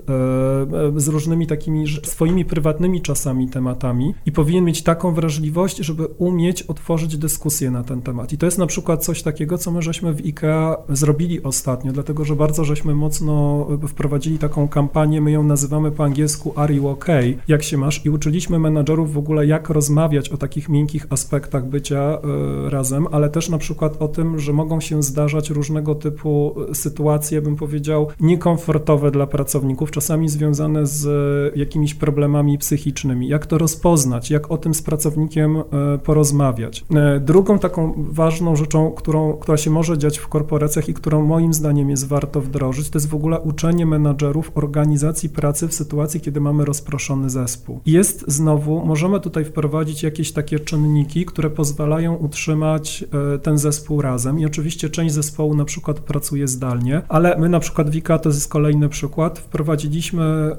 z 0.96 1.08
różnymi 1.08 1.46
takimi 1.46 1.84
swoimi 2.02 2.44
prywatnymi 2.44 3.02
czasami 3.02 3.48
tematami 3.48 4.14
i 4.26 4.32
powinien 4.32 4.64
mieć 4.64 4.87
taką 4.88 5.14
wrażliwość, 5.14 5.76
żeby 5.76 6.06
umieć 6.06 6.62
otworzyć 6.62 7.16
dyskusję 7.16 7.70
na 7.70 7.82
ten 7.82 8.02
temat. 8.02 8.32
I 8.32 8.38
to 8.38 8.46
jest 8.46 8.58
na 8.58 8.66
przykład 8.66 9.04
coś 9.04 9.22
takiego, 9.22 9.58
co 9.58 9.70
my 9.70 9.82
żeśmy 9.82 10.12
w 10.12 10.24
IKEA 10.24 10.76
zrobili 10.88 11.42
ostatnio, 11.42 11.92
dlatego 11.92 12.24
że 12.24 12.36
bardzo 12.36 12.64
żeśmy 12.64 12.94
mocno 12.94 13.66
wprowadzili 13.88 14.38
taką 14.38 14.68
kampanię, 14.68 15.20
my 15.20 15.30
ją 15.30 15.42
nazywamy 15.42 15.90
po 15.90 16.04
angielsku 16.04 16.52
Are 16.56 16.74
You 16.74 16.88
OK? 16.88 17.06
Jak 17.48 17.62
się 17.62 17.76
masz? 17.76 18.06
I 18.06 18.10
uczyliśmy 18.10 18.58
menadżerów 18.58 19.12
w 19.12 19.18
ogóle, 19.18 19.46
jak 19.46 19.68
rozmawiać 19.70 20.28
o 20.28 20.36
takich 20.36 20.68
miękkich 20.68 21.06
aspektach 21.10 21.66
bycia 21.66 22.18
y, 22.66 22.70
razem, 22.70 23.06
ale 23.12 23.30
też 23.30 23.48
na 23.48 23.58
przykład 23.58 24.02
o 24.02 24.08
tym, 24.08 24.38
że 24.38 24.52
mogą 24.52 24.80
się 24.80 25.02
zdarzać 25.02 25.50
różnego 25.50 25.94
typu 25.94 26.54
sytuacje, 26.72 27.42
bym 27.42 27.56
powiedział, 27.56 28.08
niekomfortowe 28.20 29.10
dla 29.10 29.26
pracowników, 29.26 29.90
czasami 29.90 30.28
związane 30.28 30.86
z 30.86 31.08
jakimiś 31.56 31.94
problemami 31.94 32.58
psychicznymi. 32.58 33.28
Jak 33.28 33.46
to 33.46 33.58
rozpoznać? 33.58 34.30
Jak 34.30 34.50
o 34.50 34.58
tym 34.58 34.74
z 34.78 34.82
pracownikiem 34.82 35.56
e, 35.56 35.62
porozmawiać. 35.98 36.84
E, 36.94 37.20
drugą 37.20 37.58
taką 37.58 37.94
ważną 37.96 38.56
rzeczą, 38.56 38.90
którą, 38.90 39.32
która 39.32 39.56
się 39.56 39.70
może 39.70 39.98
dziać 39.98 40.18
w 40.18 40.28
korporacjach 40.28 40.88
i 40.88 40.94
którą 40.94 41.24
moim 41.26 41.54
zdaniem 41.54 41.90
jest 41.90 42.08
warto 42.08 42.40
wdrożyć, 42.40 42.90
to 42.90 42.98
jest 42.98 43.08
w 43.08 43.14
ogóle 43.14 43.40
uczenie 43.40 43.86
menadżerów 43.86 44.50
organizacji 44.54 45.28
pracy 45.28 45.68
w 45.68 45.74
sytuacji, 45.74 46.20
kiedy 46.20 46.40
mamy 46.40 46.64
rozproszony 46.64 47.30
zespół. 47.30 47.80
Jest 47.86 48.24
znowu, 48.26 48.86
możemy 48.86 49.20
tutaj 49.20 49.44
wprowadzić 49.44 50.02
jakieś 50.02 50.32
takie 50.32 50.60
czynniki, 50.60 51.24
które 51.24 51.50
pozwalają 51.50 52.14
utrzymać 52.14 53.04
e, 53.34 53.38
ten 53.38 53.58
zespół 53.58 54.02
razem 54.02 54.38
i 54.38 54.46
oczywiście 54.46 54.90
część 54.90 55.14
zespołu 55.14 55.54
na 55.54 55.64
przykład 55.64 56.00
pracuje 56.00 56.48
zdalnie, 56.48 57.02
ale 57.08 57.38
my 57.38 57.48
na 57.48 57.60
przykład 57.60 57.90
Wika, 57.90 58.18
to 58.18 58.28
jest 58.28 58.48
kolejny 58.48 58.88
przykład, 58.88 59.38
wprowadziliśmy 59.38 60.56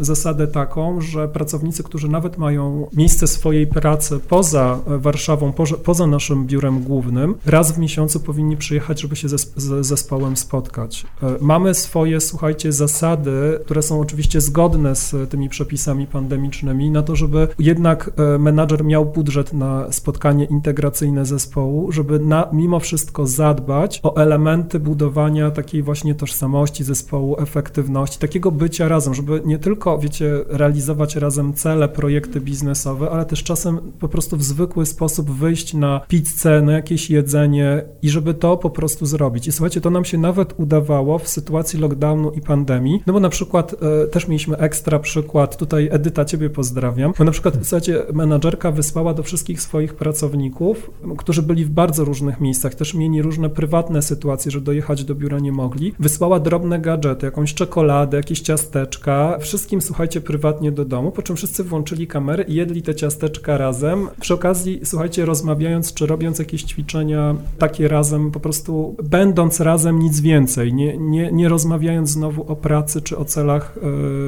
zasadę 0.00 0.46
taką, 0.46 1.00
że 1.00 1.28
pracownicy, 1.28 1.82
którzy 1.82 2.08
nawet 2.08 2.38
mają 2.38 2.88
miejsce 2.96 3.26
swoje 3.26 3.53
swojej 3.54 3.66
pracy 3.66 4.20
poza 4.28 4.78
Warszawą, 4.86 5.52
poza 5.84 6.06
naszym 6.06 6.46
biurem 6.46 6.82
głównym, 6.82 7.34
raz 7.46 7.72
w 7.72 7.78
miesiącu 7.78 8.20
powinni 8.20 8.56
przyjechać, 8.56 9.00
żeby 9.00 9.16
się 9.16 9.28
z 9.28 9.86
zespołem 9.86 10.36
spotkać. 10.36 11.06
E, 11.22 11.36
mamy 11.40 11.74
swoje, 11.74 12.20
słuchajcie, 12.20 12.72
zasady, 12.72 13.60
które 13.64 13.82
są 13.82 14.00
oczywiście 14.00 14.40
zgodne 14.40 14.96
z 14.96 15.30
tymi 15.30 15.48
przepisami 15.48 16.06
pandemicznymi, 16.06 16.90
na 16.90 17.02
to, 17.02 17.16
żeby 17.16 17.48
jednak 17.58 18.10
e, 18.16 18.38
menadżer 18.38 18.84
miał 18.84 19.04
budżet 19.04 19.52
na 19.52 19.92
spotkanie 19.92 20.44
integracyjne 20.44 21.24
zespołu, 21.24 21.92
żeby 21.92 22.18
na, 22.18 22.48
mimo 22.52 22.80
wszystko 22.80 23.26
zadbać 23.26 24.00
o 24.02 24.16
elementy 24.16 24.80
budowania 24.80 25.50
takiej 25.50 25.82
właśnie 25.82 26.14
tożsamości 26.14 26.84
zespołu, 26.84 27.36
efektywności, 27.40 28.18
takiego 28.18 28.50
bycia 28.50 28.88
razem, 28.88 29.14
żeby 29.14 29.42
nie 29.44 29.58
tylko, 29.58 29.98
wiecie, 29.98 30.44
realizować 30.48 31.16
razem 31.16 31.54
cele, 31.54 31.88
projekty 31.88 32.40
biznesowe, 32.40 33.10
ale 33.10 33.24
też 33.26 33.43
czasem 33.44 33.78
po 34.00 34.08
prostu 34.08 34.36
w 34.36 34.44
zwykły 34.44 34.86
sposób 34.86 35.30
wyjść 35.30 35.74
na 35.74 36.00
pizzę, 36.08 36.62
na 36.62 36.72
jakieś 36.72 37.10
jedzenie 37.10 37.84
i 38.02 38.10
żeby 38.10 38.34
to 38.34 38.56
po 38.56 38.70
prostu 38.70 39.06
zrobić. 39.06 39.46
I 39.46 39.52
słuchajcie, 39.52 39.80
to 39.80 39.90
nam 39.90 40.04
się 40.04 40.18
nawet 40.18 40.54
udawało 40.56 41.18
w 41.18 41.28
sytuacji 41.28 41.80
lockdownu 41.80 42.30
i 42.30 42.40
pandemii, 42.40 43.02
no 43.06 43.12
bo 43.12 43.20
na 43.20 43.28
przykład 43.28 43.74
e, 43.74 44.06
też 44.06 44.28
mieliśmy 44.28 44.56
ekstra 44.56 44.98
przykład, 44.98 45.56
tutaj 45.56 45.88
Edyta, 45.92 46.24
ciebie 46.24 46.50
pozdrawiam, 46.50 47.12
bo 47.18 47.24
na 47.24 47.30
przykład, 47.30 47.54
słuchajcie, 47.62 48.02
menadżerka 48.12 48.70
wysłała 48.70 49.14
do 49.14 49.22
wszystkich 49.22 49.62
swoich 49.62 49.94
pracowników, 49.94 50.90
którzy 51.18 51.42
byli 51.42 51.64
w 51.64 51.70
bardzo 51.70 52.04
różnych 52.04 52.40
miejscach, 52.40 52.74
też 52.74 52.94
mieli 52.94 53.22
różne 53.22 53.50
prywatne 53.50 54.02
sytuacje, 54.02 54.50
że 54.50 54.60
dojechać 54.60 55.04
do 55.04 55.14
biura 55.14 55.38
nie 55.38 55.52
mogli, 55.52 55.94
wysłała 55.98 56.40
drobne 56.40 56.78
gadżety, 56.78 57.26
jakąś 57.26 57.54
czekoladę, 57.54 58.16
jakieś 58.16 58.40
ciasteczka, 58.40 59.38
wszystkim, 59.40 59.80
słuchajcie, 59.80 60.20
prywatnie 60.20 60.72
do 60.72 60.84
domu, 60.84 61.10
po 61.10 61.22
czym 61.22 61.36
wszyscy 61.36 61.64
włączyli 61.64 62.06
kamery 62.06 62.44
i 62.48 62.54
jedli 62.54 62.82
te 62.82 62.94
ciasteczka 62.94 63.33
razem. 63.46 64.08
Przy 64.20 64.34
okazji, 64.34 64.80
słuchajcie, 64.84 65.24
rozmawiając 65.24 65.94
czy 65.94 66.06
robiąc 66.06 66.38
jakieś 66.38 66.62
ćwiczenia 66.62 67.34
takie 67.58 67.88
razem, 67.88 68.30
po 68.30 68.40
prostu 68.40 68.96
będąc 69.02 69.60
razem, 69.60 69.98
nic 69.98 70.20
więcej, 70.20 70.74
nie, 70.74 70.98
nie, 70.98 71.32
nie 71.32 71.48
rozmawiając 71.48 72.10
znowu 72.10 72.42
o 72.52 72.56
pracy 72.56 73.02
czy 73.02 73.18
o 73.18 73.24
celach 73.24 73.76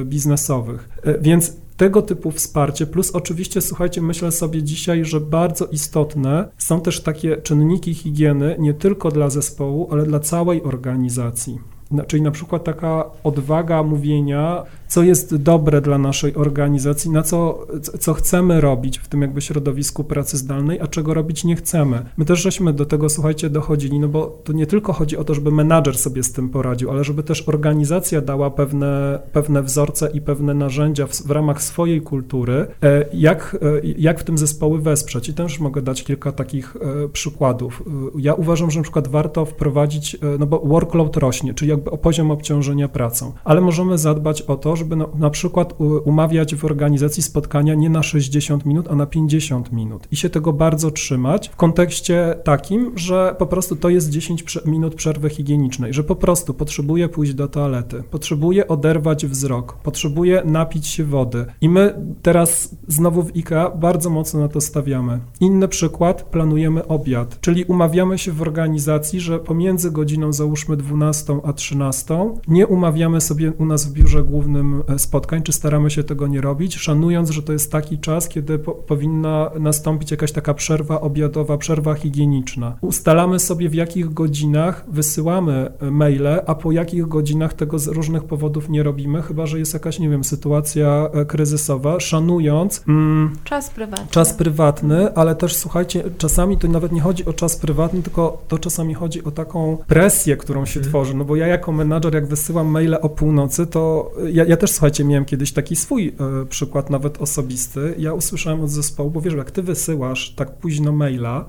y, 0.01 0.05
biznesowych. 0.05 0.89
Y, 1.07 1.17
więc 1.21 1.53
tego 1.77 2.01
typu 2.01 2.31
wsparcie, 2.31 2.85
plus 2.85 3.11
oczywiście, 3.11 3.61
słuchajcie, 3.61 4.01
myślę 4.01 4.31
sobie 4.31 4.63
dzisiaj, 4.63 5.05
że 5.05 5.19
bardzo 5.19 5.65
istotne 5.65 6.49
są 6.57 6.81
też 6.81 7.01
takie 7.01 7.37
czynniki 7.37 7.93
higieny 7.93 8.55
nie 8.59 8.73
tylko 8.73 9.11
dla 9.11 9.29
zespołu, 9.29 9.87
ale 9.91 10.03
dla 10.03 10.19
całej 10.19 10.63
organizacji. 10.63 11.59
Czyli 12.07 12.21
na 12.21 12.31
przykład 12.31 12.63
taka 12.63 13.05
odwaga 13.23 13.83
mówienia, 13.83 14.63
co 14.87 15.03
jest 15.03 15.35
dobre 15.35 15.81
dla 15.81 15.97
naszej 15.97 16.35
organizacji, 16.35 17.11
na 17.11 17.23
co, 17.23 17.67
co 17.99 18.13
chcemy 18.13 18.61
robić 18.61 18.99
w 18.99 19.07
tym 19.07 19.21
jakby 19.21 19.41
środowisku 19.41 20.03
pracy 20.03 20.37
zdalnej, 20.37 20.79
a 20.81 20.87
czego 20.87 21.13
robić 21.13 21.43
nie 21.43 21.55
chcemy. 21.55 22.05
My 22.17 22.25
też 22.25 22.41
żeśmy 22.41 22.73
do 22.73 22.85
tego, 22.85 23.09
słuchajcie, 23.09 23.49
dochodzili, 23.49 23.99
no 23.99 24.07
bo 24.07 24.41
to 24.43 24.53
nie 24.53 24.67
tylko 24.67 24.93
chodzi 24.93 25.17
o 25.17 25.23
to, 25.23 25.33
żeby 25.33 25.51
menadżer 25.51 25.97
sobie 25.97 26.23
z 26.23 26.31
tym 26.31 26.49
poradził, 26.49 26.91
ale 26.91 27.03
żeby 27.03 27.23
też 27.23 27.49
organizacja 27.49 28.21
dała 28.21 28.51
pewne, 28.51 29.19
pewne 29.33 29.63
wzorce 29.63 30.09
i 30.13 30.21
pewne 30.21 30.53
narzędzia 30.53 31.07
w, 31.07 31.11
w 31.11 31.31
ramach 31.31 31.61
swojej 31.61 32.01
kultury, 32.01 32.67
e, 32.83 33.05
jak, 33.13 33.57
e, 33.61 33.87
jak 33.97 34.19
w 34.19 34.23
tym 34.23 34.37
zespoły 34.37 34.81
wesprzeć. 34.81 35.29
I 35.29 35.33
też 35.33 35.59
mogę 35.59 35.81
dać 35.81 36.03
kilka 36.03 36.31
takich 36.31 36.75
e, 36.75 37.09
przykładów. 37.09 37.83
Ja 38.17 38.33
uważam, 38.33 38.71
że 38.71 38.79
na 38.79 38.83
przykład 38.83 39.07
warto 39.07 39.45
wprowadzić, 39.45 40.17
no 40.39 40.45
bo 40.45 40.59
workload 40.59 41.17
rośnie, 41.17 41.53
czyli 41.53 41.71
jakby 41.71 41.91
o 41.91 41.97
poziom 41.97 42.31
obciążenia 42.31 42.87
pracą, 42.87 43.31
ale 43.43 43.61
możemy 43.61 43.97
zadbać 43.97 44.41
o 44.41 44.55
to, 44.55 44.75
żeby 44.77 44.95
no, 44.95 45.09
na 45.17 45.29
przykład 45.29 45.73
umawiać 46.05 46.55
w 46.55 46.65
organizacji 46.65 47.23
spotkania 47.23 47.73
nie 47.73 47.89
na 47.89 48.03
60 48.03 48.65
minut, 48.65 48.87
a 48.89 48.95
na 48.95 49.05
50 49.05 49.71
minut 49.71 50.07
i 50.11 50.15
się 50.15 50.29
tego 50.29 50.53
bardzo 50.53 50.91
trzymać 50.91 51.49
w 51.49 51.55
kontekście 51.55 52.35
takim, 52.43 52.91
że 52.95 53.35
po 53.39 53.45
prostu 53.45 53.75
to 53.75 53.89
jest 53.89 54.09
10 54.09 54.57
minut 54.65 54.95
przerwy 54.95 55.29
higienicznej, 55.29 55.93
że 55.93 56.03
po 56.03 56.15
prostu 56.15 56.53
potrzebuję 56.53 57.09
pójść 57.09 57.33
do 57.33 57.47
toalety, 57.47 58.03
potrzebuję 58.11 58.67
oderwać 58.67 59.25
wzrok, 59.25 59.77
potrzebuję 59.83 60.41
napić 60.45 60.87
się 60.87 61.03
wody 61.03 61.45
i 61.61 61.69
my 61.69 61.93
teraz 62.21 62.75
znowu 62.87 63.23
w 63.23 63.35
IKEA 63.35 63.77
bardzo 63.79 64.09
mocno 64.09 64.39
na 64.39 64.47
to 64.47 64.61
stawiamy. 64.61 65.19
Inny 65.39 65.67
przykład, 65.67 66.23
planujemy 66.23 66.87
obiad, 66.87 67.41
czyli 67.41 67.65
umawiamy 67.65 68.17
się 68.17 68.31
w 68.31 68.41
organizacji, 68.41 69.19
że 69.19 69.39
pomiędzy 69.39 69.91
godziną 69.91 70.33
załóżmy 70.33 70.77
12 70.77 71.39
a 71.43 71.53
13 71.53 72.33
nie 72.47 72.67
umawiamy 72.67 73.21
sobie 73.21 73.51
u 73.51 73.65
nas 73.65 73.85
w 73.85 73.93
biurze 73.93 74.23
głównym 74.23 74.66
e, 74.87 74.99
spotkań, 74.99 75.41
czy 75.43 75.51
staramy 75.53 75.89
się 75.89 76.03
tego 76.03 76.27
nie 76.27 76.41
robić, 76.41 76.75
szanując, 76.75 77.29
że 77.29 77.43
to 77.43 77.53
jest 77.53 77.71
taki 77.71 77.97
czas, 77.99 78.27
kiedy 78.29 78.59
po, 78.59 78.71
powinna 78.71 79.51
nastąpić 79.59 80.11
jakaś 80.11 80.31
taka 80.31 80.53
przerwa 80.53 81.01
obiadowa, 81.01 81.57
przerwa 81.57 81.93
higieniczna. 81.93 82.75
Ustalamy 82.81 83.39
sobie, 83.39 83.69
w 83.69 83.73
jakich 83.73 84.13
godzinach 84.13 84.85
wysyłamy 84.91 85.71
maile, 85.91 86.27
a 86.45 86.55
po 86.55 86.71
jakich 86.71 87.07
godzinach 87.07 87.53
tego 87.53 87.79
z 87.79 87.87
różnych 87.87 88.23
powodów 88.23 88.69
nie 88.69 88.83
robimy, 88.83 89.21
chyba 89.21 89.45
że 89.45 89.59
jest 89.59 89.73
jakaś, 89.73 89.99
nie 89.99 90.09
wiem, 90.09 90.23
sytuacja 90.23 91.09
e, 91.13 91.25
kryzysowa, 91.25 91.99
szanując. 91.99 92.83
Mm, 92.87 93.35
Czas 93.43 93.69
prywatny. 93.69 94.07
Czas 94.11 94.33
prywatny, 94.33 95.13
ale 95.15 95.35
też 95.35 95.55
słuchajcie, 95.55 96.03
czasami 96.17 96.57
to 96.57 96.67
nawet 96.67 96.91
nie 96.91 97.01
chodzi 97.01 97.25
o 97.25 97.33
czas 97.33 97.55
prywatny, 97.55 98.01
tylko 98.03 98.41
to 98.47 98.59
czasami 98.59 98.93
chodzi 98.93 99.23
o 99.23 99.31
taką 99.31 99.77
presję, 99.87 100.37
którą 100.37 100.65
się 100.65 100.79
Mhm. 100.79 100.89
tworzy. 100.91 101.13
No 101.15 101.25
bo 101.25 101.35
ja 101.35 101.47
jako 101.47 101.71
menadżer, 101.71 102.13
jak 102.13 102.27
wysyłam 102.27 102.67
maile 102.67 102.97
o 103.01 103.09
północy, 103.09 103.67
to 103.67 104.11
ja, 104.31 104.45
ja 104.45 104.56
też 104.57 104.71
słuchajcie, 104.71 105.03
miałem 105.03 105.25
kiedyś 105.25 105.51
taki 105.51 105.75
swój 105.75 106.07
e, 106.07 106.45
przykład, 106.45 106.89
nawet 106.89 107.21
osobisty. 107.21 107.95
Ja 107.97 108.13
usłyszałem 108.13 108.61
od 108.61 108.69
zespołu, 108.69 109.11
bo 109.11 109.21
wiesz, 109.21 109.33
jak 109.33 109.51
ty 109.51 109.63
wysyłasz 109.63 110.33
tak 110.35 110.57
późno 110.57 110.91
maila, 110.91 111.45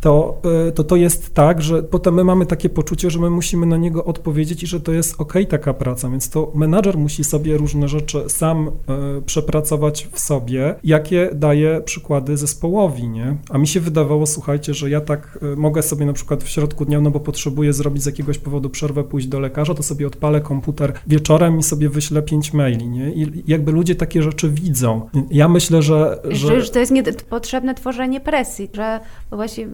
to, 0.00 0.40
y, 0.68 0.72
to 0.72 0.84
to 0.84 0.96
jest 0.96 1.34
tak, 1.34 1.62
że 1.62 1.82
potem 1.82 2.14
my 2.14 2.24
mamy 2.24 2.46
takie 2.46 2.68
poczucie, 2.68 3.10
że 3.10 3.18
my 3.18 3.30
musimy 3.30 3.66
na 3.66 3.76
niego 3.76 4.04
odpowiedzieć 4.04 4.62
i 4.62 4.66
że 4.66 4.80
to 4.80 4.92
jest 4.92 5.20
ok 5.20 5.34
taka 5.48 5.74
praca, 5.74 6.10
więc 6.10 6.30
to 6.30 6.52
menadżer 6.54 6.98
musi 6.98 7.24
sobie 7.24 7.56
różne 7.56 7.88
rzeczy 7.88 8.24
sam 8.28 8.68
y, 8.68 9.22
przepracować 9.22 10.08
w 10.12 10.20
sobie, 10.20 10.74
jakie 10.84 11.30
daje 11.34 11.80
przykłady 11.84 12.36
zespołowi, 12.36 13.08
nie? 13.08 13.36
A 13.50 13.58
mi 13.58 13.66
się 13.66 13.80
wydawało, 13.80 14.26
słuchajcie, 14.26 14.74
że 14.74 14.90
ja 14.90 15.00
tak 15.00 15.38
y, 15.42 15.56
mogę 15.56 15.82
sobie 15.82 16.06
na 16.06 16.12
przykład 16.12 16.44
w 16.44 16.48
środku 16.48 16.84
dnia, 16.84 17.00
no 17.00 17.10
bo 17.10 17.20
potrzebuję 17.20 17.72
zrobić 17.72 18.02
z 18.02 18.06
jakiegoś 18.06 18.38
powodu 18.38 18.70
przerwę, 18.70 19.04
pójść 19.04 19.26
do 19.26 19.40
lekarza, 19.40 19.74
to 19.74 19.82
sobie 19.82 20.06
odpalę 20.06 20.40
komputer 20.40 20.92
wieczorem 21.06 21.58
i 21.58 21.62
sobie 21.62 21.88
wyślę 21.88 22.22
pięć 22.22 22.52
maili, 22.52 22.88
nie? 22.88 23.12
I 23.12 23.42
jakby 23.46 23.72
ludzie 23.72 23.94
takie 23.94 24.22
rzeczy 24.22 24.50
widzą. 24.50 25.08
Ja 25.30 25.48
myślę, 25.48 25.82
że... 25.82 26.20
Że, 26.30 26.60
że 26.60 26.70
to 26.70 26.78
jest 26.78 26.92
niepotrzebne 26.92 27.74
tworzenie 27.74 28.20
presji, 28.20 28.70
że 28.74 29.00
właśnie 29.30 29.68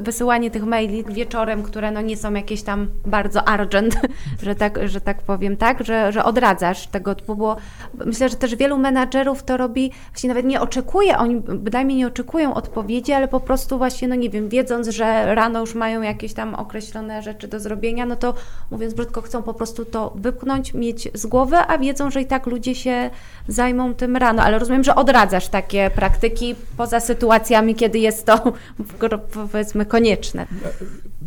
wysyłanie 0.00 0.50
tych 0.50 0.64
maili 0.64 1.04
wieczorem, 1.04 1.62
które 1.62 1.90
no 1.90 2.00
nie 2.00 2.16
są 2.16 2.34
jakieś 2.34 2.62
tam 2.62 2.86
bardzo 3.06 3.42
urgent, 3.54 4.00
że 4.42 4.54
tak, 4.54 4.88
że 4.88 5.00
tak 5.00 5.22
powiem, 5.22 5.56
tak, 5.56 5.84
że, 5.84 6.12
że 6.12 6.24
odradzasz 6.24 6.86
tego 6.86 7.14
typu, 7.14 7.36
bo 7.36 7.56
myślę, 8.06 8.28
że 8.28 8.36
też 8.36 8.56
wielu 8.56 8.78
menadżerów 8.78 9.42
to 9.42 9.56
robi, 9.56 9.92
właśnie 10.12 10.28
nawet 10.28 10.46
nie 10.46 10.60
oczekuje, 10.60 11.18
oni 11.18 11.36
bynajmniej 11.40 11.98
nie 11.98 12.06
oczekują 12.06 12.54
odpowiedzi, 12.54 13.12
ale 13.12 13.28
po 13.28 13.40
prostu 13.40 13.78
właśnie, 13.78 14.08
no 14.08 14.14
nie 14.14 14.30
wiem, 14.30 14.48
wiedząc, 14.48 14.88
że 14.88 15.34
rano 15.34 15.60
już 15.60 15.74
mają 15.74 16.02
jakieś 16.02 16.34
tam 16.34 16.54
określone 16.54 17.22
rzeczy 17.22 17.48
do 17.48 17.60
zrobienia, 17.60 18.06
no 18.06 18.16
to 18.16 18.34
mówiąc 18.70 18.94
brzydko, 18.94 19.22
chcą 19.22 19.42
po 19.42 19.54
prostu 19.54 19.84
to 19.84 20.12
wypchnąć, 20.14 20.74
mieć 20.74 21.08
z 21.14 21.26
głowy, 21.26 21.56
a 21.56 21.78
wiedzą, 21.78 22.10
że 22.10 22.20
i 22.20 22.26
tak 22.26 22.46
ludzie 22.46 22.74
się 22.74 23.10
zajmą 23.48 23.94
tym 23.94 24.16
rano, 24.16 24.42
ale 24.42 24.58
rozumiem, 24.58 24.84
że 24.84 24.94
odradzasz 24.94 25.48
takie 25.48 25.90
praktyki 25.90 26.54
poza 26.76 27.00
sytuacjami, 27.00 27.74
kiedy 27.74 27.98
jest 27.98 28.26
to 28.26 28.52
powiedzmy 29.52 29.86
konieczne. 29.86 30.46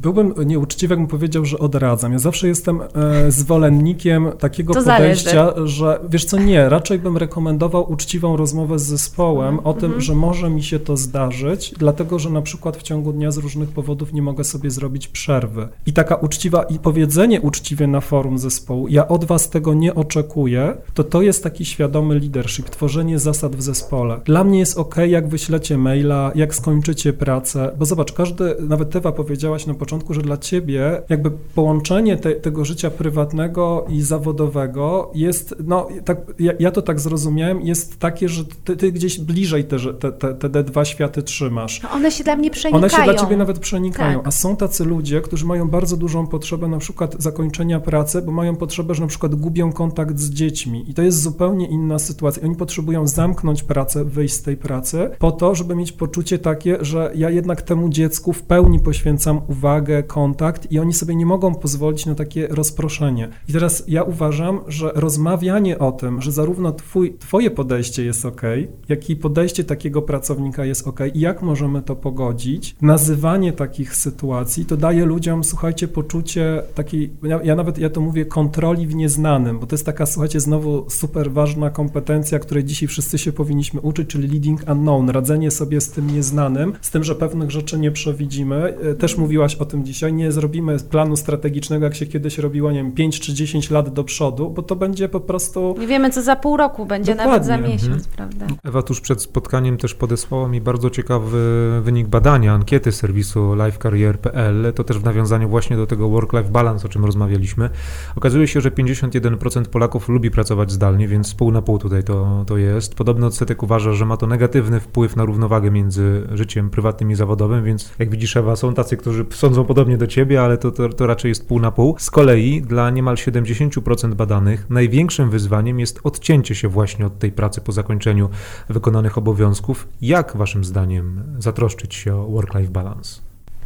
Byłbym 0.02 0.34
nieuczciwy, 0.46 0.92
jakbym 0.94 1.08
powiedział, 1.08 1.46
że 1.46 1.60
odradzam. 1.60 2.14
Ja 2.14 2.20
zawsze 2.20 2.48
jestem 2.48 2.82
e, 2.82 3.32
zwolennikiem 3.32 4.32
takiego 4.40 4.74
To 4.74 4.80
podejścia, 4.80 5.32
zależy. 5.32 5.68
że 5.68 6.00
wiesz 6.10 6.26
co, 6.26 6.38
nie, 6.38 6.70
raczej 6.70 7.00
bym 7.00 7.18
rekomendował 7.18 7.92
uczciwą 7.92 8.38
rozmowę 8.38 8.80
z 8.80 8.84
zespołem 8.84 9.60
o 9.60 9.74
tym, 9.74 10.02
że 10.02 10.16
może 10.16 10.50
mi 10.50 10.64
się 10.64 10.80
to 10.80 10.98
zdarzyć, 10.98 11.74
dlatego 11.78 12.20
że 12.20 12.30
na 12.30 12.42
przykład 12.42 12.78
w 12.78 12.82
ciągu 12.82 13.14
dnia 13.14 13.32
z 13.32 13.38
różnych 13.38 13.70
powodów 13.70 14.14
nie 14.14 14.22
mogę 14.22 14.44
sobie 14.44 14.72
zrobić 14.72 15.08
przerwy. 15.08 15.68
I 15.86 15.94
taka 15.94 16.16
uczciwa, 16.16 16.64
i 16.64 16.80
powiedzenie 16.80 17.42
uczciwie 17.42 17.88
na 17.88 18.02
forum 18.02 18.38
zespołu, 18.38 18.88
ja 18.88 19.08
od 19.08 19.26
was 19.26 19.50
tego 19.50 19.74
nie 19.74 19.96
oczekuję, 19.96 20.78
to 20.94 21.04
to 21.04 21.22
jest 21.22 21.44
taki 21.44 21.66
świadomy 21.66 22.20
leadership, 22.20 22.70
tworzenie 22.70 23.20
zasad 23.20 23.56
w 23.56 23.62
zespole. 23.62 24.20
Dla 24.26 24.44
mnie 24.44 24.60
jest 24.60 24.78
ok, 24.78 24.96
jak 25.08 25.28
wyślecie 25.28 25.78
maila, 25.78 26.32
jak 26.36 26.56
skończycie 26.56 27.14
pracę, 27.14 27.72
bo 27.80 27.86
zobacz, 27.86 28.14
każdy, 28.14 28.56
nawet 28.60 28.96
Ewa 28.96 29.12
powiedziałaś 29.12 29.66
na 29.66 29.74
początku, 29.74 29.85
że 30.10 30.22
dla 30.22 30.38
ciebie 30.38 31.02
jakby 31.10 31.32
połączenie 31.32 32.18
te, 32.18 32.32
tego 32.32 32.66
życia 32.66 32.90
prywatnego 32.90 33.86
i 33.90 34.02
zawodowego 34.02 35.12
jest, 35.16 35.56
no 35.64 35.88
tak, 36.06 36.18
ja, 36.40 36.54
ja 36.60 36.72
to 36.72 36.82
tak 36.82 37.00
zrozumiałem, 37.00 37.62
jest 37.62 38.00
takie, 38.00 38.30
że 38.30 38.44
ty, 38.64 38.78
ty 38.78 38.92
gdzieś 38.92 39.20
bliżej 39.20 39.66
te, 39.66 39.78
te, 40.12 40.34
te, 40.34 40.50
te 40.50 40.64
dwa 40.64 40.86
światy 40.86 41.24
trzymasz. 41.24 41.84
No 41.84 41.92
one 41.92 42.12
się 42.12 42.24
dla 42.24 42.36
mnie 42.36 42.52
przenikają. 42.52 42.84
One 42.84 42.90
się 42.90 43.04
dla 43.04 43.14
ciebie 43.14 43.38
nawet 43.38 43.60
przenikają, 43.60 44.20
Tak. 44.20 44.28
a 44.28 44.32
są 44.32 44.56
tacy 44.56 44.86
ludzie, 44.86 45.22
którzy 45.22 45.46
mają 45.46 45.70
bardzo 45.70 45.98
dużą 45.98 46.28
potrzebę 46.28 46.68
na 46.68 46.78
przykład 46.78 47.16
zakończenia 47.20 47.80
pracy, 47.80 48.22
bo 48.22 48.32
mają 48.32 48.56
potrzebę, 48.56 48.96
że 48.96 49.02
na 49.02 49.08
przykład 49.08 49.36
gubią 49.36 49.72
kontakt 49.72 50.20
z 50.20 50.30
dziećmi 50.30 50.90
i 50.90 50.94
to 50.94 51.02
jest 51.02 51.22
zupełnie 51.22 51.68
inna 51.68 52.00
sytuacja. 52.00 52.44
Oni 52.44 52.56
potrzebują 52.56 53.08
zamknąć 53.08 53.64
pracę, 53.64 54.06
wyjść 54.06 54.34
z 54.36 54.42
tej 54.42 54.58
pracy 54.58 55.10
po 55.20 55.32
to, 55.32 55.56
żeby 55.56 55.76
mieć 55.76 55.92
poczucie 55.92 56.40
takie, 56.40 56.78
że 56.82 57.12
ja 57.16 57.30
jednak 57.30 57.62
temu 57.62 57.90
dziecku 57.90 58.34
w 58.34 58.44
pełni 58.44 58.80
poświęcam 58.80 59.42
uwagę, 59.48 59.75
kontakt 60.08 60.72
i 60.72 60.80
oni 60.80 60.94
sobie 60.94 61.16
nie 61.16 61.26
mogą 61.26 61.56
pozwolić 61.56 62.06
na 62.06 62.16
takie 62.16 62.48
rozproszenie. 62.48 63.30
I 63.50 63.54
teraz 63.54 63.84
ja 63.88 64.04
uważam, 64.04 64.60
że 64.68 64.92
rozmawianie 64.96 65.80
o 65.80 65.92
tym, 65.92 66.22
że 66.22 66.32
zarówno 66.32 66.72
twój, 66.72 67.18
twoje 67.20 67.52
podejście 67.52 68.06
jest 68.06 68.26
ok, 68.26 68.42
jak 68.90 69.10
i 69.10 69.16
podejście 69.16 69.64
takiego 69.64 70.02
pracownika 70.02 70.66
jest 70.66 70.88
ok 70.88 71.00
i 71.14 71.20
jak 71.20 71.42
możemy 71.42 71.82
to 71.82 71.96
pogodzić, 71.96 72.76
nazywanie 72.82 73.54
takich 73.54 73.96
sytuacji, 73.96 74.66
to 74.66 74.78
daje 74.78 75.06
ludziom, 75.06 75.44
słuchajcie, 75.44 75.88
poczucie 75.88 76.62
takiej, 76.76 77.14
ja, 77.24 77.40
ja 77.44 77.56
nawet, 77.56 77.78
ja 77.78 77.90
to 77.90 78.02
mówię, 78.02 78.26
kontroli 78.26 78.88
w 78.88 78.96
nieznanym, 78.96 79.60
bo 79.60 79.68
to 79.68 79.74
jest 79.74 79.86
taka, 79.86 80.06
słuchajcie, 80.06 80.40
znowu 80.40 80.90
super 80.90 81.32
ważna 81.32 81.70
kompetencja, 81.70 82.40
której 82.40 82.64
dzisiaj 82.64 82.88
wszyscy 82.88 83.18
się 83.18 83.32
powinniśmy 83.32 83.82
uczyć, 83.82 84.10
czyli 84.10 84.28
leading 84.28 84.70
unknown, 84.72 85.10
radzenie 85.10 85.52
sobie 85.52 85.82
z 85.82 85.92
tym 85.92 86.16
nieznanym, 86.16 86.74
z 86.82 86.92
tym, 86.92 87.04
że 87.04 87.16
pewnych 87.16 87.52
rzeczy 87.52 87.80
nie 87.80 87.92
przewidzimy. 87.92 88.56
E, 88.56 88.96
Też 88.96 89.18
mówiłaś 89.18 89.56
o 89.56 89.65
tym 89.66 89.86
dzisiaj, 89.86 90.14
nie 90.14 90.32
zrobimy 90.32 90.78
planu 90.90 91.16
strategicznego, 91.16 91.86
jak 91.86 91.96
się 91.96 92.06
kiedyś 92.06 92.38
robiło, 92.38 92.72
nie 92.72 92.84
wiem, 92.84 92.92
5 92.92 93.20
czy 93.20 93.34
10 93.34 93.70
lat 93.70 93.94
do 93.94 94.04
przodu, 94.04 94.50
bo 94.50 94.62
to 94.62 94.76
będzie 94.76 95.10
po 95.10 95.20
prostu... 95.20 95.76
Nie 95.80 95.88
wiemy, 95.88 96.10
co 96.10 96.22
za 96.22 96.36
pół 96.36 96.58
roku 96.58 96.86
będzie, 96.86 97.16
nawet 97.16 97.46
za 97.46 97.54
Dokładnie. 97.54 97.74
miesiąc, 97.74 98.08
prawda? 98.08 98.48
Ewa 98.64 98.82
tuż 98.82 99.02
przed 99.02 99.22
spotkaniem 99.22 99.78
też 99.78 99.96
podesłała 99.96 100.48
mi 100.48 100.62
bardzo 100.62 100.90
ciekawy 100.90 101.40
wynik 101.82 102.08
badania, 102.08 102.54
ankiety 102.54 102.92
serwisu 102.92 103.54
lifecareer.pl, 103.54 104.74
to 104.76 104.84
też 104.84 105.00
w 105.00 105.04
nawiązaniu 105.04 105.50
właśnie 105.50 105.78
do 105.78 105.88
tego 105.88 106.10
work-life 106.10 106.52
balance, 106.52 106.86
o 106.86 106.90
czym 106.90 107.06
rozmawialiśmy. 107.06 107.70
Okazuje 108.16 108.48
się, 108.48 108.62
że 108.62 108.72
51% 108.72 109.66
Polaków 109.66 110.10
lubi 110.10 110.32
pracować 110.32 110.72
zdalnie, 110.72 111.08
więc 111.08 111.34
pół 111.34 111.52
na 111.52 111.62
pół 111.62 111.80
tutaj 111.80 112.04
to, 112.04 112.44
to 112.48 112.58
jest. 112.58 112.96
Podobny 112.96 113.26
odsetek 113.26 113.64
uważa, 113.64 113.94
że 113.94 114.06
ma 114.06 114.18
to 114.18 114.28
negatywny 114.28 114.80
wpływ 114.80 115.16
na 115.16 115.26
równowagę 115.26 115.72
między 115.72 116.28
życiem 116.34 116.70
prywatnym 116.70 117.12
i 117.12 117.16
zawodowym, 117.16 117.64
więc 117.64 117.94
jak 118.00 118.10
widzisz 118.10 118.38
Ewa, 118.38 118.56
są 118.56 118.74
tacy, 118.74 118.98
którzy 118.98 119.26
sądzą 119.56 119.68
podobnie 119.68 119.98
do 119.98 120.08
ciebie, 120.08 120.42
ale 120.42 120.58
to, 120.58 120.72
to, 120.72 120.90
to 120.90 121.08
raczej 121.08 121.30
jest 121.30 121.48
pół 121.48 121.60
na 121.60 121.72
pół. 121.72 121.96
Z 122.00 122.12
kolei 122.12 122.62
dla 122.62 122.90
niemal 122.90 123.16
70% 123.16 124.14
badanych 124.14 124.70
największym 124.70 125.30
wyzwaniem 125.30 125.80
jest 125.80 126.00
odcięcie 126.04 126.56
się 126.56 126.68
właśnie 126.68 127.06
od 127.06 127.20
tej 127.20 127.32
pracy 127.32 127.62
po 127.62 127.72
zakończeniu 127.72 128.30
wykonanych 128.70 129.18
obowiązków. 129.18 129.88
Jak 130.02 130.38
waszym 130.38 130.64
zdaniem 130.64 131.24
zatroszczyć 131.40 131.96
się 131.96 132.16
o 132.16 132.28
work-life 132.28 132.72
balance? 132.72 133.22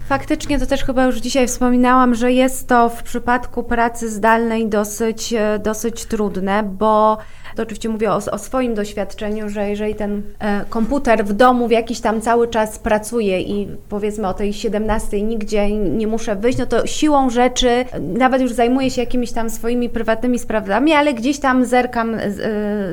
Faktycznie 0.10 0.60
to 0.60 0.66
też 0.66 0.84
chyba 0.84 1.06
już 1.06 1.18
dzisiaj 1.18 1.48
wspominałam, 1.48 2.16
że 2.16 2.32
jest 2.32 2.68
to 2.68 2.90
w 2.90 3.04
przypadku 3.04 3.64
pracy 3.64 4.10
zdalnej 4.10 4.70
dosyć, 4.70 5.34
e, 5.34 5.60
dosyć 5.64 6.06
trudne, 6.06 6.64
bo 6.64 7.18
to 7.60 7.64
oczywiście 7.64 7.90
mówię 7.90 8.12
o, 8.12 8.16
o 8.16 8.38
swoim 8.38 8.74
doświadczeniu, 8.76 9.50
że 9.50 9.70
jeżeli 9.70 9.96
ten 9.96 10.22
e, 10.40 10.66
komputer 10.70 11.26
w 11.26 11.34
domu 11.34 11.68
w 11.68 11.72
jakiś 11.72 12.00
tam 12.00 12.22
cały 12.22 12.48
czas 12.48 12.80
pracuje 12.80 13.42
i 13.42 13.68
powiedzmy 13.90 14.28
o 14.28 14.34
tej 14.34 14.54
17 14.54 15.22
nigdzie 15.22 15.72
nie 15.72 16.08
muszę 16.08 16.36
wyjść, 16.36 16.60
no 16.60 16.66
to 16.66 16.88
siłą 16.88 17.30
rzeczy 17.30 17.86
nawet 18.00 18.42
już 18.42 18.52
zajmuję 18.52 18.92
się 18.92 19.02
jakimiś 19.02 19.32
tam 19.32 19.50
swoimi 19.50 19.90
prywatnymi 19.90 20.40
sprawami, 20.40 20.94
ale 20.94 21.14
gdzieś 21.14 21.40
tam 21.40 21.66
zerkam, 21.66 22.16
e, 22.16 22.20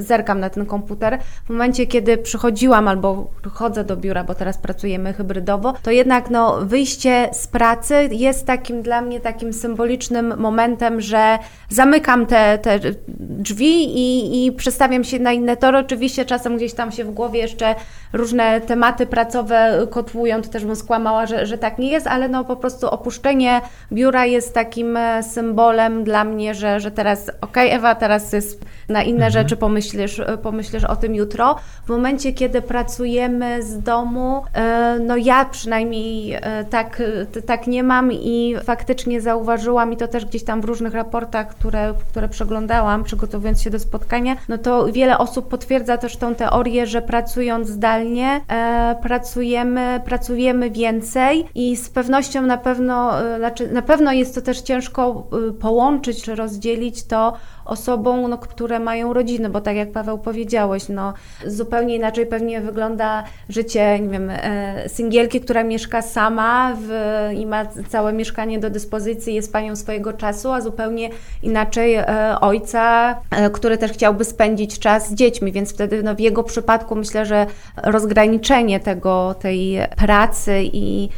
zerkam 0.02 0.40
na 0.40 0.50
ten 0.50 0.66
komputer. 0.66 1.18
W 1.46 1.50
momencie, 1.50 1.86
kiedy 1.86 2.18
przychodziłam 2.18 2.88
albo 2.88 3.30
chodzę 3.52 3.84
do 3.84 3.96
biura, 3.96 4.24
bo 4.24 4.34
teraz 4.34 4.58
pracujemy 4.58 5.12
hybrydowo, 5.12 5.74
to 5.82 5.90
jednak 5.90 6.30
no, 6.30 6.58
wyjście 6.60 7.28
z 7.32 7.46
pracy 7.46 8.08
jest 8.10 8.46
takim 8.46 8.82
dla 8.82 9.02
mnie 9.02 9.20
takim 9.20 9.52
symbolicznym 9.52 10.34
momentem, 10.36 11.00
że 11.00 11.38
zamykam 11.68 12.26
te, 12.26 12.58
te 12.58 12.80
drzwi 13.08 13.84
i, 13.84 14.46
i 14.46 14.55
przestawiam 14.56 15.04
się 15.04 15.18
na 15.18 15.32
inne 15.32 15.56
tory. 15.56 15.78
Oczywiście 15.78 16.24
czasem 16.24 16.56
gdzieś 16.56 16.74
tam 16.74 16.92
się 16.92 17.04
w 17.04 17.10
głowie 17.10 17.40
jeszcze 17.40 17.74
różne 18.12 18.60
tematy 18.60 19.06
pracowe 19.06 19.86
kotłują, 19.90 20.42
to 20.42 20.48
też 20.48 20.64
bym 20.64 20.76
skłamała, 20.76 21.26
że, 21.26 21.46
że 21.46 21.58
tak 21.58 21.78
nie 21.78 21.90
jest, 21.90 22.06
ale 22.06 22.28
no 22.28 22.44
po 22.44 22.56
prostu 22.56 22.86
opuszczenie 22.90 23.60
biura 23.92 24.26
jest 24.26 24.54
takim 24.54 24.96
e, 24.96 25.22
symbolem 25.22 26.04
dla 26.04 26.24
mnie, 26.24 26.54
że, 26.54 26.80
że 26.80 26.90
teraz 26.90 27.28
okej 27.40 27.66
okay, 27.66 27.78
Ewa, 27.78 27.94
teraz 27.94 28.32
jest 28.32 28.64
na 28.88 29.02
inne 29.02 29.26
mhm. 29.26 29.32
rzeczy 29.32 29.56
pomyślisz, 29.56 30.20
pomyślisz 30.42 30.84
o 30.84 30.96
tym 30.96 31.14
jutro. 31.14 31.56
W 31.86 31.88
momencie, 31.88 32.32
kiedy 32.32 32.62
pracujemy 32.62 33.62
z 33.62 33.82
domu, 33.82 34.42
e, 34.54 34.98
no 35.00 35.16
ja 35.16 35.44
przynajmniej 35.44 36.32
e, 36.34 36.64
tak, 36.70 37.02
tak 37.46 37.66
nie 37.66 37.82
mam 37.82 38.12
i 38.12 38.56
faktycznie 38.64 39.20
zauważyłam 39.20 39.92
i 39.92 39.96
to 39.96 40.08
też 40.08 40.24
gdzieś 40.24 40.44
tam 40.44 40.60
w 40.60 40.64
różnych 40.64 40.94
raportach, 40.94 41.48
które, 41.48 41.94
które 42.10 42.28
przeglądałam, 42.28 43.04
przygotowując 43.04 43.62
się 43.62 43.70
do 43.70 43.78
spotkania, 43.78 44.35
no 44.48 44.58
to 44.58 44.92
wiele 44.92 45.18
osób 45.18 45.48
potwierdza 45.48 45.98
też 45.98 46.16
tą 46.16 46.34
teorię, 46.34 46.86
że 46.86 47.02
pracując 47.02 47.68
zdalnie 47.68 48.40
e, 48.48 48.96
pracujemy, 49.02 50.00
pracujemy 50.04 50.70
więcej 50.70 51.46
i 51.54 51.76
z 51.76 51.90
pewnością 51.90 52.42
na 52.42 52.58
pewno, 52.58 53.12
znaczy 53.38 53.72
na 53.72 53.82
pewno 53.82 54.12
jest 54.12 54.34
to 54.34 54.42
też 54.42 54.60
ciężko 54.60 55.28
połączyć 55.60 56.22
czy 56.22 56.34
rozdzielić 56.34 57.06
to 57.06 57.32
osobom, 57.66 58.30
no, 58.30 58.38
które 58.38 58.80
mają 58.80 59.12
rodziny, 59.12 59.48
bo 59.48 59.60
tak 59.60 59.76
jak 59.76 59.92
Paweł 59.92 60.18
powiedziałeś, 60.18 60.88
no, 60.88 61.14
zupełnie 61.46 61.96
inaczej 61.96 62.26
pewnie 62.26 62.60
wygląda 62.60 63.24
życie, 63.48 64.00
nie 64.00 64.08
wiem, 64.08 64.30
e, 64.30 64.88
singielki, 64.88 65.40
która 65.40 65.64
mieszka 65.64 66.02
sama 66.02 66.76
w, 66.80 66.90
i 67.34 67.46
ma 67.46 67.66
całe 67.88 68.12
mieszkanie 68.12 68.58
do 68.58 68.70
dyspozycji, 68.70 69.34
jest 69.34 69.52
panią 69.52 69.76
swojego 69.76 70.12
czasu, 70.12 70.52
a 70.52 70.60
zupełnie 70.60 71.10
inaczej 71.42 71.94
e, 71.94 72.06
ojca, 72.40 73.14
e, 73.30 73.50
który 73.50 73.78
też 73.78 73.92
chciałby 73.92 74.24
spędzić 74.24 74.78
czas 74.78 75.10
z 75.10 75.14
dziećmi, 75.14 75.52
więc 75.52 75.72
wtedy 75.72 76.02
no, 76.02 76.14
w 76.14 76.20
jego 76.20 76.42
przypadku 76.42 76.96
myślę, 76.96 77.26
że 77.26 77.46
rozgraniczenie 77.82 78.80
tego, 78.80 79.34
tej 79.40 79.78
pracy 79.96 80.60
i 80.62 81.08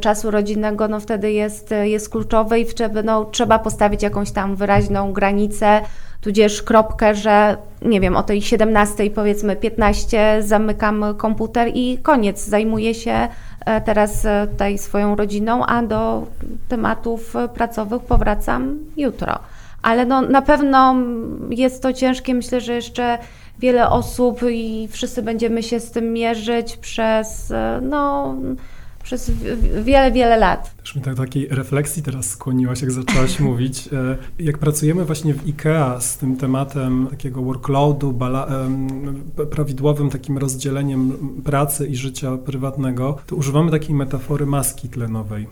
czasu 0.00 0.30
rodzinnego, 0.30 0.88
no 0.88 1.00
wtedy 1.00 1.32
jest, 1.32 1.74
jest 1.82 2.08
kluczowe 2.08 2.60
i 2.60 2.64
wtedy 2.64 3.02
no, 3.02 3.24
trzeba 3.24 3.58
postawić 3.58 4.02
jakąś 4.02 4.30
tam 4.30 4.56
wyraźną 4.56 5.12
granicę, 5.12 5.80
tudzież 6.20 6.62
kropkę, 6.62 7.14
że 7.14 7.56
nie 7.82 8.00
wiem, 8.00 8.16
o 8.16 8.22
tej 8.22 8.42
17 8.42 9.10
powiedzmy 9.10 9.56
15 9.56 10.42
zamykam 10.42 11.04
komputer 11.16 11.70
i 11.74 11.98
koniec, 11.98 12.44
zajmuję 12.44 12.94
się 12.94 13.28
e, 13.66 13.80
teraz 13.80 14.24
e, 14.24 14.46
tutaj 14.50 14.78
swoją 14.78 15.16
rodziną, 15.16 15.66
a 15.66 15.82
do 15.82 16.26
tematów 16.68 17.34
pracowych 17.54 18.02
powracam 18.02 18.78
jutro. 18.96 19.38
Ale 19.82 20.06
no, 20.06 20.22
na 20.22 20.42
pewno 20.42 20.94
jest 21.50 21.82
to 21.82 21.92
ciężkie, 21.92 22.34
myślę, 22.34 22.60
że 22.60 22.74
jeszcze 22.74 23.18
wiele 23.58 23.90
osób 23.90 24.40
i 24.50 24.88
wszyscy 24.90 25.22
będziemy 25.22 25.62
się 25.62 25.80
z 25.80 25.90
tym 25.90 26.12
mierzyć 26.12 26.76
przez 26.76 27.50
e, 27.50 27.80
no 27.82 28.34
przez 29.06 29.30
wiele, 29.84 30.12
wiele 30.12 30.36
lat. 30.36 30.76
Też 30.76 30.96
mi 30.96 31.02
tak 31.02 31.16
takiej 31.16 31.48
refleksji 31.48 32.02
teraz 32.02 32.30
skłoniłaś, 32.30 32.82
jak 32.82 32.92
zaczęłaś 32.92 33.40
mówić. 33.50 33.88
E, 33.92 34.16
jak 34.38 34.58
pracujemy 34.58 35.04
właśnie 35.04 35.34
w 35.34 35.46
IKEA 35.46 36.00
z 36.00 36.16
tym 36.16 36.36
tematem 36.36 37.06
takiego 37.10 37.42
workloadu, 37.42 38.18
prawidłowym 39.50 40.10
takim 40.10 40.38
rozdzieleniem 40.38 41.12
pracy 41.44 41.86
i 41.86 41.96
życia 41.96 42.36
prywatnego, 42.36 43.16
to 43.26 43.36
używamy 43.36 43.70
takiej 43.70 43.94
metafory 43.94 44.46
maski 44.46 44.88
tlenowej. 44.88 45.46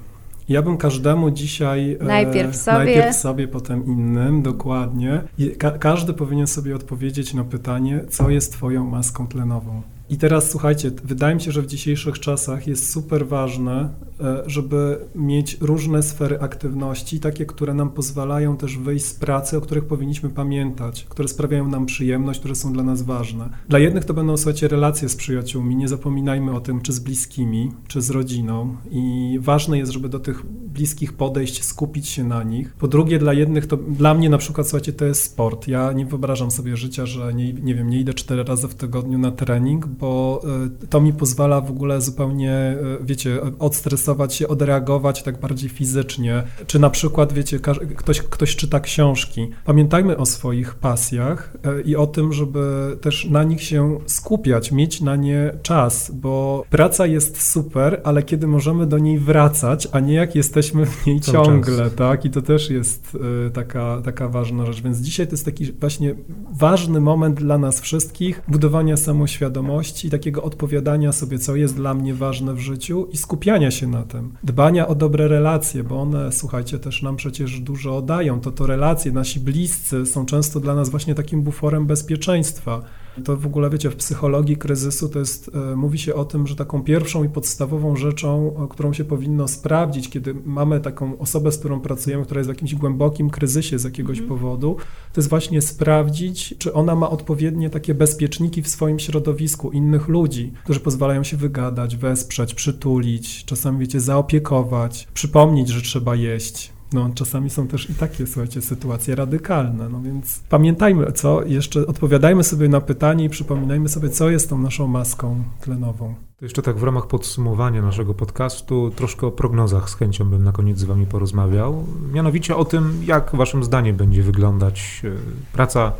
Ja 0.48 0.62
bym 0.62 0.76
każdemu 0.76 1.30
dzisiaj. 1.30 1.98
E, 2.00 2.04
najpierw 2.04 2.56
sobie. 2.56 2.78
Najpierw 2.78 3.16
sobie, 3.16 3.48
potem 3.48 3.86
innym, 3.86 4.42
dokładnie. 4.42 5.22
Ka 5.58 5.70
każdy 5.70 6.14
powinien 6.14 6.46
sobie 6.46 6.76
odpowiedzieć 6.76 7.34
na 7.34 7.44
pytanie, 7.44 8.04
co 8.08 8.30
jest 8.30 8.52
Twoją 8.52 8.84
maską 8.84 9.26
tlenową. 9.26 9.82
I 10.14 10.16
teraz 10.16 10.50
słuchajcie, 10.50 10.90
wydaje 11.04 11.34
mi 11.34 11.40
się, 11.40 11.52
że 11.52 11.62
w 11.62 11.66
dzisiejszych 11.66 12.18
czasach 12.18 12.66
jest 12.66 12.90
super 12.90 13.28
ważne, 13.28 13.88
e, 14.20 14.42
żeby 14.46 14.98
mieć 15.14 15.56
różne 15.60 16.02
sfery 16.02 16.40
aktywności, 16.40 17.20
takie, 17.20 17.46
które 17.46 17.74
nam 17.74 17.90
pozwalają 17.90 18.56
też 18.56 18.78
wyjść 18.78 19.04
z 19.04 19.14
pracy, 19.14 19.56
o 19.56 19.60
których 19.60 19.84
powinniśmy 19.84 20.30
pamiętać, 20.30 21.06
które 21.08 21.28
sprawiają 21.28 21.68
nam 21.68 21.86
przyjemność, 21.86 22.40
które 22.40 22.54
są 22.54 22.72
dla 22.72 22.82
nas 22.82 23.02
ważne. 23.02 23.48
Dla 23.68 23.78
jednych 23.78 24.04
to 24.04 24.14
będą, 24.14 24.36
słuchajcie, 24.36 24.68
relacje 24.68 25.08
z 25.08 25.16
przyjaciółmi, 25.16 25.76
nie 25.76 25.88
zapominajmy 25.88 26.52
o 26.52 26.60
tym, 26.60 26.80
czy 26.80 26.92
z 26.92 26.98
bliskimi, 26.98 27.72
czy 27.88 28.02
z 28.02 28.10
rodziną 28.10 28.76
i 28.90 29.36
ważne 29.42 29.78
jest, 29.78 29.92
żeby 29.92 30.08
do 30.08 30.20
tych 30.20 30.46
bliskich 30.46 31.12
podejść, 31.12 31.64
skupić 31.64 32.08
się 32.08 32.24
na 32.24 32.42
nich. 32.42 32.74
Po 32.74 32.88
drugie, 32.88 33.18
dla 33.18 33.32
jednych 33.32 33.66
to, 33.66 33.76
dla 33.76 34.14
mnie 34.14 34.30
na 34.30 34.38
przykład, 34.38 34.68
słuchajcie, 34.68 34.92
to 34.92 35.04
jest 35.04 35.22
sport. 35.22 35.68
Ja 35.68 35.92
nie 35.92 36.06
wyobrażam 36.06 36.50
sobie 36.50 36.76
życia, 36.76 37.06
że 37.06 37.34
nie, 37.34 37.52
nie 37.52 37.74
wiem, 37.74 37.90
nie 37.90 38.00
idę 38.00 38.14
cztery 38.14 38.44
razy 38.44 38.68
w 38.68 38.74
tygodniu 38.74 39.18
na 39.18 39.30
trening, 39.30 39.86
bo 39.86 40.03
e, 40.04 40.86
to 40.86 41.00
mi 41.00 41.12
pozwala 41.12 41.60
w 41.60 41.70
ogóle 41.70 42.00
zupełnie, 42.00 42.52
e, 42.52 42.76
wiecie, 43.00 43.38
odstresować 43.58 44.34
się, 44.34 44.48
odreagować 44.48 45.22
tak 45.22 45.40
bardziej 45.40 45.70
fizycznie. 45.70 46.42
Czy 46.66 46.78
na 46.78 46.90
przykład, 46.90 47.32
wiecie, 47.32 47.58
ktoś, 47.96 48.20
ktoś 48.20 48.56
czyta 48.56 48.80
książki. 48.80 49.50
Pamiętajmy 49.64 50.16
o 50.16 50.26
swoich 50.26 50.74
pasjach 50.74 51.56
e, 51.64 51.80
i 51.80 51.96
o 51.96 52.06
tym, 52.06 52.32
żeby 52.32 52.96
też 53.00 53.24
na 53.30 53.44
nich 53.44 53.62
się 53.62 53.98
skupiać, 54.06 54.72
mieć 54.72 55.00
na 55.00 55.16
nie 55.16 55.52
czas, 55.62 56.10
bo 56.14 56.64
praca 56.70 57.06
jest 57.06 57.42
super, 57.42 58.00
ale 58.04 58.22
kiedy 58.22 58.46
możemy 58.46 58.86
do 58.86 58.98
niej 58.98 59.18
wracać, 59.18 59.88
a 59.92 60.00
nie 60.00 60.14
jak 60.14 60.34
jesteśmy 60.34 60.86
w 60.86 61.06
niej 61.06 61.20
ciągle, 61.20 61.90
tak? 61.90 62.24
I 62.24 62.30
to 62.30 62.42
też 62.42 62.70
jest 62.70 63.18
taka, 63.54 64.02
taka 64.04 64.28
ważna 64.28 64.66
rzecz. 64.66 64.82
Więc 64.82 64.98
dzisiaj 64.98 65.26
to 65.26 65.32
jest 65.32 65.44
taki 65.44 65.72
właśnie 65.72 66.14
ważny 66.58 67.00
moment 67.00 67.38
dla 67.38 67.58
nas 67.58 67.80
wszystkich, 67.80 68.42
budowania 68.48 68.96
samoświadomości, 68.96 69.83
takiego 70.10 70.42
odpowiadania 70.42 71.12
sobie, 71.12 71.38
co 71.38 71.56
jest 71.56 71.76
dla 71.76 71.94
mnie 71.94 72.14
ważne 72.14 72.54
w 72.54 72.58
życiu 72.58 73.08
i 73.12 73.16
skupiania 73.16 73.70
się 73.70 73.86
na 73.86 74.02
tym. 74.02 74.32
Dbania 74.42 74.88
o 74.88 74.94
dobre 74.94 75.28
relacje, 75.28 75.84
bo 75.84 76.00
one, 76.00 76.32
słuchajcie, 76.32 76.78
też 76.78 77.02
nam 77.02 77.16
przecież 77.16 77.60
dużo 77.60 78.02
dają. 78.02 78.40
To 78.40 78.52
to 78.52 78.66
relacje, 78.66 79.12
nasi 79.12 79.40
bliscy 79.40 80.06
są 80.06 80.26
często 80.26 80.60
dla 80.60 80.74
nas 80.74 80.88
właśnie 80.88 81.14
takim 81.14 81.42
buforem 81.42 81.86
bezpieczeństwa. 81.86 82.82
To 83.24 83.36
w 83.36 83.46
ogóle, 83.46 83.70
wiecie, 83.70 83.90
w 83.90 83.96
psychologii 83.96 84.56
kryzysu 84.56 85.08
to 85.08 85.18
jest, 85.18 85.50
e, 85.72 85.76
mówi 85.76 85.98
się 85.98 86.14
o 86.14 86.24
tym, 86.24 86.46
że 86.46 86.56
taką 86.56 86.82
pierwszą 86.82 87.24
i 87.24 87.28
podstawową 87.28 87.96
rzeczą, 87.96 88.54
którą 88.70 88.92
się 88.92 89.04
powinno 89.04 89.48
sprawdzić, 89.48 90.08
kiedy 90.08 90.34
mamy 90.44 90.80
taką 90.80 91.18
osobę, 91.18 91.52
z 91.52 91.58
którą 91.58 91.80
pracujemy, 91.80 92.24
która 92.24 92.38
jest 92.38 92.50
w 92.50 92.54
jakimś 92.54 92.74
głębokim 92.74 93.30
kryzysie 93.30 93.78
z 93.78 93.84
jakiegoś 93.84 94.18
mm. 94.18 94.28
powodu, 94.28 94.76
to 95.12 95.20
jest 95.20 95.28
właśnie 95.30 95.62
sprawdzić, 95.62 96.54
czy 96.58 96.72
ona 96.72 96.94
ma 96.94 97.10
odpowiednie 97.10 97.70
takie 97.70 97.94
bezpieczniki 97.94 98.62
w 98.62 98.68
swoim 98.68 98.98
środowisku, 98.98 99.70
innych 99.70 100.08
ludzi, 100.08 100.52
którzy 100.64 100.80
pozwalają 100.80 101.24
się 101.24 101.36
wygadać, 101.36 101.96
wesprzeć, 101.96 102.54
przytulić, 102.54 103.44
czasami, 103.44 103.78
wiecie, 103.78 104.00
zaopiekować, 104.00 105.08
przypomnieć, 105.14 105.68
że 105.68 105.82
trzeba 105.82 106.16
jeść, 106.16 106.73
no, 106.94 107.10
czasami 107.14 107.50
są 107.50 107.68
też 107.68 107.90
i 107.90 107.94
takie, 107.94 108.26
słuchajcie, 108.26 108.62
sytuacje 108.62 109.14
radykalne, 109.14 109.88
no 109.88 110.00
więc 110.00 110.40
pamiętajmy, 110.48 111.12
co, 111.12 111.42
jeszcze 111.42 111.86
odpowiadajmy 111.86 112.44
sobie 112.44 112.68
na 112.68 112.80
pytanie 112.80 113.24
i 113.24 113.28
przypominajmy 113.28 113.88
sobie, 113.88 114.08
co 114.08 114.30
jest 114.30 114.50
tą 114.50 114.58
naszą 114.58 114.86
maską 114.86 115.42
tlenową. 115.60 116.14
To 116.36 116.44
jeszcze 116.44 116.62
tak 116.62 116.76
w 116.76 116.82
ramach 116.82 117.06
podsumowania 117.06 117.82
naszego 117.82 118.14
podcastu, 118.14 118.90
troszkę 118.96 119.26
o 119.26 119.30
prognozach 119.30 119.90
z 119.90 119.94
chęcią 119.94 120.24
bym 120.24 120.44
na 120.44 120.52
koniec 120.52 120.78
z 120.78 120.84
Wami 120.84 121.06
porozmawiał. 121.06 121.84
Mianowicie 122.12 122.56
o 122.56 122.64
tym, 122.64 123.02
jak 123.06 123.36
Waszym 123.36 123.64
zdaniem 123.64 123.96
będzie 123.96 124.22
wyglądać 124.22 125.02
e, 125.04 125.10
praca, 125.52 125.92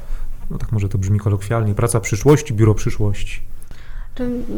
no 0.51 0.59
tak 0.59 0.73
może 0.73 0.89
to 0.89 0.99
brzmi 0.99 1.19
kolokwialnie, 1.19 1.75
praca 1.75 2.01
przyszłości, 2.01 2.55
biuro 2.55 2.75
przyszłości. 2.75 3.41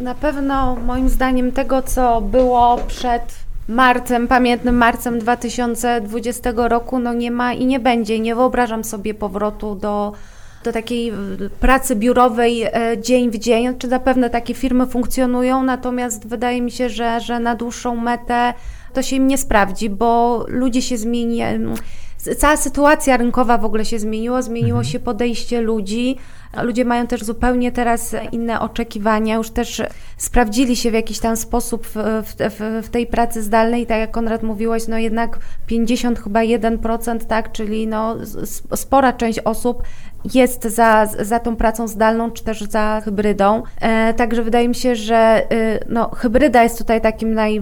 Na 0.03 0.15
pewno 0.15 0.75
moim 0.75 1.09
zdaniem 1.09 1.51
tego, 1.51 1.81
co 1.81 2.21
było 2.21 2.77
przed 2.87 3.47
marcem, 3.67 4.27
pamiętnym 4.27 4.77
marcem 4.77 5.19
2020 5.19 6.51
roku, 6.55 6.99
no 6.99 7.13
nie 7.13 7.31
ma 7.31 7.53
i 7.53 7.65
nie 7.65 7.79
będzie. 7.79 8.19
Nie 8.19 8.35
wyobrażam 8.35 8.83
sobie 8.83 9.13
powrotu 9.13 9.75
do, 9.75 10.13
do 10.63 10.71
takiej 10.71 11.13
pracy 11.59 11.95
biurowej 11.95 12.63
e, 12.63 12.71
dzień 13.01 13.31
w 13.31 13.37
dzień. 13.37 13.77
Czy 13.77 13.89
zapewne 13.89 14.29
takie 14.29 14.53
firmy 14.53 14.87
funkcjonują, 14.87 15.63
natomiast 15.63 16.27
wydaje 16.27 16.61
mi 16.61 16.71
się, 16.71 16.89
że, 16.89 17.19
że 17.19 17.39
na 17.39 17.55
dłuższą 17.55 17.95
metę 17.95 18.53
to 18.93 19.01
się 19.01 19.15
im 19.15 19.27
nie 19.27 19.37
sprawdzi, 19.37 19.89
bo 19.89 20.45
ludzie 20.47 20.81
się 20.81 20.97
zmieni. 20.97 21.41
Cała 22.37 22.57
sytuacja 22.57 23.17
rynkowa 23.17 23.57
w 23.57 23.65
ogóle 23.65 23.85
się 23.85 23.99
zmieniła, 23.99 24.41
zmieniło 24.41 24.79
mhm. 24.79 24.91
się 24.91 24.99
podejście 24.99 25.61
ludzi. 25.61 26.17
Ludzie 26.63 26.85
mają 26.85 27.07
też 27.07 27.23
zupełnie 27.23 27.71
teraz 27.71 28.15
inne 28.31 28.59
oczekiwania, 28.59 29.35
już 29.35 29.49
też 29.49 29.81
sprawdzili 30.17 30.75
się 30.75 30.91
w 30.91 30.93
jakiś 30.93 31.19
tam 31.19 31.37
sposób 31.37 31.87
w, 31.87 31.95
w, 32.23 32.83
w 32.85 32.89
tej 32.89 33.07
pracy 33.07 33.43
zdalnej, 33.43 33.87
tak 33.87 33.99
jak 33.99 34.11
Konrad 34.11 34.43
mówiłaś, 34.43 34.87
no 34.87 34.97
jednak 34.97 35.39
50 35.67 36.19
chyba 36.19 36.39
1%, 36.39 37.25
tak, 37.25 37.51
czyli 37.51 37.87
no 37.87 38.15
spora 38.75 39.13
część 39.13 39.39
osób 39.39 39.83
jest 40.33 40.63
za, 40.63 41.05
za 41.19 41.39
tą 41.39 41.55
pracą 41.55 41.87
zdalną, 41.87 42.31
czy 42.31 42.43
też 42.43 42.61
za 42.61 43.01
hybrydą. 43.05 43.63
E, 43.81 44.13
także 44.13 44.43
wydaje 44.43 44.67
mi 44.67 44.75
się, 44.75 44.95
że 44.95 45.47
y, 45.51 45.79
no, 45.89 46.09
hybryda 46.15 46.63
jest 46.63 46.77
tutaj 46.77 47.01
takim 47.01 47.33
naj, 47.33 47.61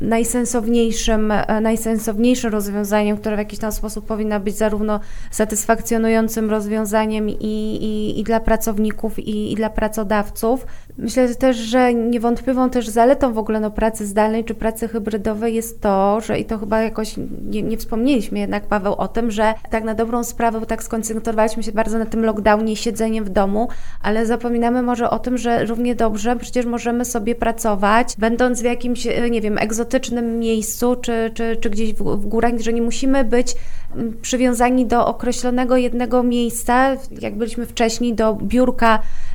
najsensowniejszym, 0.00 1.30
e, 1.30 1.60
najsensowniejszym 1.60 2.52
rozwiązaniem, 2.52 3.16
które 3.16 3.36
w 3.36 3.38
jakiś 3.38 3.58
tam 3.58 3.72
sposób 3.72 4.06
powinna 4.06 4.40
być 4.40 4.56
zarówno 4.56 5.00
satysfakcjonującym 5.30 6.50
rozwiązaniem 6.50 7.28
i, 7.28 7.34
i, 7.34 8.14
i 8.18 8.24
i 8.24 8.24
dla 8.24 8.40
pracowników, 8.40 9.18
i, 9.18 9.52
i 9.52 9.54
dla 9.54 9.70
pracodawców. 9.70 10.66
Myślę 10.98 11.34
też, 11.34 11.56
że 11.56 11.94
niewątpliwą 11.94 12.70
też 12.70 12.88
zaletą 12.88 13.32
w 13.32 13.38
ogóle 13.38 13.60
no, 13.60 13.70
pracy 13.70 14.06
zdalnej 14.06 14.44
czy 14.44 14.54
pracy 14.54 14.88
hybrydowej 14.88 15.54
jest 15.54 15.80
to, 15.80 16.20
że 16.20 16.38
i 16.38 16.44
to 16.44 16.58
chyba 16.58 16.82
jakoś 16.82 17.14
nie, 17.48 17.62
nie 17.62 17.76
wspomnieliśmy 17.76 18.38
jednak, 18.38 18.66
Paweł, 18.66 18.94
o 18.94 19.08
tym, 19.08 19.30
że 19.30 19.54
tak 19.70 19.84
na 19.84 19.94
dobrą 19.94 20.24
sprawę, 20.24 20.60
bo 20.60 20.66
tak 20.66 20.82
skoncentrowaliśmy 20.82 21.62
się 21.62 21.72
bardzo 21.72 21.98
na 21.98 22.03
tym 22.06 22.24
lockdownie 22.24 22.72
i 22.72 22.76
siedzeniu 22.76 23.24
w 23.24 23.28
domu, 23.28 23.68
ale 24.02 24.26
zapominamy 24.26 24.82
może 24.82 25.10
o 25.10 25.18
tym, 25.18 25.38
że 25.38 25.64
równie 25.64 25.94
dobrze 25.94 26.36
przecież 26.36 26.66
możemy 26.66 27.04
sobie 27.04 27.34
pracować, 27.34 28.14
będąc 28.18 28.60
w 28.60 28.64
jakimś, 28.64 29.06
nie 29.30 29.40
wiem, 29.40 29.58
egzotycznym 29.58 30.38
miejscu, 30.38 30.96
czy, 30.96 31.30
czy, 31.34 31.56
czy 31.56 31.70
gdzieś 31.70 31.94
w, 31.94 32.16
w 32.16 32.26
górach, 32.26 32.58
że 32.60 32.72
nie 32.72 32.82
musimy 32.82 33.24
być 33.24 33.54
mm, 33.94 34.18
przywiązani 34.22 34.86
do 34.86 35.06
określonego 35.06 35.76
jednego 35.76 36.22
miejsca, 36.22 36.96
jak 37.20 37.36
byliśmy 37.36 37.66
wcześniej, 37.66 38.14
do 38.14 38.34
biurka 38.34 38.98
e, 38.98 39.33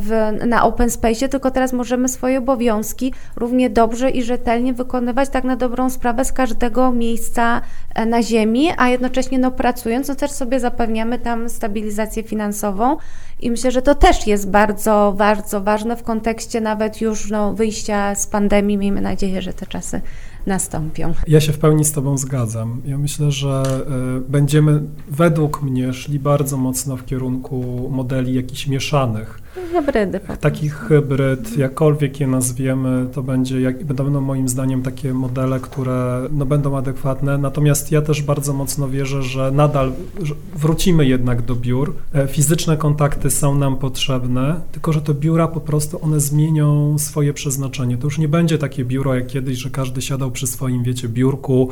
w, 0.00 0.38
na 0.46 0.64
open 0.64 0.90
space, 0.90 1.28
tylko 1.28 1.50
teraz 1.50 1.72
możemy 1.72 2.08
swoje 2.08 2.38
obowiązki 2.38 3.14
równie 3.36 3.70
dobrze 3.70 4.10
i 4.10 4.22
rzetelnie 4.22 4.72
wykonywać 4.72 5.28
tak 5.28 5.44
na 5.44 5.56
dobrą 5.56 5.90
sprawę 5.90 6.24
z 6.24 6.32
każdego 6.32 6.92
miejsca 6.92 7.60
e, 7.94 8.06
na 8.06 8.22
ziemi, 8.22 8.68
a 8.76 8.88
jednocześnie 8.88 9.38
no, 9.38 9.50
pracując, 9.50 10.08
no 10.08 10.14
też 10.14 10.30
sobie 10.30 10.60
zapewniamy 10.60 11.18
tam 11.18 11.48
stabilizację 11.48 12.22
finansową 12.22 12.96
i 13.40 13.50
myślę, 13.50 13.70
że 13.70 13.82
to 13.82 13.94
też 13.94 14.26
jest 14.26 14.50
bardzo, 14.50 15.14
bardzo 15.16 15.60
ważne 15.60 15.96
w 15.96 16.02
kontekście 16.02 16.60
nawet 16.60 17.00
już 17.00 17.30
no, 17.30 17.52
wyjścia 17.54 18.14
z 18.14 18.26
pandemii. 18.26 18.78
Miejmy 18.78 19.00
nadzieję, 19.00 19.42
że 19.42 19.52
te 19.52 19.66
czasy 19.66 20.00
nastąpią. 20.46 21.14
Ja 21.28 21.40
się 21.40 21.52
w 21.52 21.58
pełni 21.58 21.84
z 21.84 21.92
Tobą 21.92 22.18
zgadzam. 22.18 22.80
Ja 22.84 22.98
myślę, 22.98 23.32
że 23.32 23.62
y, 24.18 24.30
będziemy 24.30 24.82
według 25.08 25.62
mnie 25.62 25.92
szli 25.92 26.18
bardzo 26.18 26.56
mocno 26.56 26.96
w 26.96 27.04
kierunku 27.04 27.88
modeli 27.90 28.34
jakichś 28.34 28.66
mieszanych. 28.66 29.42
Hybrydy. 29.72 30.20
Taki 30.40 30.68
hybryd, 30.68 31.58
jakkolwiek 31.58 32.20
je 32.20 32.26
nazwiemy, 32.26 33.06
to 33.12 33.22
będzie, 33.22 33.60
jak, 33.60 33.84
będą 33.84 34.20
moim 34.20 34.48
zdaniem 34.48 34.82
takie 34.82 35.14
modele, 35.14 35.60
które 35.60 36.28
no, 36.32 36.46
będą 36.46 36.76
adekwatne. 36.76 37.38
Natomiast 37.38 37.92
ja 37.92 38.02
też 38.02 38.22
bardzo 38.22 38.52
mocno 38.52 38.88
wierzę, 38.88 39.22
że 39.22 39.50
nadal 39.50 39.92
wrócimy 40.54 41.06
jednak 41.06 41.42
do 41.42 41.56
biur. 41.56 41.94
E, 42.14 42.28
fizyczne 42.28 42.76
kontakty 42.76 43.30
są 43.30 43.54
nam 43.54 43.76
potrzebne, 43.76 44.60
tylko 44.72 44.92
że 44.92 45.00
te 45.00 45.14
biura 45.14 45.48
po 45.48 45.60
prostu 45.60 46.04
one 46.04 46.20
zmienią 46.20 46.98
swoje 46.98 47.32
przeznaczenie. 47.32 47.96
To 47.98 48.06
już 48.06 48.18
nie 48.18 48.28
będzie 48.28 48.58
takie 48.58 48.84
biuro 48.84 49.14
jak 49.14 49.26
kiedyś, 49.26 49.58
że 49.58 49.70
każdy 49.70 50.02
siadał 50.02 50.30
przy 50.32 50.46
swoim, 50.46 50.82
wiecie, 50.82 51.08
biurku 51.08 51.68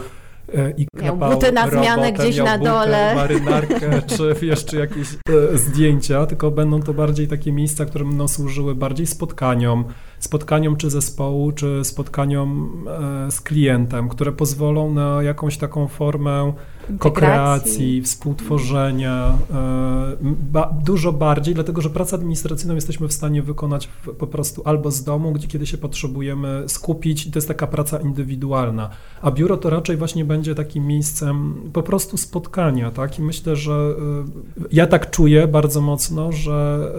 e, 0.54 0.70
i 0.70 0.86
miał 1.02 1.16
buty 1.16 1.52
na 1.52 1.70
zmianę 1.70 2.12
gdzieś 2.12 2.36
na 2.36 2.58
dole. 2.58 3.14
marynarkę, 3.14 4.02
czy 4.16 4.46
jeszcze 4.46 4.78
jakieś 4.78 5.08
e, 5.12 5.58
zdjęcia, 5.58 6.26
tylko 6.26 6.50
będą 6.50 6.82
to 6.82 6.94
bardziej 6.94 7.28
takie 7.28 7.52
miejsca, 7.52 7.84
które 7.84 8.04
będą 8.04 8.28
służyły 8.28 8.74
bardziej 8.74 9.06
spotkaniom, 9.06 9.84
spotkaniom 10.18 10.76
czy 10.76 10.90
zespołu, 10.90 11.52
czy 11.52 11.84
spotkaniom 11.84 12.84
e, 13.26 13.30
z 13.30 13.40
klientem, 13.40 14.08
które 14.08 14.32
pozwolą 14.32 14.94
na 14.94 15.22
jakąś 15.22 15.56
taką 15.56 15.88
formę 15.88 16.52
kokreacji, 16.98 18.02
współtworzenia, 18.02 19.38
e, 19.50 20.16
ba, 20.52 20.74
dużo 20.84 21.12
bardziej, 21.12 21.54
dlatego 21.54 21.80
że 21.80 21.90
pracę 21.90 22.16
administracyjną 22.16 22.74
jesteśmy 22.74 23.08
w 23.08 23.12
stanie 23.12 23.42
wykonać 23.42 23.88
w, 24.02 24.14
po 24.14 24.26
prostu 24.26 24.62
albo 24.64 24.90
z 24.90 25.04
domu, 25.04 25.32
gdzie 25.32 25.48
kiedy 25.48 25.66
się 25.66 25.78
potrzebujemy 25.78 26.64
skupić 26.66 27.26
i 27.26 27.30
to 27.30 27.38
jest 27.38 27.48
taka 27.48 27.66
praca 27.66 27.98
indywidualna, 27.98 28.90
a 29.22 29.30
biuro 29.30 29.56
to 29.56 29.70
raczej 29.70 29.96
właśnie 29.96 30.24
będzie 30.24 30.54
takim 30.54 30.86
miejscem 30.86 31.54
po 31.72 31.82
prostu 31.82 32.16
spotkania, 32.16 32.90
tak? 32.90 33.18
I 33.18 33.22
myślę, 33.22 33.56
że 33.56 33.72
e, 33.72 34.64
ja 34.72 34.86
tak 34.86 35.10
czuję 35.10 35.48
bardzo 35.48 35.80
mocno, 35.80 36.32
że, 36.32 36.92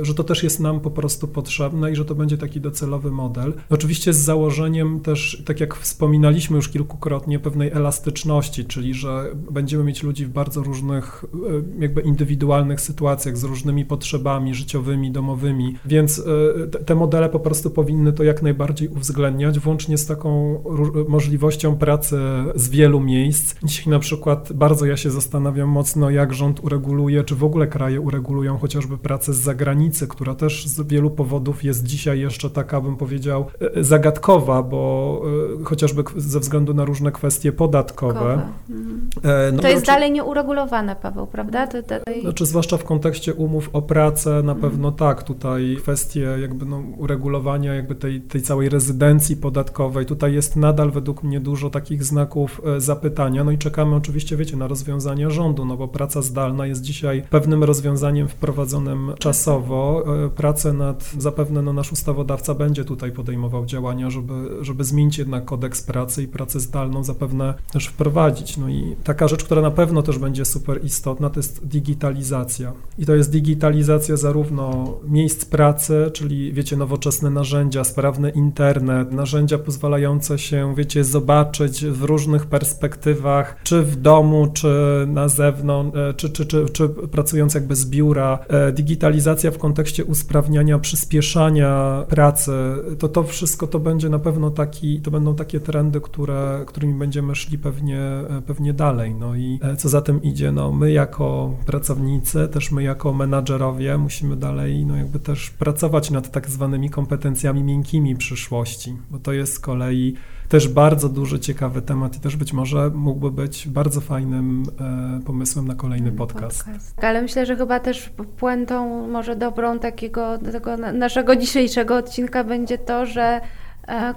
e, 0.00 0.04
że 0.04 0.14
to 0.14 0.24
też 0.24 0.42
jest 0.42 0.60
nam 0.60 0.80
po 0.80 0.90
prostu 0.90 1.28
potrzebne 1.28 1.92
i 1.92 1.96
że 1.96 2.04
to 2.04 2.14
będzie 2.14 2.38
taki 2.38 2.60
docelowy 2.60 3.10
model. 3.10 3.52
Oczywiście 3.70 4.12
z 4.12 4.16
założeniem 4.16 5.00
też, 5.00 5.42
tak 5.46 5.60
jak 5.60 5.74
wspominaliśmy 5.76 6.56
już 6.56 6.68
kilkukrotnie, 6.68 7.38
pewnej 7.38 7.70
elastyczności, 7.70 8.64
czyli 8.64 8.94
że 8.94 9.23
będziemy 9.50 9.84
mieć 9.84 10.02
ludzi 10.02 10.26
w 10.26 10.28
bardzo 10.28 10.62
różnych, 10.62 11.24
e, 11.34 11.82
jakby 11.82 12.00
indywidualnych 12.00 12.80
sytuacjach, 12.80 13.36
z 13.36 13.44
różnymi 13.44 13.84
potrzebami 13.84 14.54
życiowymi, 14.54 15.10
domowymi, 15.10 15.76
więc 15.84 16.18
e, 16.18 16.66
te 16.66 16.94
modele 16.94 17.28
po 17.28 17.40
prostu 17.40 17.70
powinny 17.70 18.12
to 18.12 18.24
jak 18.24 18.42
najbardziej 18.42 18.88
uwzględniać, 18.88 19.58
włącznie 19.58 19.98
z 19.98 20.06
taką 20.06 20.62
możliwością 21.08 21.76
pracy 21.76 22.18
z 22.54 22.68
wielu 22.68 23.00
miejsc. 23.00 23.54
Dzisiaj 23.62 23.88
na 23.88 23.98
przykład 23.98 24.52
bardzo 24.52 24.86
ja 24.86 24.96
się 24.96 25.10
zastanawiam 25.10 25.68
mocno, 25.68 26.10
jak 26.10 26.34
rząd 26.34 26.64
ureguluje, 26.64 27.24
czy 27.24 27.34
w 27.34 27.44
ogóle 27.44 27.66
kraje 27.66 28.00
uregulują 28.00 28.58
chociażby 28.58 28.98
pracę 28.98 29.32
z 29.32 29.40
zagranicy, 29.40 30.06
która 30.06 30.34
też 30.34 30.66
z 30.66 30.88
wielu 30.88 31.10
powodów 31.10 31.64
jest 31.64 31.84
dzisiaj 31.84 32.20
jeszcze 32.20 32.50
taka, 32.50 32.80
bym 32.80 32.96
powiedział, 32.96 33.46
e, 33.60 33.84
zagadkowa, 33.84 34.62
bo 34.62 35.22
chociażby 35.64 36.04
ze 36.16 36.40
względu 36.40 36.74
na 36.74 36.84
różne 36.84 37.12
kwestie 37.12 37.52
podatkowe. 37.52 38.32
Mhm. 38.70 39.08
E, 39.22 39.52
no, 39.52 39.62
to 39.62 39.68
jest 39.68 39.84
znaczy, 39.84 40.00
dalej 40.00 40.12
nieuregulowane, 40.12 40.96
Paweł, 40.96 41.26
prawda? 41.26 41.66
To, 41.66 41.82
to, 41.82 41.94
to... 42.00 42.20
Znaczy, 42.20 42.46
zwłaszcza 42.46 42.76
w 42.76 42.84
kontekście 42.84 43.34
umów 43.34 43.70
o 43.72 43.82
pracę, 43.82 44.30
na 44.30 44.52
mhm. 44.52 44.60
pewno 44.60 44.92
tak. 44.92 45.22
Tutaj 45.22 45.76
kwestie 45.80 46.20
jakby 46.20 46.66
no, 46.66 46.82
uregulowania 46.96 47.74
jakby 47.74 47.94
tej, 47.94 48.20
tej 48.20 48.42
całej 48.42 48.68
rezydencji 48.68 49.36
podatkowej. 49.36 50.06
Tutaj 50.06 50.34
jest 50.34 50.56
nadal 50.56 50.90
według 50.90 51.22
mnie 51.22 51.40
dużo 51.40 51.70
takich 51.70 52.04
znaków 52.04 52.60
e, 52.64 52.80
zapytania. 52.80 53.44
No 53.44 53.50
i 53.50 53.58
czekamy 53.58 53.96
oczywiście, 53.96 54.36
wiecie, 54.36 54.56
na 54.56 54.66
rozwiązania 54.66 55.30
rządu, 55.30 55.64
no 55.64 55.76
bo 55.76 55.88
praca 55.88 56.22
zdalna 56.22 56.66
jest 56.66 56.82
dzisiaj 56.82 57.22
pewnym 57.30 57.64
rozwiązaniem 57.64 58.28
wprowadzonym 58.28 59.12
czasowo. 59.18 60.04
E, 60.26 60.30
pracę 60.30 60.72
nad, 60.72 61.12
zapewne 61.18 61.62
no, 61.62 61.72
nasz 61.72 61.92
ustawodawca 61.92 62.54
będzie 62.54 62.84
tutaj 62.84 63.12
podejmował 63.12 63.66
działania, 63.66 64.10
żeby, 64.10 64.34
żeby 64.60 64.84
zmienić 64.84 65.18
jednak 65.18 65.44
kodeks 65.44 65.82
pracy 65.82 66.22
i 66.22 66.28
pracę 66.28 66.60
zdalną 66.60 67.04
zapewne 67.04 67.54
też 67.72 67.86
wprowadzić. 67.86 68.56
No 68.56 68.68
i 68.68 68.96
taka 69.04 69.28
rzecz, 69.28 69.44
która 69.44 69.62
na 69.62 69.70
pewno 69.70 70.02
też 70.02 70.18
będzie 70.18 70.44
super 70.44 70.84
istotna, 70.84 71.30
to 71.30 71.38
jest 71.38 71.66
digitalizacja. 71.66 72.72
I 72.98 73.06
to 73.06 73.14
jest 73.14 73.30
digitalizacja 73.30 74.16
zarówno 74.16 74.94
miejsc 75.08 75.44
pracy, 75.44 76.10
czyli 76.12 76.52
wiecie, 76.52 76.76
nowoczesne 76.76 77.30
narzędzia, 77.30 77.84
sprawny 77.84 78.30
internet, 78.30 79.12
narzędzia 79.12 79.58
pozwalające 79.58 80.38
się, 80.38 80.74
wiecie, 80.76 81.04
zobaczyć 81.04 81.86
w 81.86 82.02
różnych 82.02 82.46
perspektywach, 82.46 83.56
czy 83.62 83.82
w 83.82 83.96
domu, 83.96 84.46
czy 84.54 84.68
na 85.06 85.28
zewnątrz, 85.28 85.98
e, 85.98 86.14
czy, 86.14 86.30
czy, 86.30 86.46
czy, 86.46 86.66
czy 86.72 86.88
pracując 86.88 87.54
jakby 87.54 87.76
z 87.76 87.86
biura. 87.86 88.38
E, 88.48 88.72
digitalizacja 88.72 89.50
w 89.50 89.58
kontekście 89.58 90.04
usprawniania, 90.04 90.78
przyspieszania 90.78 92.04
pracy, 92.08 92.52
to 92.98 93.08
to 93.08 93.22
wszystko 93.22 93.66
to 93.66 93.78
będzie 93.78 94.08
na 94.08 94.18
pewno 94.18 94.50
taki, 94.50 95.00
to 95.00 95.10
będą 95.10 95.34
takie 95.34 95.60
trendy, 95.60 96.00
które, 96.00 96.64
którymi 96.66 96.94
będziemy 96.94 97.34
szli 97.34 97.58
pewnie, 97.58 98.00
e, 98.00 98.42
pewnie 98.46 98.72
dalej 98.72 98.83
dalej. 98.84 99.14
No 99.14 99.34
i 99.34 99.58
e, 99.62 99.76
co 99.76 99.88
za 99.88 100.00
tym 100.00 100.22
idzie, 100.22 100.52
no 100.52 100.72
my 100.72 100.92
jako 100.92 101.54
pracownicy, 101.66 102.48
też 102.48 102.70
my 102.70 102.82
jako 102.82 103.12
menadżerowie 103.12 103.98
musimy 103.98 104.36
dalej 104.36 104.86
no 104.86 104.96
jakby 104.96 105.18
też 105.18 105.50
pracować 105.50 106.10
nad 106.10 106.30
tak 106.30 106.50
zwanymi 106.50 106.90
kompetencjami 106.90 107.62
miękkimi 107.62 108.16
przyszłości, 108.16 108.96
bo 109.10 109.18
to 109.18 109.32
jest 109.32 109.52
z 109.52 109.58
kolei 109.58 110.14
też 110.48 110.68
bardzo 110.68 111.08
duży, 111.08 111.40
ciekawy 111.40 111.82
temat 111.82 112.16
i 112.16 112.20
też 112.20 112.36
być 112.36 112.52
może 112.52 112.90
mógłby 112.94 113.30
być 113.30 113.68
bardzo 113.68 114.00
fajnym 114.00 114.62
e, 114.80 115.20
pomysłem 115.26 115.68
na 115.68 115.74
kolejny 115.74 116.12
podcast. 116.12 116.64
podcast. 116.64 117.04
Ale 117.04 117.22
myślę, 117.22 117.46
że 117.46 117.56
chyba 117.56 117.80
też 117.80 118.10
puentą 118.38 119.08
może 119.08 119.36
dobrą 119.36 119.78
takiego 119.78 120.38
tego 120.38 120.76
naszego 120.76 121.36
dzisiejszego 121.36 121.96
odcinka 121.96 122.44
będzie 122.44 122.78
to, 122.78 123.06
że 123.06 123.40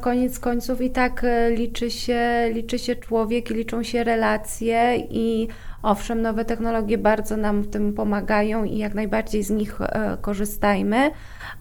koniec 0.02 0.40
końców 0.40 0.82
i 0.82 0.90
tak 0.90 1.24
e, 1.24 1.52
liczy 1.52 1.92
się, 1.92 2.50
liczy 2.54 2.80
się 2.80 2.96
człowiek 2.96 3.50
liczą 3.50 3.84
się 3.84 4.04
relacje 4.04 5.08
i 5.10 5.48
owszem, 5.84 6.22
nowe 6.22 6.46
technologie 6.46 6.98
bardzo 6.98 7.38
nam 7.38 7.62
w 7.62 7.68
tym 7.68 7.94
pomagają 7.94 8.64
i 8.64 8.78
jak 8.78 8.94
najbardziej 8.94 9.44
z 9.44 9.50
nich 9.50 9.82
e, 9.82 10.18
korzystajmy, 10.22 11.12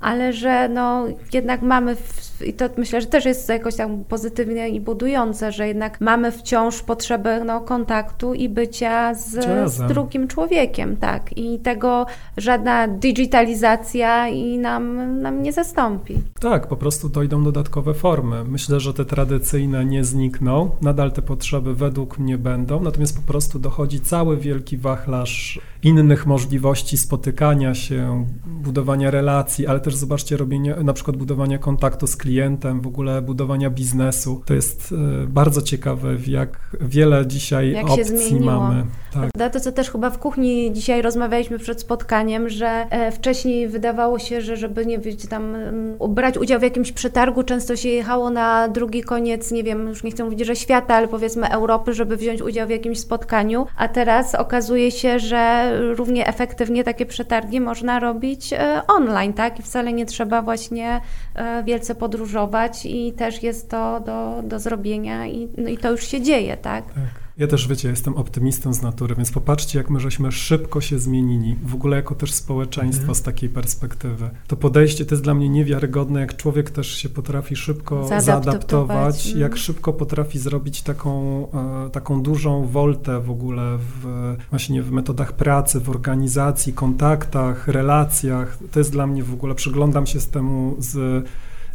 ale 0.00 0.32
że 0.32 0.68
no 0.68 1.04
jednak 1.32 1.62
mamy, 1.62 1.96
w, 1.96 2.42
i 2.46 2.52
to 2.52 2.64
myślę, 2.76 3.00
że 3.00 3.06
też 3.06 3.24
jest 3.24 3.48
jakoś 3.48 3.76
tam 3.76 4.04
pozytywne 4.04 4.68
i 4.68 4.80
budujące, 4.80 5.52
że 5.52 5.68
jednak 5.68 6.00
mamy 6.00 6.32
wciąż 6.32 6.82
potrzebę 6.82 7.44
no, 7.44 7.60
kontaktu 7.60 8.34
i 8.34 8.48
bycia 8.48 9.14
z, 9.14 9.30
z 9.72 9.88
drugim 9.88 10.28
człowiekiem, 10.28 10.96
tak. 10.96 11.38
I 11.38 11.58
tego 11.58 12.06
żadna 12.36 12.88
digitalizacja 12.88 14.28
i 14.28 14.58
nam, 14.58 15.18
nam 15.20 15.42
nie 15.42 15.52
zastąpi. 15.52 16.14
Tak, 16.40 16.66
po 16.66 16.76
prostu 16.76 17.08
dojdą 17.08 17.44
dodatkowe 17.44 17.94
formy. 17.94 18.44
Myślę, 18.44 18.80
że 18.80 18.94
te 18.94 19.04
tradycyjne 19.04 19.84
nie 19.84 20.04
znikną, 20.04 20.70
nadal 20.82 21.12
te 21.12 21.22
potrzeby 21.22 21.74
według 21.74 22.18
mnie 22.18 22.38
będą, 22.38 22.80
natomiast 22.80 23.16
po 23.16 23.32
prostu 23.32 23.58
dochodzi 23.58 24.00
cały 24.07 24.36
wielki 24.36 24.76
wachlarz 24.76 25.61
innych 25.82 26.26
możliwości 26.26 26.96
spotykania 26.96 27.74
się, 27.74 28.26
budowania 28.46 29.11
relacji, 29.11 29.66
ale 29.66 29.80
też 29.80 29.96
zobaczcie, 29.96 30.36
robienie, 30.36 30.74
na 30.84 30.92
przykład 30.92 31.16
budowania 31.16 31.59
kontaktu 31.59 32.07
z 32.07 32.16
klientem, 32.16 32.80
w 32.80 32.86
ogóle 32.86 33.22
budowania 33.22 33.70
biznesu. 33.70 34.42
To 34.44 34.54
jest 34.54 34.94
e, 35.22 35.26
bardzo 35.26 35.62
ciekawe, 35.62 36.16
jak 36.26 36.76
wiele 36.80 37.26
dzisiaj 37.26 37.72
Jak 37.72 37.90
opcji 37.90 38.40
mamy. 38.40 38.84
Tak. 39.12 39.52
To, 39.52 39.61
co 39.61 39.72
też 39.72 39.90
chyba 39.90 40.11
w 40.11 40.18
kuchni 40.18 40.72
dzisiaj 40.72 41.02
rozmawialiśmy 41.02 41.59
przed 41.59 41.80
spotkaniem, 41.80 42.48
że 42.48 42.86
e, 42.90 43.12
wcześniej 43.12 43.68
wydawało 43.68 44.18
się, 44.18 44.40
że 44.40 44.57
żeby 44.57 44.86
nie 44.86 44.98
wiecie, 44.98 45.28
tam 45.28 45.54
mm, 45.54 45.96
brać 46.09 46.38
udział 46.38 46.61
w 46.61 46.62
jakimś 46.62 46.92
przetargu, 46.92 47.42
często 47.42 47.76
się 47.76 47.88
jechało 47.88 48.30
na 48.30 48.68
drugi 48.68 49.02
koniec, 49.02 49.52
nie 49.52 49.64
wiem, 49.64 49.88
już 49.88 50.02
nie 50.02 50.11
chcę 50.11 50.24
mówić, 50.24 50.40
że 50.40 50.57
świata, 50.57 50.94
ale 50.94 51.09
powiedzmy 51.09 51.48
Europy, 51.50 51.94
żeby 51.94 52.16
wziąć 52.16 52.42
udział 52.42 52.66
w 52.66 52.70
jakimś 52.70 53.00
spotkaniu, 53.00 53.66
a 53.76 53.88
teraz 53.97 54.34
okazuje 54.34 54.90
się, 54.90 55.18
że 55.18 55.72
równie 55.94 56.26
efektywnie 56.26 56.84
takie 56.84 57.07
przetargi 57.07 57.61
można 57.61 58.01
robić 58.01 58.53
e, 58.53 58.82
online, 58.88 59.32
tak? 59.32 59.59
I 59.59 59.62
wcale 59.62 59.92
nie 59.92 60.07
trzeba 60.07 60.42
właśnie 60.42 61.01
e, 61.34 61.62
wielce 61.64 61.94
podróżować 61.94 62.86
i 62.86 63.12
też 63.12 63.42
jest 63.42 63.70
to 63.70 64.01
do, 64.01 64.42
do 64.42 64.59
zrobienia 64.59 65.26
i, 65.26 65.49
no 65.59 65.68
i 65.68 65.78
to 65.78 65.90
już 65.90 66.07
się 66.07 66.22
dzieje, 66.22 66.57
tak? 66.57 66.84
Tak. 66.84 67.25
Ja 67.39 67.47
też, 67.47 67.68
wiecie, 67.68 67.89
jestem 67.89 68.14
optymistą 68.16 68.74
z 68.74 68.82
natury, 68.82 69.14
więc 69.14 69.30
popatrzcie, 69.32 69.78
jak 69.78 69.91
my 69.91 70.01
żeśmy 70.01 70.32
szybko 70.32 70.80
się 70.80 70.99
zmienili, 70.99 71.57
w 71.62 71.74
ogóle 71.74 71.97
jako 71.97 72.14
też 72.14 72.32
społeczeństwo 72.32 73.01
Mhm. 73.01 73.14
z 73.14 73.22
takiej 73.22 73.49
perspektywy. 73.49 74.30
To 74.47 74.57
podejście 74.57 75.05
to 75.05 75.14
jest 75.14 75.24
dla 75.24 75.34
mnie 75.34 75.49
niewiarygodne, 75.49 76.20
jak 76.20 76.37
człowiek 76.37 76.70
też 76.70 76.97
się 76.97 77.09
potrafi 77.09 77.57
szybko 77.57 78.09
Zaadaptować. 78.09 78.45
zaadaptować, 78.45 79.26
Mhm. 79.26 79.41
jak 79.41 79.57
szybko 79.57 79.93
potrafi 79.93 80.39
zrobić 80.39 80.82
taką, 80.82 81.47
e, 81.87 81.91
taką 81.91 82.22
dużą 82.22 82.66
woltę 82.66 83.20
w 83.20 83.30
ogóle 83.30 83.78
w, 83.78 84.34
właśnie 84.51 84.82
w 84.82 84.91
metodach 84.93 85.32
pracy, 85.32 85.80
w 85.80 85.91
organizacji, 85.91 86.72
kontaktach, 86.72 87.68
relacjach. 87.68 88.59
To 88.72 88.80
jest 88.80 88.93
dla 88.93 89.07
mnie 89.07 89.22
w 89.22 89.32
ogóle, 89.32 89.55
przyglądam 89.55 90.07
się 90.07 90.20
z 90.20 90.28
temu 90.28 90.76
z 90.78 91.24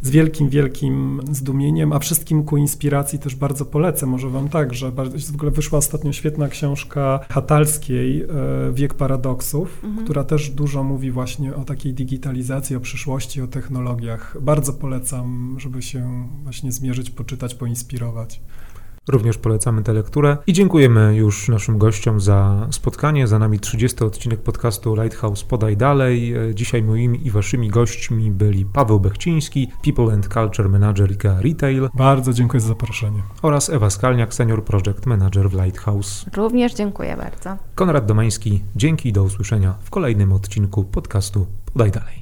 z 0.01 0.09
wielkim, 0.09 0.49
wielkim 0.49 1.21
zdumieniem, 1.31 1.93
a 1.93 1.99
wszystkim 1.99 2.43
ku 2.43 2.57
inspiracji 2.57 3.19
też 3.19 3.35
bardzo 3.35 3.65
polecę. 3.65 4.05
Może 4.05 4.29
wam 4.29 4.49
tak, 4.49 4.73
że 4.73 4.91
w 5.31 5.35
ogóle 5.35 5.51
wyszła 5.51 5.77
ostatnio 5.79 6.11
świetna 6.13 6.47
książka 6.47 7.19
Hatalskiej, 7.29 8.21
e, 8.21 8.27
Wiek 8.73 8.93
Paradoksów, 8.93 9.81
Mhm. 9.83 10.03
która 10.03 10.23
też 10.23 10.49
dużo 10.49 10.83
mówi 10.83 11.11
właśnie 11.11 11.55
o 11.55 11.63
takiej 11.63 11.93
digitalizacji, 11.93 12.75
o 12.75 12.79
przyszłości, 12.79 13.41
o 13.41 13.47
technologiach. 13.47 14.37
Bardzo 14.41 14.73
polecam, 14.73 15.55
żeby 15.59 15.81
się 15.81 16.27
właśnie 16.43 16.71
zmierzyć, 16.71 17.09
poczytać, 17.09 17.55
poinspirować. 17.55 18.41
Również 19.07 19.37
polecamy 19.37 19.83
tę 19.83 19.93
lekturę 19.93 20.37
i 20.47 20.53
dziękujemy 20.53 21.15
już 21.15 21.49
naszym 21.49 21.77
gościom 21.77 22.19
za 22.19 22.67
spotkanie. 22.71 23.27
Za 23.27 23.39
nami 23.39 23.59
30 23.59 24.03
odcinek 24.03 24.41
podcastu 24.41 24.95
Lighthouse 24.95 25.43
Podaj 25.43 25.77
Dalej. 25.77 26.33
Dzisiaj 26.53 26.83
moimi 26.83 27.27
i 27.27 27.31
waszymi 27.31 27.69
gośćmi 27.69 28.31
byli 28.31 28.65
Paweł 28.65 28.99
Bechciński, 28.99 29.67
People 29.83 30.13
and 30.13 30.27
Culture 30.33 30.69
Manager 30.69 31.09
IKEA 31.11 31.41
Retail 31.41 31.89
Bardzo 31.93 32.33
dziękuję 32.33 32.61
za 32.61 32.67
zaproszenie. 32.67 33.23
oraz 33.41 33.69
Ewa 33.69 33.89
Skalniak, 33.89 34.33
Senior 34.33 34.63
Project 34.63 35.05
Manager 35.05 35.49
w 35.49 35.53
Lighthouse. 35.53 36.25
Również 36.35 36.73
dziękuję 36.73 37.17
bardzo. 37.17 37.57
Konrad 37.75 38.05
Domański, 38.05 38.63
dzięki 38.75 39.09
i 39.09 39.13
do 39.13 39.23
usłyszenia 39.23 39.75
w 39.83 39.89
kolejnym 39.89 40.33
odcinku 40.33 40.83
podcastu 40.83 41.47
Podaj 41.73 41.91
Dalej. 41.91 42.21